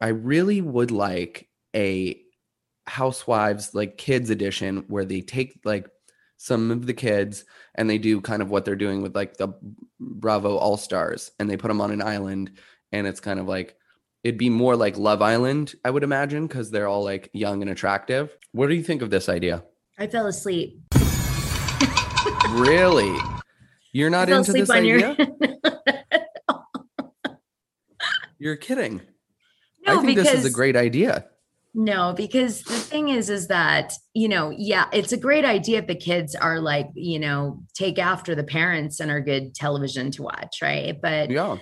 i 0.00 0.08
really 0.08 0.60
would 0.60 0.90
like 0.90 1.48
a 1.74 2.20
housewives 2.86 3.74
like 3.74 3.96
kids 3.96 4.30
edition 4.30 4.84
where 4.88 5.04
they 5.04 5.20
take 5.20 5.58
like 5.64 5.88
some 6.36 6.72
of 6.72 6.86
the 6.86 6.94
kids 6.94 7.44
and 7.76 7.88
they 7.88 7.98
do 7.98 8.20
kind 8.20 8.42
of 8.42 8.50
what 8.50 8.64
they're 8.64 8.74
doing 8.74 9.02
with 9.02 9.14
like 9.14 9.36
the 9.36 9.48
bravo 10.00 10.56
all 10.56 10.76
stars 10.76 11.30
and 11.38 11.48
they 11.48 11.56
put 11.56 11.68
them 11.68 11.80
on 11.80 11.92
an 11.92 12.02
island 12.02 12.50
and 12.90 13.06
it's 13.06 13.20
kind 13.20 13.38
of 13.38 13.46
like 13.46 13.76
it'd 14.24 14.38
be 14.38 14.50
more 14.50 14.76
like 14.76 14.96
Love 14.96 15.22
Island, 15.22 15.74
I 15.84 15.90
would 15.90 16.04
imagine, 16.04 16.46
because 16.46 16.70
they're 16.70 16.88
all 16.88 17.04
like 17.04 17.30
young 17.32 17.62
and 17.62 17.70
attractive. 17.70 18.36
What 18.52 18.68
do 18.68 18.74
you 18.74 18.82
think 18.82 19.02
of 19.02 19.10
this 19.10 19.28
idea? 19.28 19.64
I 19.98 20.06
fell 20.06 20.26
asleep. 20.26 20.80
Really? 22.52 23.16
You're 23.92 24.10
not 24.10 24.30
into 24.30 24.52
this 24.52 24.70
on 24.70 24.84
your- 24.84 25.10
idea? 25.10 25.28
You're 28.38 28.56
kidding. 28.56 29.00
No, 29.86 29.98
I 29.98 30.02
think 30.02 30.18
this 30.18 30.32
is 30.32 30.44
a 30.44 30.50
great 30.50 30.76
idea. 30.76 31.26
No, 31.74 32.12
because 32.12 32.62
the 32.62 32.74
thing 32.74 33.08
is, 33.08 33.30
is 33.30 33.48
that, 33.48 33.94
you 34.14 34.28
know, 34.28 34.52
yeah, 34.56 34.86
it's 34.92 35.12
a 35.12 35.16
great 35.16 35.44
idea 35.44 35.78
if 35.78 35.86
the 35.86 35.94
kids 35.94 36.34
are 36.34 36.60
like, 36.60 36.88
you 36.94 37.18
know, 37.18 37.62
take 37.74 37.98
after 37.98 38.34
the 38.34 38.44
parents 38.44 39.00
and 39.00 39.10
are 39.10 39.20
good 39.20 39.54
television 39.54 40.10
to 40.12 40.22
watch, 40.22 40.58
right? 40.60 41.00
But 41.00 41.30
Yeah. 41.30 41.56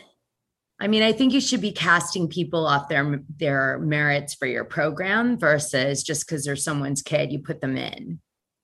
I 0.80 0.88
mean, 0.88 1.02
I 1.02 1.12
think 1.12 1.34
you 1.34 1.40
should 1.42 1.60
be 1.60 1.72
casting 1.72 2.26
people 2.28 2.66
off 2.66 2.88
their 2.88 3.20
their 3.38 3.78
merits 3.80 4.34
for 4.34 4.46
your 4.46 4.64
program 4.64 5.38
versus 5.38 6.02
just 6.02 6.26
because 6.26 6.44
they're 6.44 6.56
someone's 6.56 7.02
kid, 7.02 7.30
you 7.30 7.38
put 7.40 7.60
them 7.60 7.76
in. 7.76 8.20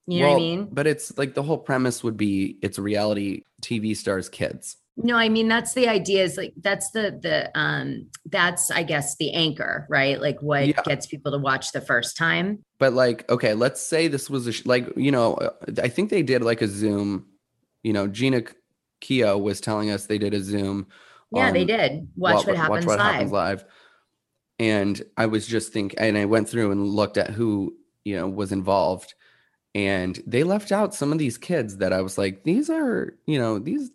You 0.07 0.21
know 0.21 0.29
what 0.29 0.37
I 0.37 0.39
mean? 0.39 0.69
But 0.71 0.87
it's 0.87 1.17
like 1.19 1.35
the 1.35 1.43
whole 1.43 1.59
premise 1.59 2.05
would 2.05 2.17
be 2.17 2.59
it's 2.63 2.79
reality 2.79 3.43
TV 3.63 3.97
stars' 3.97 4.29
kids. 4.29 4.77
No, 4.97 5.17
I 5.17 5.29
mean 5.29 5.49
that's 5.49 5.75
the 5.75 5.89
idea. 5.89 6.23
Is 6.23 6.37
like 6.37 6.55
that's 6.59 6.91
the 6.93 7.19
the 7.21 7.51
um 7.59 8.07
that's 8.27 8.71
I 8.71 8.83
guess 8.83 9.17
the 9.17 9.33
anchor, 9.35 9.87
right? 9.91 10.21
Like 10.21 10.41
what 10.41 10.67
Yeah. 10.69 10.81
gets 10.85 11.07
people 11.07 11.33
to 11.33 11.39
watch 11.39 11.73
the 11.73 11.81
first 11.81 12.17
time. 12.17 12.61
But 12.79 12.93
like, 12.93 13.29
okay, 13.29 13.53
let's 13.55 13.81
say 13.81 14.09
this 14.09 14.31
was 14.31 14.47
a 14.47 14.53
sh- 14.53 14.65
like 14.65 14.97
you 14.97 15.11
know, 15.11 15.35
uh, 15.35 15.51
I 15.83 15.89
think 15.89 16.11
they 16.11 16.23
did 16.23 16.43
like 16.43 16.63
a 16.63 16.69
Zoom. 16.69 17.27
You 17.83 17.93
know, 17.93 18.07
Gina 18.07 18.45
Keo 19.01 19.37
was 19.37 19.61
telling 19.61 19.91
us 19.91 20.07
they 20.07 20.19
did 20.19 20.33
a 20.35 20.41
Zoom. 20.41 20.87
Yeah, 21.33 21.51
they 21.51 21.65
did. 21.65 22.09
Watch 22.17 22.47
what 22.47 22.57
happens 22.57 22.87
live. 22.87 23.01
happens 23.01 23.33
live. 23.33 23.65
And 24.59 25.03
I 25.17 25.27
was 25.27 25.47
just 25.47 25.73
thinking, 25.73 25.99
and 25.99 26.17
I 26.17 26.25
went 26.25 26.49
through 26.49 26.71
and 26.71 26.87
looked 26.87 27.19
at 27.19 27.31
who 27.31 27.77
you 28.05 28.17
know 28.17 28.27
was 28.29 28.53
involved, 28.53 29.15
and 29.77 30.23
they 30.27 30.43
left 30.43 30.73
out 30.73 30.95
some 30.95 31.13
of 31.13 31.19
these 31.19 31.37
kids 31.37 31.77
that 31.77 31.93
I 31.93 32.01
was 32.01 32.17
like, 32.17 32.45
these 32.45 32.71
are 32.71 33.15
you 33.27 33.39
know 33.39 33.59
these 33.59 33.91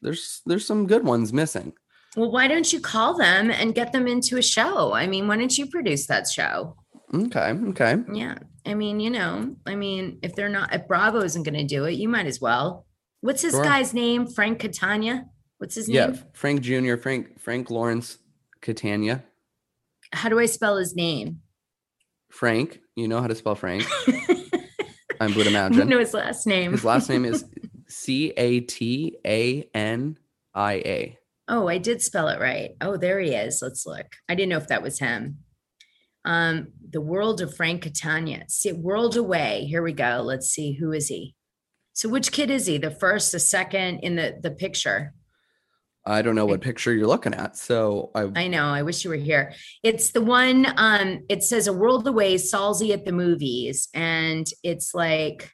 there's 0.00 0.40
there's 0.46 0.66
some 0.66 0.86
good 0.86 1.04
ones 1.04 1.30
missing. 1.32 1.74
Well, 2.16 2.30
why 2.32 2.48
don't 2.48 2.72
you 2.72 2.80
call 2.80 3.16
them 3.18 3.50
and 3.50 3.74
get 3.74 3.92
them 3.92 4.06
into 4.06 4.38
a 4.38 4.42
show? 4.42 4.92
I 4.94 5.06
mean, 5.06 5.28
why 5.28 5.36
don't 5.36 5.56
you 5.58 5.66
produce 5.66 6.06
that 6.06 6.26
show? 6.28 6.76
Okay, 7.12 7.50
okay. 7.70 7.96
Yeah. 8.12 8.38
I 8.64 8.72
mean, 8.74 8.98
you 9.00 9.10
know, 9.10 9.56
I 9.66 9.74
mean, 9.74 10.20
if 10.22 10.34
they're 10.34 10.48
not, 10.48 10.72
if 10.74 10.86
Bravo 10.88 11.20
isn't 11.20 11.42
going 11.42 11.58
to 11.58 11.64
do 11.66 11.84
it, 11.84 11.92
you 11.92 12.08
might 12.08 12.26
as 12.26 12.40
well. 12.40 12.86
What's 13.20 13.42
this 13.42 13.52
Sure. 13.52 13.62
guy's 13.64 13.92
name? 13.92 14.26
Frank 14.26 14.58
Catania? 14.60 15.26
What's 15.58 15.74
his 15.74 15.88
Yeah, 15.88 16.06
name? 16.06 16.18
Frank 16.32 16.60
Jr., 16.62 16.96
Frank 16.96 17.38
Frank 17.40 17.70
Lawrence 17.70 18.18
Catania. 18.62 19.22
How 20.12 20.28
do 20.28 20.38
I 20.38 20.46
spell 20.46 20.76
his 20.78 20.94
name? 20.96 21.40
Frank, 22.30 22.80
you 22.96 23.06
know 23.08 23.20
how 23.20 23.26
to 23.26 23.34
spell 23.34 23.54
Frank. 23.54 23.84
I 25.20 25.26
would 25.28 25.46
I 25.46 25.50
imagine. 25.50 25.78
don't 25.78 25.88
know 25.88 25.98
his 25.98 26.14
last 26.14 26.46
name. 26.46 26.72
His 26.72 26.84
last 26.84 27.08
name 27.08 27.24
is 27.24 27.44
C 27.88 28.32
A 28.36 28.60
T 28.60 29.16
A 29.26 29.68
N 29.74 30.18
I 30.54 30.72
A. 30.74 31.18
Oh, 31.48 31.68
I 31.68 31.78
did 31.78 32.00
spell 32.00 32.28
it 32.28 32.40
right. 32.40 32.70
Oh, 32.80 32.96
there 32.96 33.20
he 33.20 33.34
is. 33.34 33.60
Let's 33.60 33.84
look. 33.86 34.06
I 34.28 34.34
didn't 34.34 34.48
know 34.50 34.56
if 34.56 34.68
that 34.68 34.82
was 34.82 34.98
him. 34.98 35.38
Um, 36.24 36.68
the 36.90 37.02
world 37.02 37.42
of 37.42 37.54
Frank 37.54 37.82
Catania. 37.82 38.44
See, 38.48 38.72
world 38.72 39.16
away. 39.16 39.66
Here 39.68 39.82
we 39.82 39.92
go. 39.92 40.22
Let's 40.24 40.48
see. 40.48 40.72
Who 40.72 40.92
is 40.92 41.08
he? 41.08 41.34
So 41.92 42.08
which 42.08 42.32
kid 42.32 42.50
is 42.50 42.66
he? 42.66 42.78
The 42.78 42.90
first, 42.90 43.30
the 43.30 43.38
second 43.38 43.98
in 44.00 44.16
the 44.16 44.38
the 44.42 44.50
picture? 44.50 45.12
I 46.06 46.20
don't 46.22 46.34
know 46.34 46.44
what 46.46 46.60
picture 46.60 46.92
you're 46.92 47.06
looking 47.06 47.32
at. 47.34 47.56
So 47.56 48.10
I, 48.14 48.28
I 48.36 48.48
know. 48.48 48.66
I 48.66 48.82
wish 48.82 49.04
you 49.04 49.10
were 49.10 49.16
here. 49.16 49.54
It's 49.82 50.10
the 50.12 50.20
one. 50.20 50.66
Um, 50.76 51.20
it 51.28 51.42
says 51.42 51.66
a 51.66 51.72
world 51.72 52.06
away, 52.06 52.34
Salzy 52.34 52.90
at 52.92 53.04
the 53.06 53.12
movies, 53.12 53.88
and 53.94 54.46
it's 54.62 54.94
like, 54.94 55.50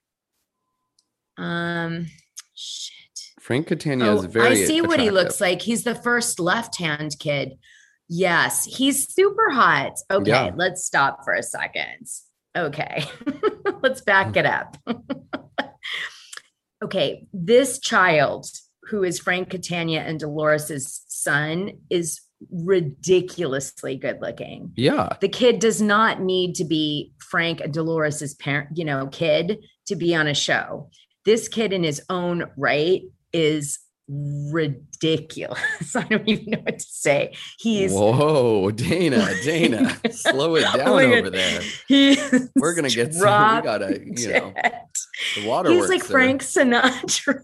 um, 1.39 2.07
shit. 2.55 2.97
Frank 3.41 3.69
Catania 3.69 4.13
is 4.15 4.25
Oh, 4.25 4.29
very 4.29 4.49
I 4.49 4.55
see 4.55 4.81
what 4.81 5.01
he 5.01 5.11
looks 5.11 5.41
like. 5.41 5.63
He's 5.63 5.85
the 5.85 5.95
first 5.95 6.39
left-hand 6.41 7.17
kid. 7.19 7.53
Yes, 8.09 8.65
he's 8.65 9.13
super 9.13 9.51
hot. 9.51 9.93
Okay, 10.11 10.31
Yeah. 10.31 10.51
let's 10.57 10.85
stop 10.85 11.25
for 11.25 11.33
a 11.33 11.43
second. 11.43 12.07
Okay, 12.57 13.05
let's 13.83 14.01
back 14.01 14.37
it 14.37 14.45
up. 14.47 14.77
okay, 16.85 17.27
this 17.33 17.79
child 17.79 18.47
who 18.91 19.05
is 19.05 19.21
Frank 19.21 19.51
Catania 19.51 20.01
and 20.01 20.19
Dolores's 20.19 21.05
son 21.07 21.79
is 21.91 22.21
ridiculously 22.51 23.97
good 23.97 24.19
looking. 24.21 24.73
Yeah. 24.77 25.11
The 25.21 25.29
kid 25.29 25.61
does 25.61 25.81
not 25.81 26.21
need 26.21 26.57
to 26.57 26.65
be 26.65 27.13
Frank 27.19 27.61
and 27.61 27.73
Dolores's 27.73 28.35
parent, 28.35 28.77
you 28.77 28.85
know, 28.85 29.07
kid 29.07 29.59
to 29.87 29.97
be 29.97 30.15
on 30.15 30.27
a 30.27 30.35
show. 30.35 30.91
This 31.25 31.49
kid 31.49 31.73
in 31.73 31.85
his 31.85 32.03
own 32.11 32.51
right 32.57 33.03
is 33.33 33.79
ridiculous. 34.11 35.61
I 35.97 36.03
don't 36.05 36.29
even 36.29 36.51
know 36.51 36.59
what 36.59 36.79
to 36.79 36.85
say. 36.89 37.35
He's 37.59 37.93
Whoa, 37.93 38.71
Dana, 38.71 39.29
Dana, 39.43 40.01
slow 40.11 40.57
it 40.57 40.65
oh 40.69 40.77
down 40.77 40.89
Oh 40.89 40.95
my 40.97 41.05
God. 41.05 41.19
over 41.19 41.31
there. 41.31 41.61
He 41.89 42.17
We're 42.57 42.75
gonna 42.75 42.89
get 42.91 43.15
some, 43.15 43.57
we 43.57 43.63
gotta, 43.63 44.01
you 44.05 44.29
know, 44.33 44.55
the 45.37 45.47
waterworks. 45.47 45.83
He's 45.83 45.89
like 45.91 46.03
are- 46.03 46.13
Frank 46.13 46.43
Sinatra. 46.43 47.43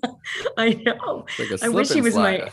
I 0.56 0.70
know. 0.84 1.26
Like 1.38 1.62
I 1.62 1.68
wish 1.68 1.90
he 1.92 2.00
was 2.00 2.14
my 2.16 2.38
slide. 2.38 2.52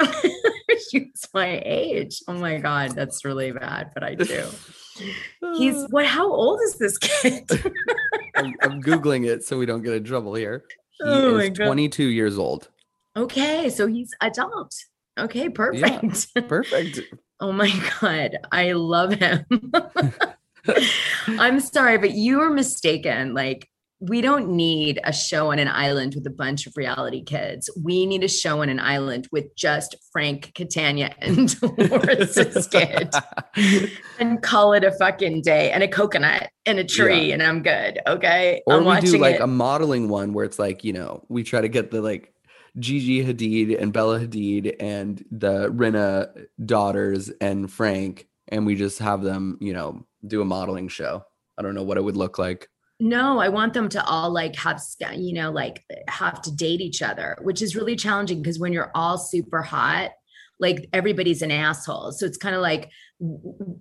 I 0.00 0.30
wish 0.68 0.82
he 0.90 0.98
was 1.00 1.28
my 1.32 1.62
age. 1.64 2.20
Oh 2.26 2.34
my 2.34 2.58
god, 2.58 2.90
that's 2.92 3.24
really 3.24 3.52
bad, 3.52 3.92
but 3.94 4.02
I 4.02 4.14
do. 4.16 4.44
He's 5.56 5.86
what? 5.90 6.06
How 6.06 6.30
old 6.30 6.60
is 6.64 6.78
this 6.78 6.98
kid? 6.98 7.48
I'm, 8.36 8.54
I'm 8.62 8.82
googling 8.82 9.26
it 9.26 9.44
so 9.44 9.56
we 9.58 9.66
don't 9.66 9.82
get 9.82 9.94
in 9.94 10.04
trouble 10.04 10.34
here. 10.34 10.64
He 10.98 11.04
Oh 11.04 11.36
is 11.38 11.50
22 11.56 12.04
years 12.04 12.38
old. 12.38 12.68
Okay, 13.16 13.70
so 13.70 13.86
he's 13.86 14.14
adult. 14.20 14.74
Okay, 15.18 15.48
perfect. 15.48 16.34
Perfect. 16.48 17.00
Oh 17.40 17.52
my 17.52 17.70
god, 18.00 18.38
I 18.50 18.72
love 18.72 19.12
him. 19.12 19.44
I'm 21.28 21.60
sorry, 21.60 21.98
but 21.98 22.12
you 22.12 22.40
are 22.40 22.50
mistaken. 22.50 23.34
Like, 23.34 23.68
we 24.00 24.20
don't 24.20 24.48
need 24.50 25.00
a 25.04 25.12
show 25.12 25.50
on 25.52 25.58
an 25.58 25.68
island 25.68 26.14
with 26.14 26.26
a 26.26 26.30
bunch 26.30 26.66
of 26.66 26.76
reality 26.76 27.22
kids. 27.22 27.70
We 27.82 28.06
need 28.06 28.24
a 28.24 28.28
show 28.28 28.60
on 28.60 28.68
an 28.68 28.80
island 28.80 29.28
with 29.30 29.54
just 29.56 29.94
Frank 30.12 30.52
Catania 30.54 31.14
and 31.20 31.58
Dolores' 31.60 32.66
kid 32.66 33.14
and 34.18 34.42
call 34.42 34.72
it 34.74 34.84
a 34.84 34.90
fucking 34.92 35.42
day 35.42 35.70
and 35.70 35.82
a 35.82 35.88
coconut 35.88 36.50
and 36.66 36.78
a 36.78 36.84
tree, 36.84 37.32
and 37.32 37.42
I'm 37.42 37.62
good. 37.62 38.00
Okay. 38.06 38.62
Or 38.66 38.74
I'm 38.74 38.80
we 38.80 38.86
watching 38.86 39.12
do 39.12 39.18
like 39.18 39.36
it. 39.36 39.42
a 39.42 39.46
modeling 39.46 40.08
one 40.08 40.32
where 40.32 40.44
it's 40.44 40.58
like, 40.58 40.84
you 40.84 40.92
know, 40.92 41.24
we 41.28 41.42
try 41.44 41.60
to 41.60 41.68
get 41.68 41.90
the 41.90 42.02
like 42.02 42.33
Gigi 42.78 43.24
Hadid 43.24 43.80
and 43.80 43.92
Bella 43.92 44.20
Hadid 44.20 44.76
and 44.80 45.24
the 45.30 45.70
Rinna 45.70 46.46
daughters 46.64 47.30
and 47.40 47.70
Frank, 47.70 48.26
and 48.48 48.66
we 48.66 48.74
just 48.74 48.98
have 48.98 49.22
them, 49.22 49.58
you 49.60 49.72
know, 49.72 50.06
do 50.26 50.42
a 50.42 50.44
modeling 50.44 50.88
show. 50.88 51.24
I 51.56 51.62
don't 51.62 51.74
know 51.74 51.84
what 51.84 51.98
it 51.98 52.04
would 52.04 52.16
look 52.16 52.38
like. 52.38 52.68
No, 53.00 53.38
I 53.38 53.48
want 53.48 53.74
them 53.74 53.88
to 53.90 54.04
all 54.04 54.30
like 54.30 54.56
have, 54.56 54.80
you 55.14 55.34
know, 55.34 55.50
like 55.50 55.84
have 56.08 56.40
to 56.42 56.54
date 56.54 56.80
each 56.80 57.02
other, 57.02 57.36
which 57.42 57.60
is 57.60 57.76
really 57.76 57.96
challenging 57.96 58.40
because 58.42 58.58
when 58.58 58.72
you're 58.72 58.90
all 58.94 59.18
super 59.18 59.62
hot, 59.62 60.12
like 60.60 60.88
everybody's 60.92 61.42
an 61.42 61.50
asshole. 61.50 62.12
So 62.12 62.26
it's 62.26 62.38
kind 62.38 62.54
of 62.54 62.62
like, 62.62 62.90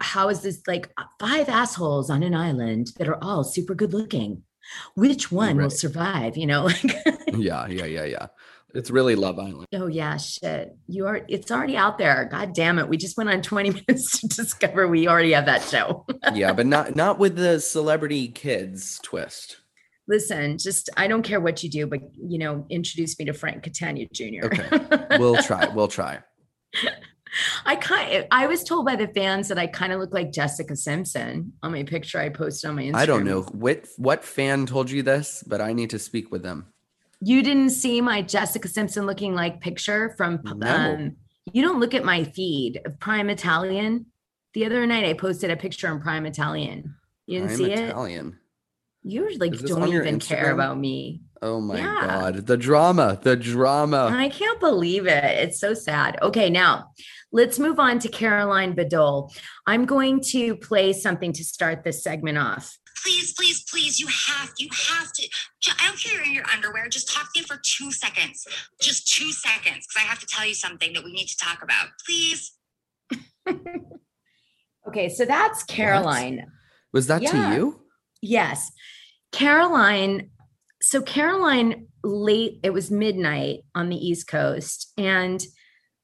how 0.02 0.30
is 0.30 0.42
this 0.42 0.62
like 0.68 0.92
uh, 0.98 1.04
five 1.20 1.48
assholes 1.48 2.10
on 2.10 2.24
an 2.24 2.34
island 2.34 2.92
that 2.98 3.08
are 3.08 3.24
all 3.24 3.44
super 3.44 3.76
good 3.76 3.94
looking? 3.94 4.44
Which 4.96 5.32
one 5.32 5.58
will 5.58 5.70
survive? 5.70 6.36
You 6.38 6.48
know, 6.48 6.64
like, 6.66 6.96
yeah, 7.34 7.68
yeah, 7.68 7.86
yeah, 7.86 8.06
yeah. 8.06 8.28
It's 8.74 8.90
really 8.90 9.16
Love 9.16 9.38
Island. 9.38 9.68
oh 9.76 9.88
yeah, 9.88 10.18
shit. 10.18 10.76
You 10.88 11.06
are, 11.06 11.22
it's 11.28 11.52
already 11.52 11.78
out 11.78 11.98
there. 11.98 12.28
God 12.32 12.54
damn 12.54 12.80
it. 12.80 12.90
We 12.90 12.98
just 12.98 13.18
went 13.18 13.30
on 13.30 13.42
20 13.42 13.70
minutes 13.88 14.20
to 14.20 14.28
discover 14.28 14.88
we 14.88 15.08
already 15.08 15.34
have 15.34 15.46
that 15.46 15.62
show. 15.62 16.06
yeah, 16.34 16.54
but 16.54 16.66
not 16.66 16.96
not 16.96 17.20
with 17.20 17.36
the 17.36 17.60
celebrity 17.60 18.30
kids 18.30 19.00
twist. 19.04 19.58
Listen, 20.08 20.58
just, 20.58 20.90
I 20.98 21.08
don't 21.08 21.24
care 21.24 21.40
what 21.40 21.64
you 21.64 21.70
do, 21.70 21.88
but, 21.88 22.02
you 22.18 22.38
know, 22.38 22.66
introduce 22.70 23.18
me 23.18 23.24
to 23.24 23.34
Frank 23.34 23.64
Catania 23.64 24.08
Jr. 24.12 24.48
Okay. 24.48 25.18
We'll 25.18 25.42
try. 25.42 25.68
We'll 25.68 25.88
try. 25.88 26.20
I 27.66 27.76
kind 27.78 28.28
I 28.32 28.48
was 28.48 28.64
told 28.64 28.86
by 28.86 28.96
the 28.96 29.08
fans 29.08 29.48
that 29.48 29.58
I 29.58 29.68
kind 29.68 29.94
of 29.94 30.00
look 30.00 30.14
like 30.14 30.32
Jessica 30.32 30.76
Simpson 30.76 31.54
on 31.64 31.72
my 31.72 31.84
picture 31.84 32.20
I 32.20 32.30
posted 32.30 32.70
on 32.70 32.76
my 32.76 32.84
Instagram. 32.84 32.96
I 32.96 33.06
don't 33.06 33.26
know 33.26 33.42
what 33.52 33.88
what 33.98 34.24
fan 34.24 34.66
told 34.66 34.92
you 34.92 35.04
this, 35.04 35.44
but 35.48 35.62
I 35.62 35.74
need 35.74 35.92
to 35.92 36.00
speak 36.00 36.32
with 36.32 36.44
them. 36.44 36.73
You 37.26 37.42
didn't 37.42 37.70
see 37.70 38.02
my 38.02 38.22
Jessica 38.22 38.68
Simpson 38.68 39.06
looking 39.06 39.34
like 39.34 39.62
picture 39.62 40.14
from 40.18 40.40
No. 40.44 40.68
um 40.68 41.16
you 41.52 41.62
don't 41.62 41.80
look 41.80 41.94
at 41.94 42.06
my 42.06 42.24
feed 42.24 42.82
of 42.86 43.00
Prime 43.00 43.30
Italian. 43.30 44.06
The 44.54 44.66
other 44.66 44.86
night 44.86 45.04
I 45.06 45.14
posted 45.14 45.52
a 45.52 45.58
picture 45.58 45.90
on 45.90 46.02
Prime 46.02 46.26
Italian. 46.26 46.96
You 47.28 47.40
didn't 47.40 47.52
I'm 47.52 47.58
see 47.58 47.72
it? 47.72 47.80
Italian. 47.80 48.40
You 49.04 49.38
like 49.38 49.58
don't 49.60 49.88
even 49.90 50.20
care 50.20 50.52
about 50.52 50.78
me. 50.78 51.22
Oh 51.42 51.60
my 51.60 51.78
Yeah. 51.78 52.08
god, 52.08 52.48
the 52.48 52.56
drama, 52.56 53.20
the 53.22 53.36
drama. 53.36 54.10
I 54.14 54.30
can't 54.30 54.60
believe 54.62 55.06
it. 55.08 55.24
It's 55.24 55.60
so 55.60 55.74
sad. 55.74 56.18
Okay, 56.22 56.50
now 56.50 56.92
let's 57.34 57.60
move 57.60 57.80
on 57.80 58.00
to 58.00 58.08
Caroline 58.08 58.74
Bedol. 58.76 59.30
I'm 59.68 59.86
going 59.86 60.22
to 60.32 60.56
play 60.56 60.94
something 60.94 61.34
to 61.34 61.44
start 61.44 61.84
this 61.84 62.02
segment 62.02 62.38
off. 62.38 62.78
Please, 63.04 63.34
please, 63.34 63.64
please, 63.70 64.00
you 64.00 64.08
have, 64.08 64.52
you 64.58 64.70
have 64.72 65.12
to. 65.14 65.28
I 65.80 65.88
don't 65.88 66.00
care 66.00 66.14
you're 66.16 66.24
in 66.26 66.34
your 66.34 66.46
underwear. 66.54 66.88
Just 66.88 67.14
talk 67.14 67.34
to 67.34 67.42
me 67.42 67.46
for 67.46 67.60
two 67.62 67.92
seconds. 67.92 68.48
Just 68.82 69.14
two 69.14 69.32
seconds, 69.32 69.86
because 69.88 69.98
I 69.98 70.02
have 70.08 70.20
to 70.20 70.26
tell 70.26 70.46
you 70.46 70.54
something 70.54 70.94
that 70.94 71.04
we 71.04 71.12
need 71.12 71.28
to 71.28 71.38
talk 71.38 71.62
about. 71.64 71.88
Please. 72.06 72.54
Okay, 74.88 75.10
so 75.10 75.26
that's 75.26 75.64
Caroline. 75.64 76.46
Was 76.92 77.08
that 77.08 77.22
Yeah. 77.22 77.32
to 77.32 77.56
you? 77.56 77.82
Yes. 78.22 78.72
Caroline, 79.32 80.30
so 80.82 81.02
Caroline 81.02 81.88
late, 82.04 82.60
it 82.64 82.72
was 82.72 82.92
midnight 82.92 83.62
on 83.74 83.90
the 83.90 83.96
East 83.96 84.28
Coast, 84.28 84.92
and 84.98 85.42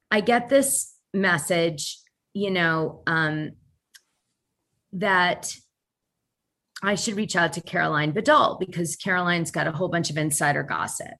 I 0.09 0.21
get 0.21 0.49
this 0.49 0.95
message, 1.13 1.99
you 2.33 2.51
know, 2.51 3.03
um, 3.05 3.51
that 4.93 5.53
I 6.81 6.95
should 6.95 7.17
reach 7.17 7.35
out 7.35 7.53
to 7.53 7.61
Caroline 7.61 8.13
Bedol 8.13 8.59
because 8.59 8.95
Caroline's 8.95 9.51
got 9.51 9.67
a 9.67 9.71
whole 9.71 9.89
bunch 9.89 10.09
of 10.09 10.17
insider 10.17 10.63
gossip. 10.63 11.11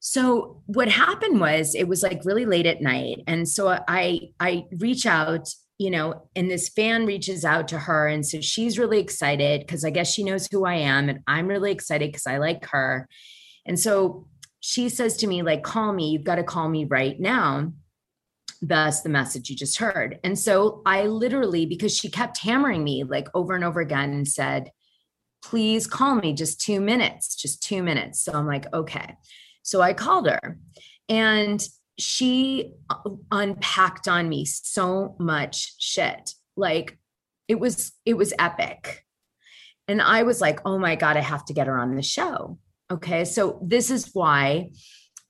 So 0.00 0.62
what 0.66 0.88
happened 0.88 1.40
was 1.40 1.74
it 1.74 1.88
was 1.88 2.02
like 2.02 2.24
really 2.24 2.46
late 2.46 2.66
at 2.66 2.80
night. 2.80 3.22
And 3.26 3.48
so 3.48 3.78
I 3.88 4.30
I 4.38 4.66
reach 4.78 5.06
out, 5.06 5.48
you 5.78 5.90
know, 5.90 6.28
and 6.36 6.50
this 6.50 6.68
fan 6.68 7.04
reaches 7.04 7.44
out 7.44 7.68
to 7.68 7.78
her. 7.78 8.06
And 8.06 8.24
so 8.24 8.40
she's 8.40 8.78
really 8.78 9.00
excited 9.00 9.60
because 9.60 9.84
I 9.84 9.90
guess 9.90 10.12
she 10.12 10.22
knows 10.22 10.46
who 10.50 10.64
I 10.64 10.74
am. 10.74 11.08
And 11.08 11.20
I'm 11.26 11.48
really 11.48 11.72
excited 11.72 12.10
because 12.10 12.26
I 12.26 12.38
like 12.38 12.66
her. 12.66 13.08
And 13.66 13.78
so 13.78 14.28
she 14.60 14.88
says 14.88 15.16
to 15.18 15.26
me, 15.26 15.42
like, 15.42 15.62
call 15.62 15.92
me, 15.92 16.10
you've 16.10 16.24
got 16.24 16.36
to 16.36 16.44
call 16.44 16.68
me 16.68 16.84
right 16.84 17.18
now. 17.18 17.72
That's 18.62 19.02
the 19.02 19.08
message 19.08 19.50
you 19.50 19.56
just 19.56 19.78
heard. 19.78 20.18
And 20.24 20.38
so 20.38 20.82
I 20.84 21.06
literally, 21.06 21.66
because 21.66 21.96
she 21.96 22.08
kept 22.08 22.38
hammering 22.38 22.82
me 22.82 23.04
like 23.04 23.28
over 23.34 23.54
and 23.54 23.64
over 23.64 23.80
again 23.80 24.10
and 24.12 24.26
said, 24.26 24.70
please 25.42 25.86
call 25.86 26.16
me 26.16 26.32
just 26.32 26.60
two 26.60 26.80
minutes, 26.80 27.36
just 27.36 27.62
two 27.62 27.82
minutes. 27.82 28.22
So 28.22 28.32
I'm 28.32 28.46
like, 28.46 28.72
okay. 28.72 29.14
So 29.62 29.80
I 29.80 29.92
called 29.92 30.28
her 30.28 30.58
and 31.08 31.62
she 31.98 32.74
unpacked 33.30 34.08
on 34.08 34.28
me 34.28 34.44
so 34.44 35.16
much 35.18 35.74
shit. 35.78 36.34
Like 36.56 36.98
it 37.48 37.58
was, 37.58 37.92
it 38.04 38.14
was 38.14 38.32
epic. 38.38 39.04
And 39.88 40.02
I 40.02 40.22
was 40.22 40.40
like, 40.40 40.60
oh 40.64 40.78
my 40.78 40.96
God, 40.96 41.16
I 41.16 41.20
have 41.20 41.44
to 41.46 41.54
get 41.54 41.66
her 41.66 41.78
on 41.78 41.96
the 41.96 42.02
show. 42.02 42.58
Okay. 42.90 43.24
So 43.24 43.58
this 43.62 43.90
is 43.90 44.10
why, 44.12 44.70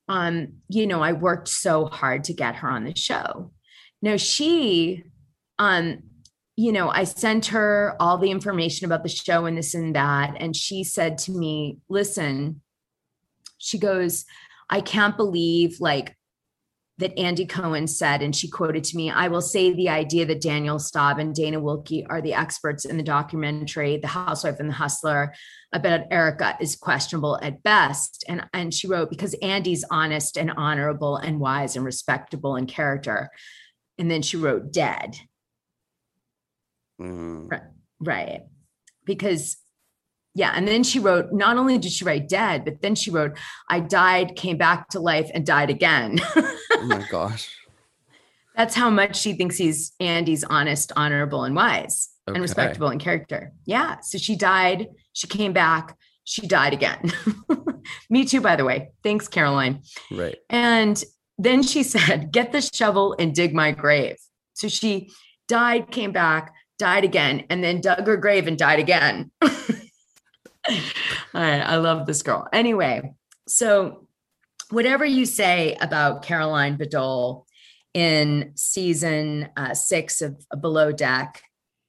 um, 0.09 0.55
you 0.69 0.87
know, 0.87 1.03
I 1.03 1.13
worked 1.13 1.49
so 1.49 1.87
hard 1.87 2.25
to 2.25 2.33
get 2.33 2.57
her 2.57 2.69
on 2.69 2.85
the 2.85 2.97
show. 2.97 3.53
Now 4.03 4.17
she, 4.17 5.05
um, 5.59 6.03
you 6.59 6.73
know, 6.73 6.89
I 6.91 7.05
sent 7.05 7.47
her 7.47 7.95
all 8.01 8.19
the 8.19 8.33
information 8.33 8.85
about 8.85 9.05
the 9.05 9.09
show 9.09 9.47
and 9.47 9.57
this 9.57 9.75
and 9.75 9.95
that. 9.95 10.35
And 10.41 10.57
she 10.57 10.83
said 10.83 11.17
to 11.19 11.31
me, 11.31 11.79
listen, 11.89 12.63
she 13.59 13.79
goes, 13.79 14.25
I 14.69 14.81
can't 14.81 15.17
believe 15.17 15.77
like 15.79 16.17
that 16.99 17.17
Andy 17.17 17.47
Cohen 17.47 17.87
said, 17.87 18.23
and 18.23 18.35
she 18.35 18.51
quoted 18.51 18.83
to 18.83 18.97
me, 18.97 19.09
I 19.09 19.29
will 19.29 19.41
say 19.41 19.73
the 19.73 19.89
idea 19.89 20.27
that 20.27 20.41
Daniel 20.41 20.81
Staub 20.81 21.21
and 21.21 21.33
Dana 21.33 21.61
Wilkey 21.61 22.05
are 22.11 22.21
the 22.21 22.35
experts 22.35 22.85
in 22.85 22.97
the 22.97 23.05
documentary, 23.05 23.99
The 23.99 24.09
Housewife 24.09 24.59
and 24.59 24.69
the 24.69 24.75
Hustler, 24.75 25.33
about 25.73 26.11
Erica 26.11 26.57
is 26.61 26.75
questionable 26.75 27.39
at 27.41 27.63
best. 27.63 28.25
And, 28.29 28.45
and 28.53 28.75
she 28.75 28.89
wrote, 28.89 29.11
because 29.11 29.35
Andy's 29.35 29.85
honest 29.93 30.37
and 30.37 30.51
honorable 30.51 31.19
and 31.19 31.39
wise 31.39 31.77
and 31.77 31.85
respectable 31.85 32.57
in 32.57 32.67
character. 32.67 33.31
And 33.97 34.11
then 34.11 34.23
she 34.23 34.37
wrote 34.37 34.73
dead. 34.73 35.21
Mm. 37.01 37.51
Right. 37.51 37.63
Right. 38.01 38.41
Because 39.05 39.57
yeah, 40.35 40.53
and 40.55 40.69
then 40.69 40.85
she 40.85 41.01
wrote, 41.01 41.33
not 41.33 41.57
only 41.57 41.79
did 41.79 41.91
she 41.91 42.05
write 42.05 42.29
dead, 42.29 42.65
but 42.65 42.81
then 42.81 42.95
she 42.95 43.11
wrote, 43.11 43.37
I 43.69 43.81
died, 43.81 44.37
came 44.37 44.57
back 44.57 44.89
to 44.91 45.01
life, 45.01 45.31
and 45.35 45.45
died 45.45 45.71
again. 45.71 46.21
Oh 46.81 46.85
my 46.85 47.05
gosh. 47.11 47.53
That's 48.55 48.73
how 48.77 48.89
much 48.89 49.17
she 49.19 49.33
thinks 49.33 49.57
he's 49.57 49.93
Andy's 49.99 50.45
honest, 50.45 50.93
honorable, 50.95 51.43
and 51.43 51.57
wise 51.57 52.11
Okay. 52.29 52.37
and 52.37 52.43
respectable 52.43 52.91
in 52.91 53.01
character. 53.01 53.53
Yeah. 53.65 53.99
So 54.01 54.17
she 54.17 54.37
died, 54.37 54.87
she 55.13 55.27
came 55.27 55.53
back, 55.53 55.97
she 56.23 56.47
died 56.47 56.73
again. 56.73 57.13
Me 58.11 58.25
too, 58.25 58.41
by 58.41 58.55
the 58.55 58.65
way. 58.65 58.91
Thanks, 59.03 59.27
Caroline. 59.27 59.83
Right. 60.13 60.37
And 60.51 61.03
then 61.37 61.65
she 61.65 61.83
said, 61.83 62.31
Get 62.31 62.53
the 62.53 62.61
shovel 62.61 63.17
and 63.19 63.35
dig 63.35 63.53
my 63.55 63.73
grave. 63.73 64.17
So 64.55 64.69
she 64.69 65.11
died, 65.49 65.91
came 65.91 66.13
back, 66.13 66.55
died 66.79 67.05
again, 67.05 67.45
and 67.51 67.63
then 67.63 67.81
dug 67.81 68.07
her 68.07 68.17
grave 68.17 68.47
and 68.47 68.59
died 68.59 68.79
again. 68.79 69.31
Right. 71.35 71.61
I 71.61 71.77
love 71.77 72.07
this 72.07 72.23
girl. 72.23 72.49
Anyway, 72.53 73.15
so 73.47 74.07
whatever 74.71 75.05
you 75.05 75.27
say 75.27 75.77
about 75.81 76.23
Caroline 76.23 76.77
Bedol 76.77 77.45
in 77.95 78.53
season 78.55 79.49
uh, 79.57 79.75
six 79.75 80.21
of 80.21 80.45
Below 80.61 80.93
Deck, 80.93 81.43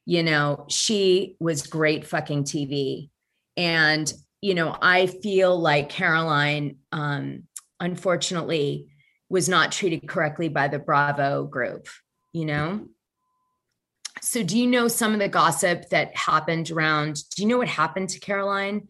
you 0.06 0.24
know, 0.24 0.66
she 0.70 1.36
was 1.40 1.68
great 1.68 2.06
fucking 2.06 2.44
TV. 2.44 3.10
And, 3.58 4.12
you 4.42 4.56
know, 4.56 4.76
I 4.82 5.08
feel 5.08 5.58
like 5.60 5.90
Caroline, 5.90 6.78
um, 6.92 7.44
unfortunately, 7.80 8.88
was 9.30 9.48
not 9.48 9.72
treated 9.72 10.08
correctly 10.08 10.50
by 10.50 10.68
the 10.68 10.80
Bravo 10.80 11.44
group, 11.44 11.88
you 12.34 12.46
know? 12.46 12.88
So, 14.22 14.44
do 14.44 14.58
you 14.58 14.68
know 14.68 14.88
some 14.88 15.14
of 15.14 15.20
the 15.20 15.28
gossip 15.28 15.90
that 15.90 16.16
happened 16.16 16.72
around? 16.72 17.24
Do 17.36 17.42
you 17.42 17.48
know 17.48 17.58
what 17.58 17.68
happened 17.68 18.10
to 18.10 18.20
Caroline? 18.20 18.88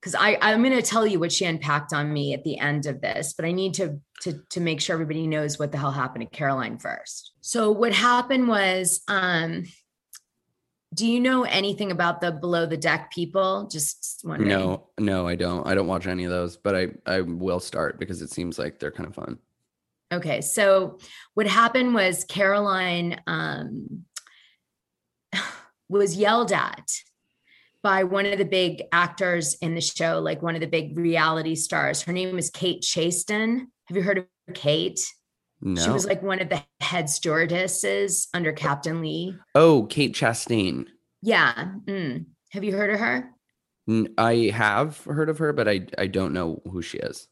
Because 0.00 0.14
I 0.14 0.38
I'm 0.40 0.62
going 0.62 0.76
to 0.76 0.82
tell 0.82 1.06
you 1.06 1.18
what 1.18 1.32
she 1.32 1.44
unpacked 1.44 1.92
on 1.92 2.12
me 2.12 2.34
at 2.34 2.44
the 2.44 2.58
end 2.58 2.86
of 2.86 3.00
this, 3.00 3.32
but 3.32 3.44
I 3.44 3.52
need 3.52 3.74
to 3.74 4.00
to 4.22 4.40
to 4.50 4.60
make 4.60 4.80
sure 4.80 4.94
everybody 4.94 5.26
knows 5.26 5.58
what 5.58 5.72
the 5.72 5.78
hell 5.78 5.92
happened 5.92 6.30
to 6.30 6.36
Caroline 6.36 6.78
first. 6.78 7.32
So, 7.40 7.70
what 7.70 7.92
happened 7.92 8.48
was, 8.48 9.02
um, 9.08 9.64
do 10.92 11.06
you 11.06 11.20
know 11.20 11.44
anything 11.44 11.90
about 11.90 12.20
the 12.20 12.32
below 12.32 12.66
the 12.66 12.76
deck 12.76 13.10
people? 13.12 13.68
Just 13.70 14.20
wondering. 14.24 14.48
No, 14.48 14.88
no, 14.98 15.26
I 15.26 15.34
don't. 15.34 15.66
I 15.66 15.74
don't 15.74 15.86
watch 15.86 16.06
any 16.06 16.24
of 16.24 16.30
those, 16.30 16.56
but 16.56 16.74
I 16.74 16.88
I 17.06 17.20
will 17.20 17.60
start 17.60 17.98
because 17.98 18.22
it 18.22 18.30
seems 18.30 18.58
like 18.58 18.78
they're 18.78 18.92
kind 18.92 19.08
of 19.08 19.14
fun. 19.14 19.38
Okay, 20.12 20.40
so 20.42 20.98
what 21.34 21.46
happened 21.46 21.94
was 21.94 22.24
Caroline 22.24 23.20
um, 23.26 24.04
was 25.88 26.16
yelled 26.16 26.52
at 26.52 26.90
by 27.82 28.04
one 28.04 28.26
of 28.26 28.38
the 28.38 28.44
big 28.44 28.82
actors 28.92 29.54
in 29.60 29.74
the 29.74 29.80
show, 29.80 30.18
like 30.18 30.42
one 30.42 30.54
of 30.54 30.60
the 30.60 30.66
big 30.66 30.98
reality 30.98 31.54
stars. 31.54 32.02
Her 32.02 32.12
name 32.12 32.38
is 32.38 32.50
Kate 32.50 32.82
Chastain. 32.82 33.66
Have 33.86 33.96
you 33.96 34.02
heard 34.02 34.18
of 34.18 34.26
Kate? 34.54 35.00
No. 35.60 35.80
She 35.80 35.90
was 35.90 36.06
like 36.06 36.22
one 36.22 36.40
of 36.40 36.48
the 36.48 36.62
head 36.80 37.10
stewardesses 37.10 38.28
under 38.34 38.52
Captain 38.52 39.00
Lee. 39.00 39.36
oh, 39.54 39.84
Kate 39.84 40.14
Chastain. 40.14 40.86
Yeah. 41.22 41.72
mm. 41.86 42.26
Have 42.52 42.64
you 42.64 42.76
heard 42.76 42.90
of 42.90 43.00
her? 43.00 43.30
I 44.16 44.50
have 44.54 45.02
heard 45.04 45.28
of 45.28 45.38
her, 45.38 45.52
but 45.52 45.68
I 45.68 45.86
I 45.98 46.06
don't 46.06 46.32
know 46.32 46.62
who 46.70 46.80
she 46.80 46.98
is. 46.98 47.28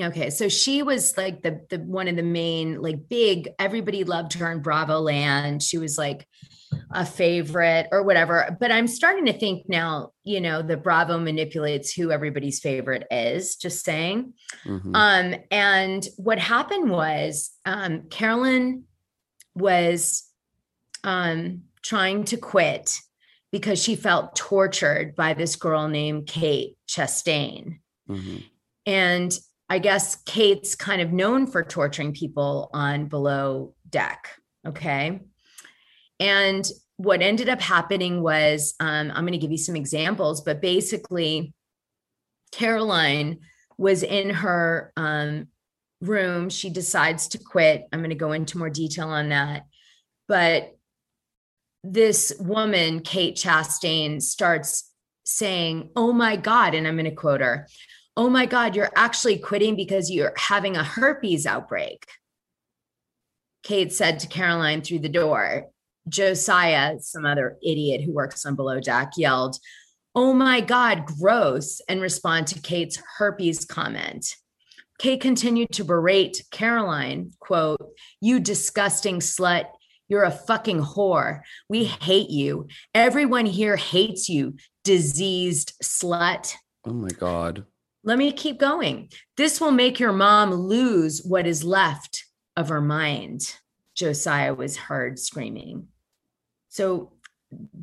Okay, 0.00 0.30
so 0.30 0.48
she 0.48 0.82
was 0.82 1.16
like 1.16 1.42
the 1.42 1.64
the 1.70 1.78
one 1.78 2.08
of 2.08 2.16
the 2.16 2.22
main 2.22 2.80
like 2.80 3.08
big. 3.08 3.50
Everybody 3.58 4.02
loved 4.04 4.32
her 4.34 4.50
in 4.50 4.62
Bravo 4.62 4.98
Land. 4.98 5.62
She 5.62 5.78
was 5.78 5.98
like 5.98 6.26
a 6.90 7.06
favorite 7.06 7.88
or 7.90 8.02
whatever. 8.02 8.56
But 8.60 8.70
I'm 8.70 8.86
starting 8.86 9.26
to 9.26 9.32
think 9.32 9.68
now, 9.68 10.12
you 10.24 10.40
know, 10.40 10.62
the 10.62 10.76
Bravo 10.76 11.18
manipulates 11.18 11.92
who 11.92 12.10
everybody's 12.10 12.60
favorite 12.60 13.06
is. 13.10 13.56
Just 13.56 13.84
saying. 13.84 14.34
Mhm. 14.64 14.94
Um, 14.94 15.40
and 15.50 16.06
what 16.16 16.38
happened 16.38 16.90
was 16.90 17.50
um, 17.64 18.08
Carolyn 18.10 18.84
was 19.54 20.24
um, 21.04 21.62
trying 21.82 22.24
to 22.24 22.36
quit 22.36 22.98
because 23.50 23.82
she 23.82 23.96
felt 23.96 24.36
tortured 24.36 25.14
by 25.14 25.34
this 25.34 25.56
girl 25.56 25.88
named 25.88 26.26
Kate 26.26 26.76
Chastain. 26.88 27.80
Mhm. 28.08 28.44
And 28.86 29.38
I 29.68 29.78
guess 29.78 30.16
Kate's 30.24 30.74
kind 30.74 31.00
of 31.00 31.12
known 31.12 31.46
for 31.46 31.62
torturing 31.62 32.12
people 32.12 32.70
on 32.72 33.06
below 33.06 33.74
deck. 33.88 34.28
Okay. 34.66 35.20
And 36.22 36.64
what 36.98 37.20
ended 37.20 37.48
up 37.48 37.60
happening 37.60 38.22
was 38.22 38.74
um, 38.78 39.10
I'm 39.10 39.24
going 39.24 39.32
to 39.32 39.38
give 39.38 39.50
you 39.50 39.58
some 39.58 39.74
examples, 39.74 40.40
but 40.40 40.62
basically, 40.62 41.52
Caroline 42.52 43.40
was 43.76 44.04
in 44.04 44.30
her 44.30 44.92
um, 44.96 45.48
room. 46.00 46.48
She 46.48 46.70
decides 46.70 47.26
to 47.28 47.38
quit. 47.38 47.88
I'm 47.92 47.98
going 47.98 48.10
to 48.10 48.16
go 48.16 48.30
into 48.30 48.56
more 48.56 48.70
detail 48.70 49.08
on 49.08 49.30
that. 49.30 49.64
But 50.28 50.76
this 51.82 52.32
woman, 52.38 53.00
Kate 53.00 53.34
Chastain, 53.34 54.22
starts 54.22 54.88
saying, 55.24 55.90
Oh 55.96 56.12
my 56.12 56.36
God, 56.36 56.74
and 56.74 56.86
I'm 56.86 56.94
going 56.94 57.06
to 57.06 57.16
quote 57.16 57.40
her, 57.40 57.66
Oh 58.16 58.30
my 58.30 58.46
God, 58.46 58.76
you're 58.76 58.92
actually 58.94 59.38
quitting 59.38 59.74
because 59.74 60.08
you're 60.08 60.34
having 60.36 60.76
a 60.76 60.84
herpes 60.84 61.46
outbreak. 61.46 62.06
Kate 63.64 63.92
said 63.92 64.20
to 64.20 64.28
Caroline 64.28 64.82
through 64.82 65.00
the 65.00 65.08
door. 65.08 65.71
Josiah, 66.08 66.98
some 67.00 67.24
other 67.24 67.56
idiot 67.62 68.02
who 68.02 68.12
works 68.12 68.44
on 68.44 68.56
Below 68.56 68.80
Deck, 68.80 69.12
yelled, 69.16 69.58
Oh 70.14 70.34
my 70.34 70.60
God, 70.60 71.06
gross, 71.06 71.80
and 71.88 72.00
respond 72.00 72.46
to 72.48 72.60
Kate's 72.60 73.00
herpes 73.16 73.64
comment. 73.64 74.36
Kate 74.98 75.20
continued 75.20 75.70
to 75.72 75.84
berate 75.84 76.44
Caroline, 76.50 77.32
quote, 77.40 77.80
You 78.20 78.38
disgusting 78.38 79.20
slut. 79.20 79.66
You're 80.08 80.24
a 80.24 80.30
fucking 80.30 80.80
whore. 80.80 81.40
We 81.68 81.84
hate 81.84 82.28
you. 82.28 82.68
Everyone 82.94 83.46
here 83.46 83.76
hates 83.76 84.28
you. 84.28 84.56
diseased 84.84 85.72
slut. 85.82 86.54
Oh 86.84 86.92
my 86.92 87.08
god. 87.08 87.64
Let 88.04 88.18
me 88.18 88.32
keep 88.32 88.58
going. 88.58 89.10
This 89.36 89.60
will 89.60 89.70
make 89.70 90.00
your 90.00 90.12
mom 90.12 90.52
lose 90.52 91.22
what 91.24 91.46
is 91.46 91.64
left 91.64 92.24
of 92.56 92.68
her 92.68 92.80
mind. 92.80 93.54
Josiah 93.94 94.54
was 94.54 94.76
heard 94.76 95.18
screaming. 95.18 95.88
So 96.72 97.12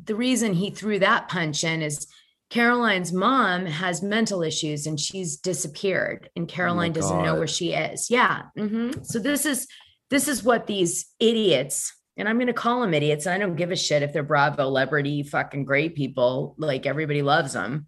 the 0.04 0.16
reason 0.16 0.52
he 0.52 0.70
threw 0.70 0.98
that 0.98 1.28
punch 1.28 1.62
in 1.62 1.80
is 1.80 2.08
Caroline's 2.50 3.12
mom 3.12 3.64
has 3.64 4.02
mental 4.02 4.42
issues 4.42 4.84
and 4.88 4.98
she's 4.98 5.36
disappeared 5.36 6.28
and 6.34 6.48
Caroline 6.48 6.92
doesn't 6.92 7.22
know 7.22 7.36
where 7.36 7.46
she 7.46 7.72
is. 7.72 8.10
Yeah. 8.10 8.42
mhm. 8.58 9.06
So 9.06 9.20
this 9.20 9.46
is 9.46 9.68
this 10.10 10.26
is 10.26 10.42
what 10.42 10.66
these 10.66 11.06
idiots 11.20 11.92
and 12.16 12.28
I'm 12.28 12.36
going 12.36 12.48
to 12.48 12.52
call 12.52 12.80
them 12.80 12.92
idiots. 12.92 13.28
I 13.28 13.38
don't 13.38 13.54
give 13.54 13.70
a 13.70 13.76
shit 13.76 14.02
if 14.02 14.12
they're 14.12 14.24
Bravo, 14.24 14.64
celebrity, 14.64 15.22
fucking 15.22 15.64
great 15.64 15.94
people. 15.94 16.56
Like 16.58 16.84
everybody 16.84 17.22
loves 17.22 17.52
them. 17.52 17.86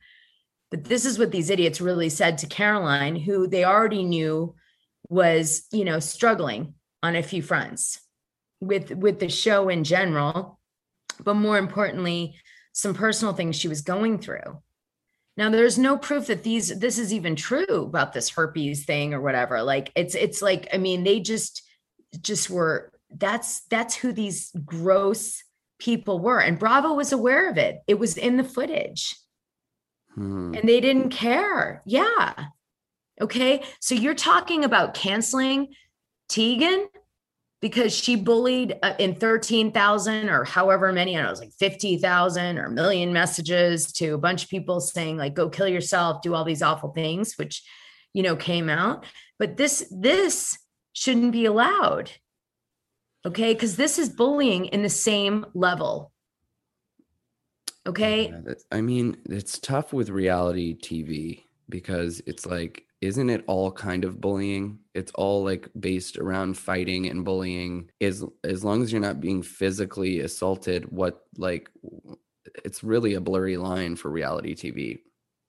But 0.71 0.85
this 0.85 1.05
is 1.05 1.19
what 1.19 1.33
these 1.33 1.51
idiots 1.51 1.81
really 1.81 2.11
said 2.11 2.39
to 2.39 2.47
Caroline, 2.47 3.17
who 3.17 3.49
they 3.49 3.65
already 3.65 4.05
knew 4.05 4.55
was, 5.09 5.67
you 5.73 5.85
know, 5.85 5.99
struggling 5.99 6.75
on 7.03 7.17
a 7.17 7.25
few 7.25 7.43
fronts 7.43 8.01
with 8.61 8.93
with 8.93 9.19
the 9.19 9.29
show 9.29 9.69
in 9.69 9.83
general, 9.83 10.61
but 11.25 11.35
more 11.35 11.59
importantly, 11.59 12.37
some 12.73 12.95
personal 12.95 13.35
things 13.35 13.57
she 13.57 13.69
was 13.69 13.83
going 13.83 14.19
through. 14.19 14.63
Now 15.37 15.51
there's 15.51 15.79
no 15.79 15.97
proof 15.97 16.27
that 16.27 16.43
these 16.43 16.79
this 16.79 16.99
is 16.99 17.13
even 17.13 17.37
true 17.37 17.85
about 17.87 18.13
this 18.13 18.31
herpes 18.31 18.85
thing 18.85 19.15
or 19.15 19.21
whatever. 19.21 19.63
Like 19.63 19.91
it's 19.95 20.15
it's 20.15 20.43
like 20.43 20.69
I 20.73 20.79
mean 20.79 21.05
they 21.05 21.21
just 21.21 21.63
just 22.21 22.51
were 22.51 22.93
that's 23.15 23.63
that's 23.69 23.95
who 23.95 24.13
these 24.13 24.51
gross 24.65 25.43
people 25.79 26.19
were 26.21 26.41
and 26.41 26.59
Bravo 26.59 26.93
was 26.95 27.13
aware 27.13 27.51
of 27.51 27.57
it. 27.57 27.81
It 27.87 27.99
was 27.99 28.17
in 28.17 28.37
the 28.37 28.45
footage 28.45 29.17
Hmm. 30.15 30.55
and 30.55 30.69
they 30.69 30.81
didn't 30.81 31.11
care. 31.11 31.83
Yeah. 31.87 32.35
Okay. 33.21 33.63
So 33.81 33.95
you're 33.95 34.15
talking 34.15 34.65
about 34.65 34.95
canceling 34.95 35.69
Tegan 36.29 36.89
because 37.63 37.95
she 37.95 38.17
bullied 38.17 38.77
uh, 38.83 38.95
in 38.99 39.15
13,000 39.15 40.29
or 40.29 40.43
however 40.45 40.93
many, 40.93 41.17
I 41.17 41.23
know, 41.23 41.29
it 41.29 41.31
was 41.31 41.41
like 41.41 41.53
50,000 41.53 42.59
or 42.59 42.67
a 42.67 42.71
million 42.71 43.13
messages 43.13 43.93
to 43.93 44.15
a 44.15 44.19
bunch 44.19 44.43
of 44.43 44.51
people 44.51 44.81
saying, 44.81 45.17
like, 45.17 45.35
go 45.35 45.49
kill 45.49 45.69
yourself, 45.69 46.23
do 46.23 46.35
all 46.35 46.45
these 46.45 46.61
awful 46.61 46.91
things, 46.91 47.39
which, 47.39 47.63
you 48.13 48.25
know, 48.25 48.35
came 48.35 48.69
out. 48.69 49.07
But 49.39 49.57
this, 49.57 49.87
this 49.93 50.59
shouldn't 50.93 51.31
be 51.31 51.47
allowed. 51.47 52.11
Okay. 53.25 53.55
Because 53.55 53.77
this 53.77 53.97
is 53.97 54.09
bullying 54.09 54.67
in 54.67 54.83
the 54.83 54.91
same 54.91 55.47
level. 55.55 56.11
Okay. 57.87 58.35
I 58.73 58.81
mean, 58.81 59.19
it's 59.27 59.61
tough 59.61 59.93
with 59.93 60.09
reality 60.11 60.77
TV 60.77 61.45
because 61.69 62.21
it's 62.27 62.45
like, 62.45 62.87
isn't 63.03 63.31
it 63.31 63.45
all 63.49 63.73
kind 63.73 64.05
of 64.05 64.21
bullying? 64.21 64.79
It's 64.95 65.11
all 65.17 65.45
like 65.45 65.69
based 65.79 66.17
around 66.19 66.57
fighting 66.57 67.09
and 67.09 67.25
bullying. 67.25 67.91
As 68.01 68.25
as 68.45 68.65
long 68.65 68.83
as 68.83 68.93
you're 68.93 69.01
not 69.01 69.21
being 69.21 69.43
physically 69.43 70.21
assaulted, 70.21 70.91
what 70.91 71.27
like 71.37 71.69
it's 72.65 72.85
really 72.85 73.15
a 73.15 73.21
blurry 73.21 73.57
line 73.57 73.97
for 73.97 74.09
reality 74.09 74.55
TV, 74.55 75.01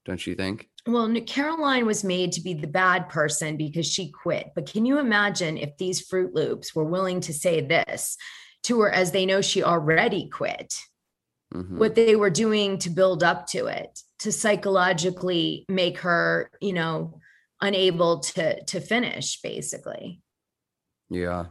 don't 0.03 0.25
you 0.25 0.33
think? 0.33 0.69
Well, 0.87 1.13
Caroline 1.27 1.85
was 1.85 2.03
made 2.03 2.31
to 2.33 2.41
be 2.41 2.55
the 2.55 2.67
bad 2.67 3.07
person 3.07 3.55
because 3.55 3.85
she 3.85 4.11
quit. 4.11 4.51
But 4.55 4.65
can 4.65 4.85
you 4.85 4.97
imagine 4.97 5.57
if 5.57 5.77
these 5.77 6.01
Fruit 6.01 6.33
Loops 6.33 6.75
were 6.75 6.83
willing 6.83 7.21
to 7.21 7.33
say 7.33 7.61
this 7.61 8.17
to 8.63 8.81
her 8.81 8.89
as 8.89 9.11
they 9.11 9.25
know 9.25 9.41
she 9.41 9.63
already 9.63 10.27
quit? 10.27 10.73
Mhm. 11.53 11.77
What 11.77 11.93
they 11.93 12.15
were 12.15 12.31
doing 12.31 12.79
to 12.79 12.89
build 12.89 13.23
up 13.23 13.45
to 13.47 13.67
it, 13.67 13.99
to 14.19 14.31
psychologically 14.31 15.65
make 15.69 15.99
her, 15.99 16.49
you 16.59 16.73
know, 16.73 17.19
unable 17.63 18.19
to 18.19 18.63
to 18.65 18.79
finish 18.79 19.41
basically. 19.41 20.21
Yeah. 21.09 21.45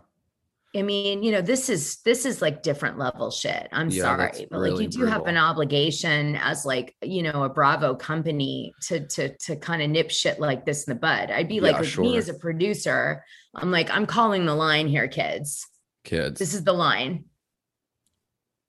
I 0.75 0.81
mean, 0.81 1.23
you 1.23 1.33
know, 1.33 1.43
this 1.43 1.69
is 1.69 1.99
this 2.03 2.25
is 2.25 2.41
like 2.41 2.63
different 2.63 2.99
level 2.99 3.31
shit. 3.31 3.69
I'm 3.73 3.91
Yeah, 3.91 4.03
sorry, 4.05 4.47
but 4.51 4.61
like 4.61 4.81
you 4.81 4.89
do 4.89 5.05
have 5.05 5.27
an 5.27 5.37
obligation 5.37 6.37
as 6.37 6.65
like, 6.65 6.95
you 7.03 7.23
know, 7.23 7.43
a 7.43 7.51
Bravo 7.51 7.95
company 7.95 8.73
to 8.83 9.07
to 9.09 9.37
to 9.39 9.57
kind 9.57 9.83
of 9.83 9.91
nip 9.91 10.11
shit 10.11 10.41
like 10.41 10.65
this 10.65 10.85
in 10.85 10.95
the 10.95 11.01
bud. 11.01 11.31
I'd 11.31 11.49
be 11.49 11.61
like 11.61 11.75
Yeah, 11.75 11.81
with 11.81 11.99
me 11.99 12.17
as 12.17 12.31
a 12.31 12.35
producer, 12.35 13.23
I'm 13.55 13.71
like, 13.71 13.91
I'm 13.91 14.07
calling 14.07 14.47
the 14.47 14.55
line 14.55 14.89
here, 14.89 15.09
kids. 15.09 15.67
Kids. 16.05 16.39
This 16.39 16.55
is 16.55 16.65
the 16.65 16.73
line. 16.73 17.25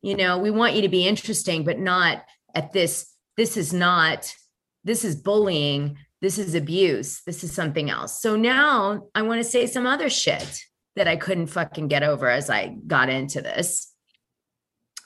You 0.01 0.17
know, 0.17 0.39
we 0.39 0.51
want 0.51 0.75
you 0.75 0.81
to 0.81 0.89
be 0.89 1.07
interesting, 1.07 1.63
but 1.63 1.79
not 1.79 2.25
at 2.53 2.73
this. 2.73 3.09
This 3.37 3.55
is 3.55 3.73
not, 3.73 4.35
this 4.83 5.05
is 5.05 5.15
bullying. 5.15 5.97
This 6.23 6.37
is 6.37 6.55
abuse. 6.55 7.21
This 7.25 7.43
is 7.43 7.51
something 7.51 7.89
else. 7.89 8.21
So 8.21 8.37
now 8.37 9.09
I 9.13 9.23
want 9.23 9.43
to 9.43 9.43
say 9.43 9.67
some 9.67 9.85
other 9.85 10.09
shit 10.09 10.63
that 10.95 11.05
I 11.05 11.17
couldn't 11.17 11.47
fucking 11.47 11.89
get 11.89 12.01
over 12.01 12.29
as 12.29 12.49
I 12.49 12.77
got 12.87 13.09
into 13.09 13.41
this. 13.41 13.91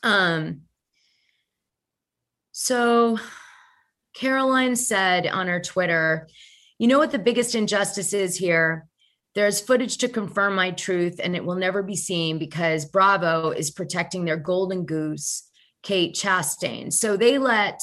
Um, 0.03 0.61
so 2.51 3.17
Caroline 4.13 4.75
said 4.75 5.25
on 5.25 5.47
her 5.47 5.59
Twitter, 5.59 6.29
you 6.77 6.87
know 6.87 6.99
what 6.99 7.11
the 7.11 7.17
biggest 7.17 7.55
injustice 7.55 8.13
is 8.13 8.37
here? 8.37 8.85
There's 9.33 9.59
footage 9.59 9.97
to 9.97 10.09
confirm 10.09 10.53
my 10.53 10.69
truth, 10.69 11.19
and 11.23 11.35
it 11.35 11.43
will 11.43 11.55
never 11.55 11.81
be 11.81 11.95
seen 11.95 12.37
because 12.37 12.85
Bravo 12.85 13.49
is 13.49 13.71
protecting 13.71 14.25
their 14.25 14.37
golden 14.37 14.85
goose, 14.85 15.49
Kate 15.81 16.13
Chastain. 16.13 16.93
So 16.93 17.17
they 17.17 17.39
let 17.39 17.81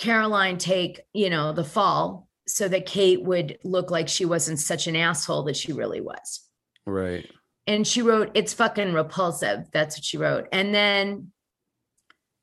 Caroline 0.00 0.56
take, 0.56 1.02
you 1.12 1.30
know, 1.30 1.52
the 1.52 1.62
fall 1.62 2.26
so 2.48 2.66
that 2.66 2.86
Kate 2.86 3.22
would 3.22 3.58
look 3.62 3.90
like 3.90 4.08
she 4.08 4.24
wasn't 4.24 4.58
such 4.58 4.86
an 4.86 4.96
asshole 4.96 5.44
that 5.44 5.56
she 5.56 5.72
really 5.72 6.00
was. 6.00 6.40
Right. 6.86 7.30
And 7.66 7.86
she 7.86 8.02
wrote, 8.02 8.30
it's 8.34 8.54
fucking 8.54 8.94
repulsive. 8.94 9.66
That's 9.72 9.96
what 9.96 10.04
she 10.04 10.16
wrote. 10.16 10.48
And 10.50 10.74
then 10.74 11.30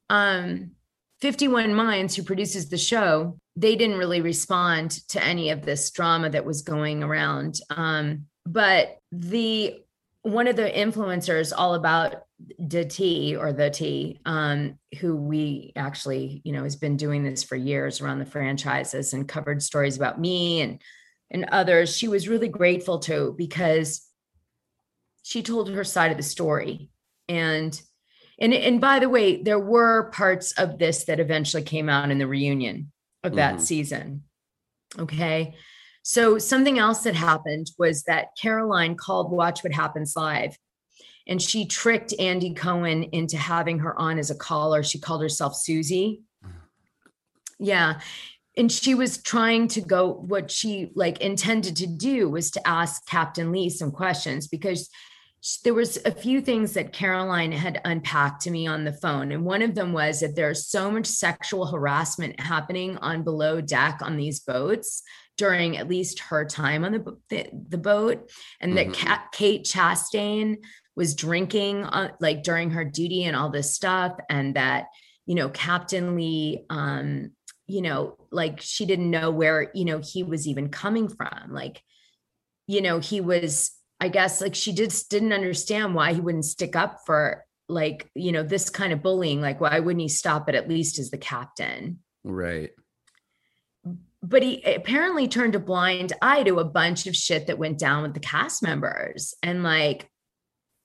um 0.09 0.71
51 1.19 1.73
Minds, 1.73 2.15
who 2.15 2.21
produces 2.21 2.69
the 2.69 2.77
show, 2.77 3.39
they 3.55 3.75
didn't 3.75 3.97
really 3.97 4.21
respond 4.21 4.91
to 5.09 5.23
any 5.23 5.49
of 5.49 5.63
this 5.63 5.89
drama 5.89 6.29
that 6.29 6.45
was 6.45 6.61
going 6.61 7.01
around. 7.03 7.59
Um, 7.71 8.27
but 8.45 8.99
the 9.11 9.81
one 10.27 10.47
of 10.47 10.57
the 10.57 10.69
influencers 10.69 11.53
all 11.55 11.75
about 11.75 12.23
the 12.59 12.83
tea 12.83 13.35
or 13.35 13.53
the 13.53 13.69
tea, 13.69 14.19
um, 14.25 14.77
who 14.99 15.15
we 15.15 15.71
actually, 15.75 16.41
you 16.43 16.51
know, 16.51 16.63
has 16.63 16.75
been 16.75 16.97
doing 16.97 17.23
this 17.23 17.43
for 17.43 17.55
years 17.55 18.01
around 18.01 18.19
the 18.19 18.25
franchises 18.25 19.13
and 19.13 19.27
covered 19.27 19.63
stories 19.63 19.95
about 19.95 20.19
me 20.19 20.61
and 20.61 20.81
and 21.29 21.45
others, 21.51 21.95
she 21.95 22.07
was 22.07 22.29
really 22.29 22.47
grateful 22.47 22.99
to 22.99 23.35
because 23.37 24.07
she 25.23 25.43
told 25.43 25.69
her 25.69 25.83
side 25.83 26.11
of 26.11 26.17
the 26.17 26.23
story. 26.23 26.89
And 27.27 27.79
and 28.39 28.53
and 28.53 28.79
by 28.79 28.99
the 28.99 29.09
way, 29.09 29.41
there 29.41 29.59
were 29.59 30.09
parts 30.11 30.53
of 30.53 30.77
this 30.77 31.05
that 31.05 31.19
eventually 31.19 31.63
came 31.63 31.89
out 31.89 32.11
in 32.11 32.17
the 32.17 32.27
reunion 32.27 32.91
of 33.23 33.35
that 33.35 33.55
Mhm. 33.55 33.61
season. 33.61 34.23
Okay. 34.97 35.55
So 36.09 36.37
something 36.37 36.79
else 36.79 37.01
that 37.01 37.15
happened 37.15 37.71
was 37.77 38.03
that 38.03 38.29
Caroline 38.41 38.95
called 38.95 39.29
Watch 39.29 39.61
What 39.61 39.73
Happens 39.73 40.15
Live 40.15 40.57
and 41.27 41.41
she 41.41 41.65
tricked 41.65 42.13
Andy 42.17 42.53
Cohen 42.53 43.03
into 43.11 43.35
having 43.35 43.79
her 43.79 43.99
on 43.99 44.17
as 44.17 44.31
a 44.31 44.35
caller. 44.35 44.83
She 44.83 45.01
called 45.01 45.21
herself 45.21 45.53
Susie. 45.53 46.21
Yeah. 47.59 47.99
And 48.55 48.71
she 48.71 48.95
was 48.95 49.17
trying 49.17 49.67
to 49.67 49.81
go, 49.81 50.13
what 50.13 50.49
she 50.49 50.93
like 50.95 51.19
intended 51.19 51.75
to 51.75 51.87
do 51.87 52.29
was 52.29 52.51
to 52.51 52.65
ask 52.65 53.05
Captain 53.05 53.51
Lee 53.51 53.69
some 53.69 53.91
questions 53.91 54.47
because 54.47 54.89
there 55.65 55.73
was 55.73 55.99
a 56.05 56.11
few 56.11 56.39
things 56.39 56.71
that 56.75 56.93
Caroline 56.93 57.51
had 57.51 57.81
unpacked 57.83 58.43
to 58.43 58.51
me 58.51 58.65
on 58.65 58.85
the 58.85 58.93
phone. 58.93 59.33
And 59.33 59.43
one 59.43 59.61
of 59.61 59.75
them 59.75 59.91
was 59.91 60.21
that 60.21 60.37
there's 60.37 60.67
so 60.67 60.89
much 60.89 61.05
sexual 61.05 61.65
harassment 61.65 62.39
happening 62.39 62.97
on 62.99 63.23
below 63.23 63.59
deck 63.59 63.99
on 64.01 64.15
these 64.15 64.39
boats 64.39 65.03
during 65.37 65.77
at 65.77 65.87
least 65.87 66.19
her 66.19 66.43
time 66.45 66.83
on 66.83 66.91
the, 66.93 67.17
the, 67.29 67.49
the 67.69 67.77
boat. 67.77 68.29
And 68.59 68.77
that 68.77 68.87
Mhm. 68.87 68.93
Kat, 68.93 69.27
Kate 69.31 69.63
Chastain 69.63 70.57
was 70.95 71.13
drinking 71.15 71.85
like 72.19 72.43
during 72.43 72.71
her 72.71 72.83
duty 72.83 73.23
and 73.23 73.35
all 73.35 73.49
this 73.49 73.73
stuff. 73.73 74.17
And 74.29 74.55
that, 74.55 74.85
you 75.25 75.35
know, 75.35 75.49
Captain 75.49 76.15
Lee, 76.15 76.65
um, 76.69 77.31
you 77.67 77.81
know, 77.81 78.17
like 78.31 78.61
she 78.61 78.85
didn't 78.85 79.11
know 79.11 79.29
where, 79.29 79.69
you 79.75 79.85
know, 79.85 79.99
he 79.99 80.23
was 80.23 80.47
even 80.47 80.69
coming 80.69 81.07
from. 81.07 81.51
Like, 81.51 81.83
you 82.65 82.81
know, 82.81 82.99
he 82.99 83.21
was, 83.21 83.71
I 83.99 84.09
guess, 84.09 84.41
like 84.41 84.55
she 84.55 84.73
just 84.73 85.09
didn't 85.09 85.33
understand 85.33 85.93
why 85.93 86.13
he 86.13 86.21
wouldn't 86.21 86.45
stick 86.45 86.75
up 86.75 86.99
for 87.05 87.43
like, 87.69 88.09
you 88.15 88.31
know, 88.31 88.43
this 88.43 88.69
kind 88.69 88.93
of 88.93 89.03
bullying. 89.03 89.41
Like, 89.41 89.59
why 89.59 89.79
wouldn't 89.79 90.01
he 90.01 90.07
stop 90.07 90.49
it 90.49 90.55
at 90.55 90.69
least 90.69 90.97
as 90.97 91.11
the 91.11 91.17
captain? 91.17 91.99
Right. 92.23 92.71
But 94.27 94.43
he 94.43 94.61
apparently 94.63 95.27
turned 95.27 95.55
a 95.55 95.59
blind 95.59 96.11
eye 96.21 96.43
to 96.43 96.59
a 96.59 96.65
bunch 96.65 97.07
of 97.07 97.15
shit 97.15 97.47
that 97.47 97.57
went 97.57 97.79
down 97.79 98.03
with 98.03 98.13
the 98.13 98.19
cast 98.19 98.61
members. 98.61 99.33
And 99.41 99.63
like, 99.63 100.09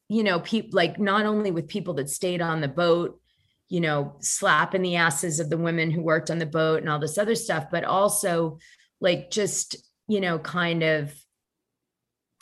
you 0.09 0.23
know, 0.23 0.39
people 0.41 0.77
like 0.77 1.01
not 1.01 1.27
only 1.27 1.51
with 1.51 1.67
people 1.67 1.95
that 1.95 2.09
stayed 2.09 2.41
on 2.41 2.61
the 2.61 2.69
boat, 2.69 3.21
you 3.69 3.81
know, 3.81 4.17
slapping 4.21 4.83
the 4.83 4.97
asses 4.97 5.41
of 5.41 5.51
the 5.51 5.59
women 5.59 5.91
who 5.91 6.03
worked 6.03 6.31
on 6.31 6.39
the 6.39 6.47
boat 6.47 6.81
and 6.81 6.89
all 6.89 7.01
this 7.01 7.19
other 7.19 7.35
stuff, 7.35 7.67
but 7.71 7.85
also 7.85 8.59
like 9.01 9.31
just, 9.31 9.77
you 10.07 10.21
know, 10.21 10.39
kind 10.39 10.85
of, 10.85 11.13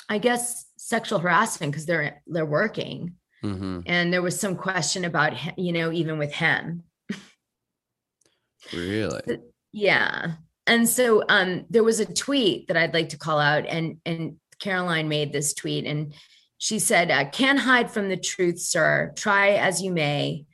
I 0.09 0.19
guess, 0.19 0.67
sexual 0.77 1.21
harassment 1.21 1.73
because 1.73 1.87
they're 1.87 2.21
they're 2.27 2.45
working. 2.45 3.15
Mm-hmm. 3.43 3.81
And 3.87 4.13
there 4.13 4.23
was 4.23 4.39
some 4.39 4.57
question 4.57 5.07
about, 5.07 5.35
you 5.57 5.73
know, 5.73 5.91
even 5.93 6.19
with 6.19 6.33
him. 6.33 6.83
Really? 8.73 9.23
Yeah. 9.73 10.33
And 10.67 10.89
so 10.89 11.25
um 11.29 11.67
there 11.71 11.85
was 11.85 12.01
a 12.01 12.13
tweet 12.13 12.69
that 12.69 12.77
I'd 12.77 12.95
like 12.95 13.11
to 13.11 13.19
call 13.19 13.39
out 13.39 13.67
and 13.67 13.99
and 14.05 14.37
Caroline 14.61 15.09
made 15.09 15.33
this 15.33 15.55
tweet 15.55 15.87
and 15.87 16.15
she 16.61 16.79
said, 16.79 17.11
uh, 17.11 17.29
"Can't 17.31 17.59
hide 17.59 17.91
from 17.91 18.11
the 18.11 18.19
truth, 18.19 18.61
sir. 18.61 19.15
Try 19.17 19.53
as 19.53 19.83
you 19.83 19.91
may. 19.91 20.45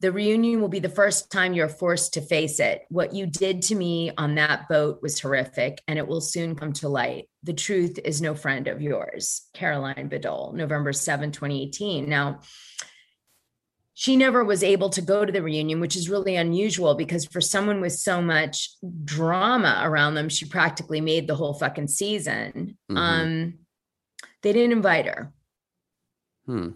The 0.00 0.10
reunion 0.10 0.62
will 0.62 0.68
be 0.68 0.78
the 0.78 0.88
first 0.88 1.30
time 1.30 1.52
you're 1.52 1.68
forced 1.68 2.14
to 2.14 2.22
face 2.22 2.58
it. 2.58 2.80
What 2.88 3.12
you 3.12 3.26
did 3.26 3.60
to 3.64 3.74
me 3.74 4.10
on 4.16 4.36
that 4.36 4.66
boat 4.70 5.02
was 5.02 5.20
horrific, 5.20 5.82
and 5.86 5.98
it 5.98 6.08
will 6.08 6.22
soon 6.22 6.56
come 6.56 6.72
to 6.74 6.88
light. 6.88 7.28
The 7.42 7.52
truth 7.52 7.98
is 8.02 8.22
no 8.22 8.34
friend 8.34 8.68
of 8.68 8.80
yours." 8.80 9.42
Caroline 9.52 10.08
Bedol, 10.08 10.54
November 10.54 10.94
7, 10.94 11.30
2018. 11.30 12.08
Now, 12.08 12.40
she 14.00 14.16
never 14.16 14.42
was 14.42 14.62
able 14.62 14.88
to 14.88 15.02
go 15.02 15.26
to 15.26 15.30
the 15.30 15.42
reunion, 15.42 15.78
which 15.78 15.94
is 15.94 16.08
really 16.08 16.34
unusual 16.34 16.94
because 16.94 17.26
for 17.26 17.42
someone 17.42 17.82
with 17.82 17.92
so 17.92 18.22
much 18.22 18.70
drama 19.04 19.82
around 19.84 20.14
them, 20.14 20.30
she 20.30 20.46
practically 20.46 21.02
made 21.02 21.26
the 21.26 21.34
whole 21.34 21.52
fucking 21.52 21.86
season. 21.86 22.78
Mhm. 22.90 22.96
Um, 22.96 23.58
they 24.40 24.54
didn't 24.54 24.72
invite 24.72 25.04
her. 25.04 25.34
Hmm. 26.46 26.68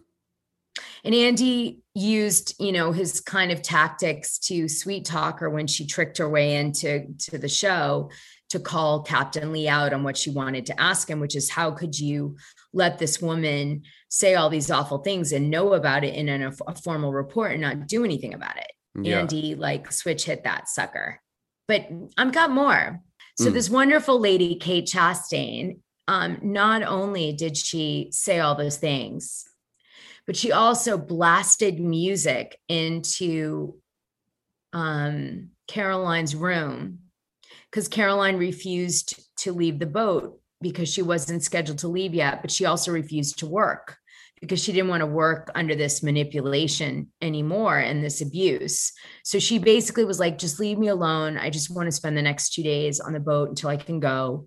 And 1.03 1.15
Andy 1.15 1.81
used, 1.95 2.57
you 2.61 2.73
know, 2.73 2.93
his 2.93 3.23
kind 3.23 3.51
of 3.51 3.63
tactics 3.63 4.39
to 4.41 4.69
sweet 4.69 5.07
talk 5.07 5.41
her 5.41 5.49
when 5.49 5.67
she 5.67 5.87
tricked 5.87 6.19
her 6.19 6.29
way 6.29 6.57
into 6.57 7.07
to 7.21 7.39
the 7.39 7.49
show 7.49 8.11
to 8.51 8.61
call 8.61 9.03
Captain 9.03 9.53
Lee 9.53 9.69
out 9.69 9.93
on 9.93 10.03
what 10.05 10.17
she 10.17 10.31
wanted 10.31 10.67
to 10.67 10.81
ask 10.81 11.09
him, 11.09 11.21
which 11.21 11.35
is 11.35 11.51
how 11.51 11.71
could 11.71 11.99
you 11.99 12.37
let 12.73 12.99
this 12.99 13.21
woman 13.21 13.83
say 14.09 14.35
all 14.35 14.49
these 14.51 14.71
awful 14.71 14.99
things 14.99 15.33
and 15.33 15.51
know 15.51 15.73
about 15.73 16.05
it 16.05 16.15
in 16.15 16.29
an, 16.29 16.43
a 16.67 16.75
formal 16.77 17.13
report 17.13 17.53
and 17.53 17.61
not 17.61 17.87
do 17.89 18.05
anything 18.05 18.35
about 18.35 18.57
it? 18.57 18.71
Yeah. 18.95 19.21
Andy 19.21 19.55
like 19.55 19.91
switch 19.91 20.25
hit 20.25 20.45
that 20.45 20.69
sucker. 20.69 21.21
But 21.67 21.89
I've 22.17 22.33
got 22.33 22.51
more. 22.51 23.01
So 23.39 23.51
Mm. 23.51 23.55
this 23.55 23.71
wonderful 23.71 24.21
lady, 24.21 24.55
Kate 24.57 24.87
Chastain, 24.87 25.79
um, 26.07 26.39
not 26.43 26.83
only 26.83 27.33
did 27.33 27.57
she 27.57 28.09
say 28.13 28.39
all 28.39 28.55
those 28.55 28.77
things, 28.77 29.45
but 30.27 30.37
she 30.37 30.53
also 30.53 30.97
blasted 30.97 31.81
music 31.81 32.59
into 32.69 33.75
um, 34.73 35.51
Caroline's 35.67 36.35
room 36.37 37.01
because 37.75 37.89
Caroline 37.89 38.37
refused 38.37 39.21
to 39.39 39.53
leave 39.53 39.81
the 39.81 39.87
boat 39.87 40.41
because 40.61 40.89
she 40.89 41.03
wasn't 41.03 41.43
scheduled 41.43 41.81
to 41.81 41.89
leave 41.89 42.15
yet, 42.15 42.41
but 42.41 42.53
she 42.53 42.67
also 42.67 42.93
refused 42.93 43.41
to 43.41 43.49
work 43.49 43.97
because 44.41 44.63
she 44.63 44.71
didn't 44.71 44.91
want 44.91 45.01
to 45.01 45.07
work 45.07 45.51
under 45.57 45.75
this 45.75 46.01
manipulation 46.01 47.09
anymore 47.21 47.77
and 47.77 48.01
this 48.01 48.21
abuse. 48.21 48.93
So 49.25 49.41
she 49.41 49.59
basically 49.59 50.05
was 50.05 50.21
like, 50.21 50.39
just 50.39 50.61
leave 50.61 50.79
me 50.79 50.87
alone. 50.87 51.37
I 51.37 51.51
just 51.51 51.69
want 51.69 51.89
to 51.89 51.93
spend 51.93 52.17
the 52.17 52.23
next 52.23 52.55
two 52.55 52.63
days 52.63 53.01
on 53.01 53.13
the 53.13 53.19
boat 53.19 53.49
until 53.49 53.71
I 53.71 53.77
can 53.77 53.99
go. 53.99 54.47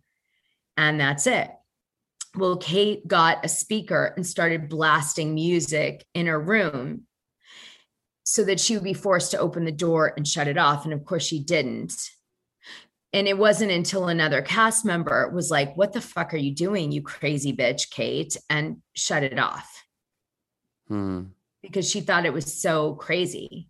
And 0.78 0.97
that's 0.97 1.28
it. 1.28 1.51
Well, 2.34 2.55
Kate 2.55 3.05
got 3.05 3.43
a 3.43 3.49
speaker 3.49 4.13
and 4.15 4.25
started 4.25 4.69
blasting 4.69 5.36
music 5.36 6.05
in 6.13 6.28
her 6.28 6.39
room 6.39 7.07
so 8.23 8.45
that 8.45 8.61
she 8.61 8.75
would 8.75 8.86
be 8.86 8.93
forced 8.93 9.32
to 9.32 9.39
open 9.39 9.65
the 9.65 9.71
door 9.73 10.13
and 10.15 10.25
shut 10.25 10.47
it 10.47 10.57
off. 10.57 10.86
And 10.86 10.93
of 10.93 11.03
course, 11.03 11.25
she 11.25 11.43
didn't. 11.43 11.93
And 13.18 13.28
it 13.28 13.36
wasn't 13.36 13.72
until 13.72 14.09
another 14.09 14.43
cast 14.43 14.86
member 14.86 15.32
was 15.34 15.49
like, 15.49 15.76
What 15.76 15.91
the 15.91 16.01
fuck 16.01 16.36
are 16.36 16.38
you 16.38 16.53
doing, 16.53 16.91
you 16.91 17.01
crazy 17.01 17.51
bitch, 17.51 17.89
Kate? 17.89 18.38
And 18.47 18.84
shut 18.93 19.24
it 19.24 19.39
off 19.39 19.84
Hmm. 20.88 21.24
because 21.63 21.89
she 21.89 22.01
thought 22.01 22.28
it 22.28 22.34
was 22.34 22.61
so 22.61 22.93
crazy. 22.93 23.70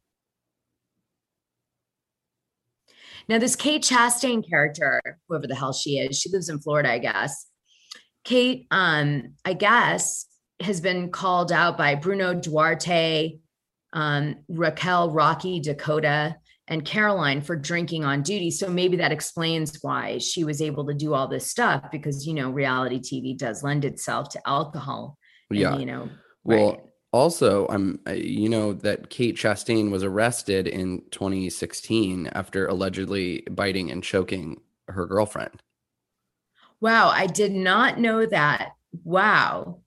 Now, 3.30 3.38
this 3.38 3.56
Kate 3.56 3.84
Chastain 3.84 4.46
character, 4.48 5.02
whoever 5.30 5.48
the 5.48 5.56
hell 5.56 5.72
she 5.72 5.98
is, 5.98 6.20
she 6.20 6.30
lives 6.30 6.50
in 6.50 6.60
Florida, 6.60 6.92
I 6.92 6.98
guess. 6.98 7.46
Kate, 8.26 8.68
um, 8.70 9.36
I 9.46 9.54
guess, 9.54 10.26
has 10.60 10.82
been 10.82 11.10
called 11.10 11.54
out 11.54 11.78
by 11.78 11.96
Bruno 11.96 12.34
Duarte, 12.34 13.40
um, 13.94 14.36
Raquel 14.50 15.10
Rocky 15.12 15.62
Dakota, 15.62 16.36
and 16.68 16.84
Caroline 16.84 17.42
for 17.42 17.56
drinking 17.56 18.04
on 18.04 18.22
duty. 18.24 18.52
So 18.52 18.70
maybe 18.70 18.98
that 18.98 19.12
explains 19.12 19.78
why 19.82 20.18
she 20.18 20.44
was 20.44 20.62
able 20.62 20.86
to 20.88 20.94
do 20.94 21.14
all 21.14 21.28
this 21.28 21.48
stuff 21.50 21.84
because, 21.92 22.28
you 22.28 22.34
know, 22.34 22.50
reality 22.50 23.00
TV 23.00 23.38
does 23.38 23.64
lend 23.64 23.86
itself 23.86 24.30
to 24.30 24.42
alcohol. 24.48 25.18
and, 25.50 25.60
Yeah. 25.60 25.78
you 25.78 25.86
know, 25.86 26.10
Well, 26.44 26.70
right. 26.72 26.80
also, 27.14 27.68
I'm 27.68 28.00
you 28.14 28.50
know 28.50 28.74
that 28.74 29.10
Kate 29.10 29.36
Chastain 29.38 29.92
was 29.92 30.04
arrested 30.04 30.68
in 30.68 31.04
2016 31.12 32.28
after 32.28 32.68
allegedly 32.68 33.44
biting 33.50 33.90
and 33.92 34.04
choking 34.04 34.60
her 34.90 35.06
girlfriend. 35.06 35.62
Wow, 36.82 37.10
I 37.10 37.28
did 37.28 37.54
not 37.54 37.98
know 38.00 38.26
that. 38.26 38.74
Wow. 39.04 39.82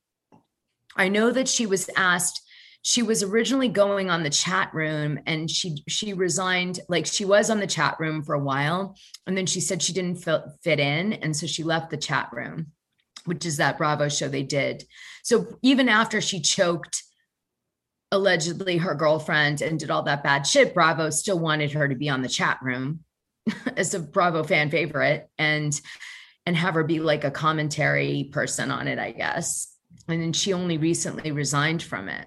I 0.97 1.09
know 1.09 1.31
that 1.31 1.47
she 1.49 1.67
was 1.67 1.89
asked 1.97 2.40
she 2.83 3.03
was 3.03 3.23
originally 3.23 3.69
going 3.69 4.09
on 4.09 4.23
the 4.23 4.31
chat 4.31 4.73
room 4.73 5.19
and 5.27 5.51
she 5.51 5.83
she 5.89 6.13
resigned 6.15 6.81
like 6.89 7.07
she 7.07 7.25
was 7.25 7.51
on 7.51 7.61
the 7.61 7.67
chat 7.67 7.97
room 7.99 8.23
for 8.23 8.35
a 8.35 8.43
while 8.43 8.97
and 9.27 9.37
then 9.37 9.47
she 9.47 9.61
said 9.61 9.83
she 9.83 9.93
didn't 9.93 10.17
fit, 10.17 10.81
in 10.81 11.13
and 11.13 11.37
so 11.37 11.47
she 11.47 11.63
left 11.63 11.91
the 11.91 11.97
chat 11.97 12.31
room 12.33 12.69
which 13.25 13.45
is 13.45 13.59
that 13.59 13.79
Bravo 13.79 14.09
show 14.09 14.29
they 14.29 14.43
did. 14.43 14.85
So 15.23 15.59
even 15.63 15.89
after 15.89 16.21
she 16.21 16.41
choked 16.41 17.03
allegedly 18.11 18.79
her 18.79 18.95
girlfriend 18.95 19.63
and 19.63 19.79
did 19.79 19.91
all 19.91 20.03
that 20.05 20.25
bad 20.25 20.47
shit, 20.47 20.75
Bravo 20.75 21.11
still 21.11 21.39
wanted 21.39 21.73
her 21.73 21.89
to 21.89 21.95
be 21.95 22.09
on 22.09 22.23
the 22.23 22.29
chat 22.29 22.59
room 22.63 23.05
as 23.77 23.95
a 23.95 24.01
Bravo 24.01 24.43
fan 24.43 24.71
favorite 24.71 25.29
and 25.39 25.79
and 26.47 26.57
have 26.57 26.75
her 26.75 26.85
be 26.85 26.99
like 27.01 27.25
a 27.25 27.31
commentary 27.31 28.31
person 28.33 28.71
on 28.71 28.89
it, 28.89 28.99
I 28.99 29.13
guess. 29.13 29.73
And 30.09 30.23
then 30.23 30.33
she 30.33 30.55
only 30.55 30.79
recently 30.79 31.31
resigned 31.31 31.83
from 31.83 32.09
it. 32.09 32.27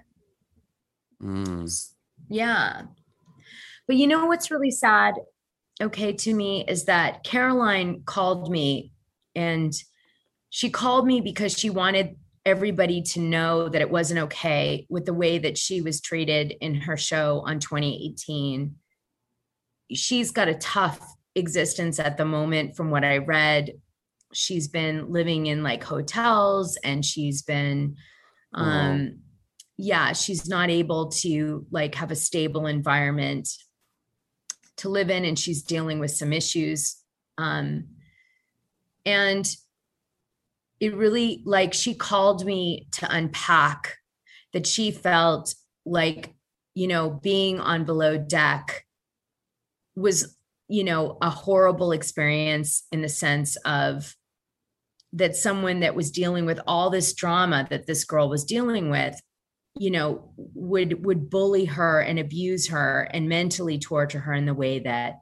Mm. 1.24 1.90
Yeah. 2.28 2.82
But 3.86 3.96
you 3.96 4.06
know 4.06 4.26
what's 4.26 4.50
really 4.50 4.70
sad, 4.70 5.14
okay, 5.82 6.12
to 6.12 6.34
me 6.34 6.64
is 6.66 6.84
that 6.84 7.24
Caroline 7.24 8.02
called 8.04 8.50
me 8.50 8.92
and 9.34 9.72
she 10.50 10.70
called 10.70 11.06
me 11.06 11.20
because 11.20 11.58
she 11.58 11.70
wanted 11.70 12.16
everybody 12.46 13.02
to 13.02 13.20
know 13.20 13.68
that 13.68 13.80
it 13.80 13.90
wasn't 13.90 14.20
okay 14.20 14.86
with 14.88 15.06
the 15.06 15.14
way 15.14 15.38
that 15.38 15.58
she 15.58 15.80
was 15.80 16.00
treated 16.00 16.54
in 16.60 16.74
her 16.74 16.96
show 16.96 17.42
on 17.46 17.58
2018. 17.58 18.76
She's 19.92 20.30
got 20.30 20.48
a 20.48 20.54
tough 20.54 21.00
existence 21.34 21.98
at 21.98 22.16
the 22.16 22.24
moment, 22.24 22.76
from 22.76 22.90
what 22.90 23.04
I 23.04 23.18
read. 23.18 23.72
She's 24.32 24.68
been 24.68 25.10
living 25.10 25.46
in 25.46 25.62
like 25.62 25.82
hotels 25.82 26.76
and 26.84 27.04
she's 27.04 27.42
been, 27.42 27.96
um, 28.52 29.20
yeah, 29.76 30.12
she's 30.12 30.48
not 30.48 30.70
able 30.70 31.08
to 31.08 31.66
like 31.70 31.94
have 31.96 32.10
a 32.10 32.16
stable 32.16 32.66
environment 32.66 33.48
to 34.76 34.88
live 34.88 35.10
in 35.10 35.24
and 35.24 35.38
she's 35.38 35.62
dealing 35.62 35.98
with 35.98 36.10
some 36.10 36.32
issues. 36.32 36.96
Um, 37.38 37.86
and 39.04 39.48
it 40.80 40.94
really 40.94 41.42
like 41.44 41.72
she 41.72 41.94
called 41.94 42.44
me 42.44 42.88
to 42.92 43.10
unpack 43.10 43.96
that 44.52 44.66
she 44.66 44.90
felt 44.90 45.54
like 45.84 46.34
you 46.74 46.86
know 46.86 47.10
being 47.10 47.60
on 47.60 47.84
below 47.84 48.16
deck 48.18 48.84
was 49.94 50.36
you 50.68 50.84
know 50.84 51.16
a 51.22 51.30
horrible 51.30 51.92
experience 51.92 52.86
in 52.90 53.02
the 53.02 53.08
sense 53.08 53.56
of 53.64 54.14
that 55.12 55.36
someone 55.36 55.80
that 55.80 55.94
was 55.94 56.10
dealing 56.10 56.44
with 56.44 56.60
all 56.66 56.90
this 56.90 57.12
drama 57.12 57.66
that 57.70 57.86
this 57.86 58.04
girl 58.04 58.28
was 58.28 58.44
dealing 58.44 58.90
with 58.90 59.20
you 59.76 59.90
know 59.90 60.30
would 60.36 61.04
would 61.04 61.28
bully 61.30 61.64
her 61.64 62.00
and 62.00 62.18
abuse 62.18 62.68
her 62.68 63.08
and 63.12 63.28
mentally 63.28 63.78
torture 63.78 64.20
her 64.20 64.32
in 64.32 64.46
the 64.46 64.54
way 64.54 64.78
that 64.80 65.20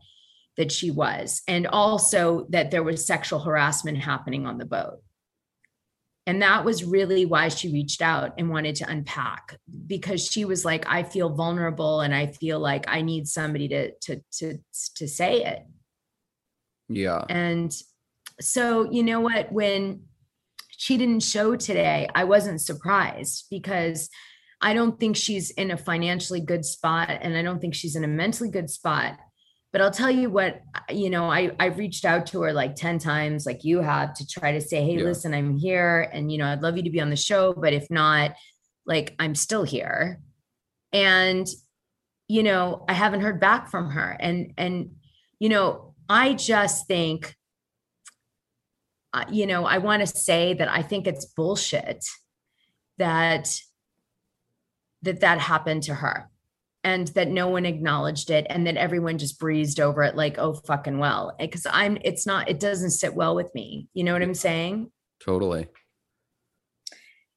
that 0.56 0.70
she 0.70 0.90
was. 0.90 1.42
And 1.48 1.66
also 1.66 2.46
that 2.50 2.70
there 2.70 2.82
was 2.82 3.06
sexual 3.06 3.40
harassment 3.40 3.98
happening 3.98 4.46
on 4.46 4.58
the 4.58 4.66
boat. 4.66 5.02
And 6.26 6.42
that 6.42 6.64
was 6.64 6.84
really 6.84 7.26
why 7.26 7.48
she 7.48 7.72
reached 7.72 8.00
out 8.00 8.34
and 8.38 8.50
wanted 8.50 8.76
to 8.76 8.88
unpack 8.88 9.58
because 9.86 10.24
she 10.24 10.44
was 10.44 10.64
like 10.64 10.86
i 10.86 11.02
feel 11.02 11.30
vulnerable 11.30 12.00
and 12.00 12.14
i 12.14 12.26
feel 12.26 12.60
like 12.60 12.84
i 12.86 13.02
need 13.02 13.26
somebody 13.26 13.66
to 13.68 13.92
to 14.02 14.22
to 14.32 14.58
to 14.96 15.08
say 15.08 15.44
it. 15.44 15.66
Yeah. 16.88 17.24
and 17.28 17.72
so 18.40 18.90
you 18.90 19.02
know 19.02 19.20
what? 19.20 19.50
When 19.50 20.02
she 20.70 20.96
didn't 20.96 21.22
show 21.22 21.54
today 21.56 22.08
i 22.14 22.24
wasn't 22.24 22.60
surprised 22.60 23.46
because 23.50 24.08
I 24.62 24.74
don't 24.74 24.98
think 24.98 25.16
she's 25.16 25.50
in 25.50 25.72
a 25.72 25.76
financially 25.76 26.40
good 26.40 26.64
spot 26.64 27.10
and 27.10 27.36
I 27.36 27.42
don't 27.42 27.60
think 27.60 27.74
she's 27.74 27.96
in 27.96 28.04
a 28.04 28.08
mentally 28.08 28.48
good 28.48 28.70
spot. 28.70 29.18
But 29.72 29.80
I'll 29.80 29.90
tell 29.90 30.10
you 30.10 30.30
what, 30.30 30.62
you 30.90 31.10
know, 31.10 31.24
I 31.24 31.50
I've 31.58 31.78
reached 31.78 32.04
out 32.04 32.26
to 32.26 32.42
her 32.42 32.52
like 32.52 32.76
10 32.76 32.98
times 32.98 33.44
like 33.44 33.64
you 33.64 33.80
have 33.80 34.14
to 34.14 34.26
try 34.26 34.52
to 34.52 34.60
say, 34.60 34.84
"Hey, 34.84 34.98
Yeah. 34.98 35.04
listen, 35.04 35.34
I'm 35.34 35.56
here 35.56 36.08
and 36.12 36.30
you 36.30 36.38
know, 36.38 36.46
I'd 36.46 36.62
love 36.62 36.76
you 36.76 36.82
to 36.84 36.90
be 36.90 37.00
on 37.00 37.10
the 37.10 37.16
show, 37.16 37.52
but 37.54 37.72
if 37.72 37.90
not, 37.90 38.34
like 38.86 39.14
I'm 39.18 39.34
still 39.34 39.64
here." 39.64 40.20
And 40.92 41.46
you 42.28 42.42
know, 42.42 42.84
I 42.88 42.92
haven't 42.92 43.22
heard 43.22 43.40
back 43.40 43.70
from 43.70 43.90
her 43.90 44.16
and 44.20 44.52
and 44.56 44.96
you 45.38 45.48
know, 45.48 45.94
I 46.08 46.34
just 46.34 46.86
think 46.86 47.34
uh, 49.14 49.24
you 49.30 49.46
know, 49.46 49.64
I 49.64 49.78
want 49.78 50.00
to 50.00 50.06
say 50.06 50.54
that 50.54 50.68
I 50.68 50.82
think 50.82 51.06
it's 51.06 51.24
bullshit 51.26 52.04
that 52.98 53.48
that 55.02 55.20
that 55.20 55.38
happened 55.38 55.82
to 55.84 55.94
her 55.94 56.30
and 56.84 57.08
that 57.08 57.28
no 57.28 57.48
one 57.48 57.64
acknowledged 57.66 58.30
it 58.30 58.46
and 58.50 58.66
that 58.66 58.76
everyone 58.76 59.18
just 59.18 59.38
breezed 59.38 59.78
over 59.78 60.02
it 60.02 60.16
like 60.16 60.38
oh 60.38 60.54
fucking 60.54 60.98
well. 60.98 61.34
Because 61.38 61.66
i'm 61.70 61.98
it's 62.04 62.26
not 62.26 62.48
it 62.48 62.60
doesn't 62.60 62.90
sit 62.90 63.14
well 63.14 63.34
with 63.34 63.54
me. 63.54 63.88
You 63.94 64.04
know 64.04 64.12
what 64.12 64.22
i'm 64.22 64.34
saying? 64.34 64.90
Totally. 65.24 65.68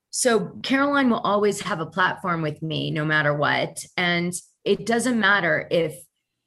so 0.09 0.57
caroline 0.63 1.09
will 1.09 1.19
always 1.19 1.61
have 1.61 1.79
a 1.79 1.85
platform 1.85 2.41
with 2.41 2.61
me 2.61 2.91
no 2.91 3.05
matter 3.05 3.33
what. 3.33 3.85
And 3.97 4.33
it 4.63 4.85
doesn't 4.85 5.19
matter 5.19 5.67
if 5.69 5.95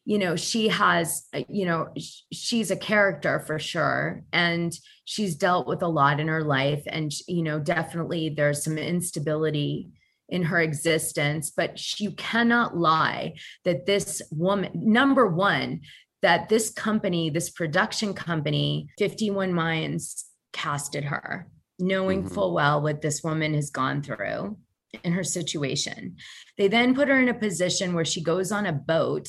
you 0.05 0.19
know 0.19 0.37
she 0.37 0.69
has 0.69 1.29
you 1.49 1.67
know 1.67 1.89
she's 2.33 2.71
a 2.71 2.77
character 2.77 3.41
for 3.41 3.59
sure 3.59 4.25
and 4.33 4.73
she's 5.05 5.37
dealt 5.37 5.67
with 5.67 5.83
a 5.83 5.89
lot 5.89 6.19
in 6.19 6.29
her 6.29 6.43
life 6.43 6.83
and 6.87 7.13
you 7.27 7.43
know 7.43 7.61
definitely 7.61 8.31
there's 8.31 8.65
some 8.65 8.79
instability 8.79 9.91
in 10.29 10.43
her 10.45 10.61
existence 10.61 11.51
but 11.51 11.79
sh- 11.79 12.01
you 12.01 12.11
cannot 12.13 12.77
lie 12.77 13.35
that 13.65 13.87
this 13.87 14.23
woman 14.31 14.71
number 14.75 15.27
one 15.27 15.81
that 16.23 16.49
this 16.49 16.71
company 16.71 17.31
this 17.31 17.51
production 17.51 18.13
company 18.15 18.89
51 18.99 19.53
minds 19.53 20.27
casted 20.53 21.05
her 21.05 21.49
knowing 21.79 22.25
Mhm. 22.25 22.33
full 22.35 22.55
well 22.55 22.83
what 22.83 23.01
this 23.03 23.23
woman 23.23 23.55
has 23.55 23.71
gone 23.71 24.03
through 24.03 24.59
in 25.05 25.13
her 25.13 25.25
situation 25.25 26.17
they 26.57 26.69
then 26.69 26.95
put 26.95 27.09
her 27.09 27.21
in 27.21 27.29
a 27.29 27.35
position 27.35 27.95
where 27.95 28.05
she 28.05 28.23
goes 28.23 28.51
on 28.53 28.67
a 28.67 28.73
boat 28.73 29.29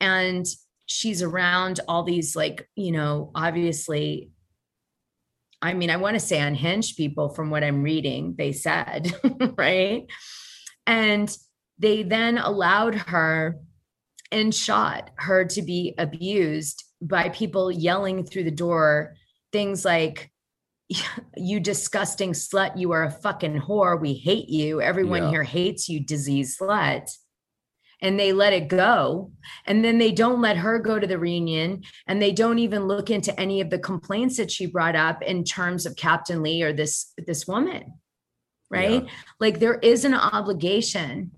and 0.00 0.46
she's 0.86 1.22
around 1.22 1.80
all 1.86 2.02
these 2.02 2.34
like 2.34 2.68
you 2.74 2.92
know 2.92 3.30
obviously 3.34 4.30
i 5.62 5.72
mean 5.74 5.90
i 5.90 5.96
want 5.96 6.14
to 6.14 6.20
say 6.20 6.38
unhinged 6.40 6.96
people 6.96 7.28
from 7.28 7.50
what 7.50 7.62
i'm 7.64 7.82
reading 7.82 8.34
they 8.38 8.52
said 8.52 9.12
right? 9.56 10.06
And 10.86 11.36
they 11.78 12.02
then 12.02 12.36
allowed 12.38 12.94
her 12.94 13.56
and 14.32 14.54
shot 14.54 15.10
her 15.16 15.44
to 15.44 15.62
be 15.62 15.94
abused 15.98 16.84
by 17.00 17.28
people 17.28 17.70
yelling 17.70 18.24
through 18.24 18.44
the 18.44 18.50
door 18.50 19.14
things 19.52 19.84
like 19.84 20.30
you 21.36 21.60
disgusting 21.60 22.32
slut 22.32 22.76
you 22.76 22.90
are 22.92 23.04
a 23.04 23.10
fucking 23.10 23.60
whore 23.60 24.00
we 24.00 24.14
hate 24.14 24.48
you. 24.48 24.80
Everyone 24.80 25.24
Yeah. 25.24 25.30
here 25.30 25.42
hates 25.44 25.88
you 25.88 26.00
disease 26.00 26.56
slut 26.60 27.08
and 28.02 28.18
they 28.18 28.32
let 28.32 28.52
it 28.52 28.68
go. 28.68 29.32
And 29.66 29.84
then 29.84 29.98
they 29.98 30.12
don't 30.12 30.40
let 30.40 30.56
her 30.56 30.78
go 30.78 30.98
to 30.98 31.06
the 31.06 31.18
reunion 31.18 31.82
and 32.06 32.20
they 32.20 32.32
don't 32.32 32.58
even 32.58 32.86
look 32.86 33.10
into 33.10 33.38
any 33.38 33.60
of 33.60 33.70
the 33.70 33.78
complaints 33.78 34.36
that 34.38 34.50
she 34.50 34.66
brought 34.66 34.96
up 34.96 35.22
in 35.22 35.44
terms 35.44 35.86
of 35.86 35.96
captain 35.96 36.42
lee 36.42 36.62
or 36.62 36.72
this 36.72 37.12
this 37.26 37.46
woman 37.46 37.94
right? 38.70 39.06
Like 39.40 39.58
there 39.58 39.74
is 39.74 40.04
an 40.04 40.14
obligation. 40.14 41.32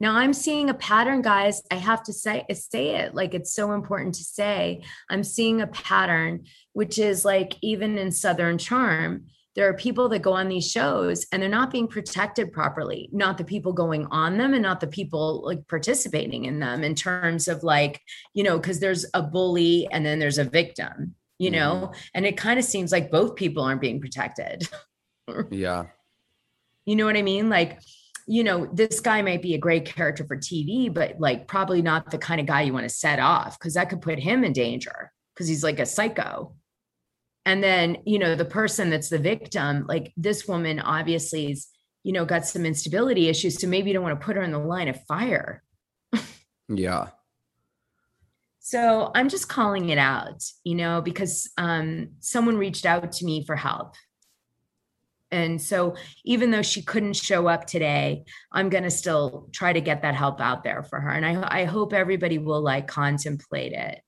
Now 0.00 0.16
i'm 0.16 0.32
seeing 0.32 0.70
a 0.70 0.74
pattern 0.74 1.22
guys. 1.22 1.62
I 1.70 1.76
have 1.76 2.02
to 2.04 2.12
say 2.12 2.44
say 2.52 2.96
it. 2.96 3.14
Like 3.14 3.34
it's 3.34 3.52
so 3.52 3.72
important 3.72 4.14
to 4.16 4.24
say 4.24 4.82
i'm 5.10 5.24
seeing 5.24 5.60
a 5.60 5.66
pattern 5.66 6.44
which 6.72 6.98
is 6.98 7.24
like 7.24 7.56
even 7.62 7.98
in 7.98 8.12
southern 8.12 8.58
charm 8.58 9.26
there 9.56 9.68
are 9.68 9.74
people 9.74 10.08
that 10.08 10.20
go 10.20 10.32
on 10.32 10.48
these 10.48 10.70
shows 10.70 11.26
and 11.32 11.42
they're 11.42 11.48
not 11.48 11.70
being 11.70 11.88
protected 11.88 12.52
properly 12.52 13.08
not 13.12 13.38
the 13.38 13.44
people 13.44 13.72
going 13.72 14.06
on 14.06 14.38
them 14.38 14.54
and 14.54 14.62
not 14.62 14.80
the 14.80 14.86
people 14.86 15.42
like 15.44 15.66
participating 15.68 16.44
in 16.44 16.60
them 16.60 16.84
in 16.84 16.94
terms 16.94 17.48
of 17.48 17.62
like 17.62 18.00
you 18.34 18.42
know 18.42 18.58
because 18.58 18.80
there's 18.80 19.06
a 19.14 19.22
bully 19.22 19.88
and 19.90 20.04
then 20.06 20.18
there's 20.18 20.38
a 20.38 20.44
victim 20.44 21.14
you 21.38 21.50
know 21.50 21.74
mm-hmm. 21.74 22.00
and 22.14 22.26
it 22.26 22.36
kind 22.36 22.58
of 22.58 22.64
seems 22.64 22.92
like 22.92 23.10
both 23.10 23.34
people 23.34 23.62
aren't 23.62 23.80
being 23.80 24.00
protected 24.00 24.68
Yeah. 25.50 25.86
you 26.86 26.96
know 26.96 27.04
what 27.04 27.16
I 27.16 27.22
mean? 27.22 27.48
Like, 27.48 27.80
you 28.26 28.44
know, 28.44 28.66
this 28.72 29.00
guy 29.00 29.22
might 29.22 29.42
be 29.42 29.54
a 29.54 29.58
great 29.58 29.86
character 29.86 30.24
for 30.24 30.36
TV, 30.36 30.92
but 30.92 31.18
like 31.18 31.46
probably 31.46 31.80
not 31.82 32.10
the 32.10 32.18
kind 32.18 32.40
of 32.40 32.46
guy 32.46 32.62
you 32.62 32.72
want 32.72 32.84
to 32.84 32.94
set 32.94 33.18
off 33.18 33.58
because 33.58 33.74
that 33.74 33.88
could 33.88 34.02
put 34.02 34.18
him 34.18 34.44
in 34.44 34.52
danger 34.52 35.12
because 35.34 35.48
he's 35.48 35.64
like 35.64 35.78
a 35.78 35.86
psycho. 35.86 36.54
And 37.48 37.64
then, 37.64 37.96
you 38.04 38.18
know, 38.18 38.34
the 38.34 38.44
person 38.44 38.90
that's 38.90 39.08
the 39.08 39.18
victim, 39.18 39.86
like 39.88 40.12
this 40.18 40.46
woman 40.46 40.80
obviously 40.80 41.52
is, 41.52 41.68
you 42.04 42.12
know, 42.12 42.26
got 42.26 42.44
some 42.44 42.66
instability 42.66 43.30
issues. 43.30 43.58
So 43.58 43.66
maybe 43.66 43.88
you 43.88 43.94
don't 43.94 44.02
want 44.02 44.20
to 44.20 44.24
put 44.26 44.36
her 44.36 44.42
in 44.42 44.52
the 44.52 44.58
line 44.58 44.88
of 44.88 45.02
fire. 45.06 45.62
Yeah. 46.68 47.06
So 48.58 49.10
I'm 49.14 49.30
just 49.30 49.48
calling 49.48 49.88
it 49.88 49.96
out, 49.96 50.44
you 50.62 50.74
know, 50.74 51.00
because 51.00 51.50
um, 51.56 52.10
someone 52.20 52.58
reached 52.58 52.84
out 52.84 53.12
to 53.12 53.24
me 53.24 53.46
for 53.46 53.56
help. 53.56 53.94
And 55.30 55.58
so 55.58 55.96
even 56.26 56.50
though 56.50 56.60
she 56.60 56.82
couldn't 56.82 57.16
show 57.16 57.48
up 57.48 57.66
today, 57.66 58.24
I'm 58.52 58.68
going 58.68 58.84
to 58.84 58.90
still 58.90 59.48
try 59.52 59.72
to 59.72 59.80
get 59.80 60.02
that 60.02 60.14
help 60.14 60.38
out 60.42 60.64
there 60.64 60.82
for 60.82 61.00
her. 61.00 61.08
And 61.08 61.24
I, 61.24 61.62
I 61.62 61.64
hope 61.64 61.94
everybody 61.94 62.36
will 62.36 62.60
like 62.60 62.88
contemplate 62.88 63.72
it. 63.72 64.02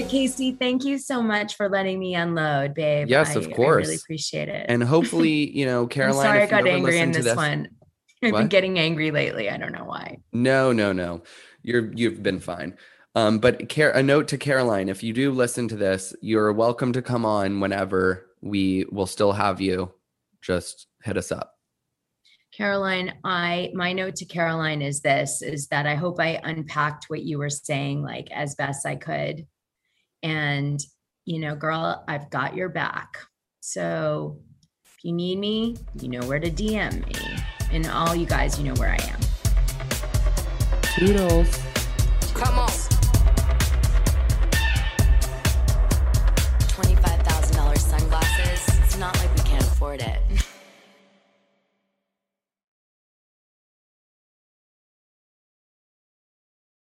Right, 0.00 0.08
Casey, 0.10 0.52
thank 0.52 0.84
you 0.84 0.98
so 0.98 1.22
much 1.22 1.56
for 1.56 1.68
letting 1.68 1.98
me 1.98 2.14
unload, 2.14 2.74
babe. 2.74 3.08
Yes, 3.08 3.36
I- 3.36 3.40
of 3.40 3.50
course. 3.52 3.86
I 3.86 3.88
really 3.88 3.96
appreciate 3.96 4.48
it. 4.48 4.66
And 4.68 4.82
hopefully, 4.82 5.50
you 5.56 5.66
know, 5.66 5.82
I'm 5.82 5.88
Caroline. 5.88 6.26
sorry 6.26 6.42
I 6.42 6.46
got 6.46 6.66
angry 6.66 6.98
in 6.98 7.12
to 7.12 7.22
this, 7.22 7.36
one. 7.36 7.68
I've 8.22 8.32
been 8.32 8.48
getting 8.48 8.78
angry 8.78 9.10
lately. 9.10 9.50
I 9.50 9.56
don't 9.56 9.72
know 9.72 9.84
why. 9.84 10.18
No, 10.32 10.72
no, 10.72 10.92
no. 10.92 11.22
You're 11.62 11.92
you've 11.92 12.22
been 12.22 12.40
fine. 12.40 12.76
Um, 13.14 13.38
but 13.38 13.68
Car- 13.68 13.90
a 13.92 14.02
note 14.02 14.28
to 14.28 14.38
Caroline: 14.38 14.88
if 14.88 15.02
you 15.02 15.12
do 15.12 15.30
listen 15.32 15.68
to 15.68 15.76
this, 15.76 16.14
you're 16.22 16.52
welcome 16.52 16.92
to 16.92 17.02
come 17.02 17.24
on 17.24 17.60
whenever. 17.60 18.26
We 18.40 18.86
will 18.90 19.06
still 19.06 19.32
have 19.32 19.60
you. 19.60 19.92
Just 20.42 20.86
hit 21.02 21.16
us 21.16 21.30
up. 21.30 21.54
Caroline, 22.52 23.14
I 23.22 23.70
my 23.74 23.92
note 23.92 24.16
to 24.16 24.24
Caroline 24.24 24.80
is 24.80 25.00
this 25.00 25.42
is 25.42 25.66
that 25.68 25.86
I 25.86 25.94
hope 25.94 26.18
I 26.18 26.40
unpacked 26.42 27.06
what 27.08 27.22
you 27.22 27.38
were 27.38 27.50
saying 27.50 28.02
like 28.02 28.28
as 28.32 28.54
best 28.54 28.86
I 28.86 28.96
could. 28.96 29.46
And 30.22 30.80
you 31.24 31.40
know, 31.40 31.56
girl, 31.56 32.04
I've 32.08 32.30
got 32.30 32.54
your 32.54 32.68
back. 32.68 33.18
So 33.60 34.38
if 34.84 35.04
you 35.04 35.12
need 35.12 35.38
me, 35.38 35.76
you 36.00 36.08
know 36.08 36.26
where 36.26 36.38
to 36.38 36.50
DM 36.50 37.04
me. 37.06 37.42
And 37.72 37.86
all 37.88 38.14
you 38.14 38.26
guys, 38.26 38.58
you 38.58 38.64
know 38.64 38.74
where 38.74 38.90
I 38.90 39.02
am. 39.02 39.20
Toodles. 40.82 41.62
Come 42.32 42.60
on. 42.60 42.65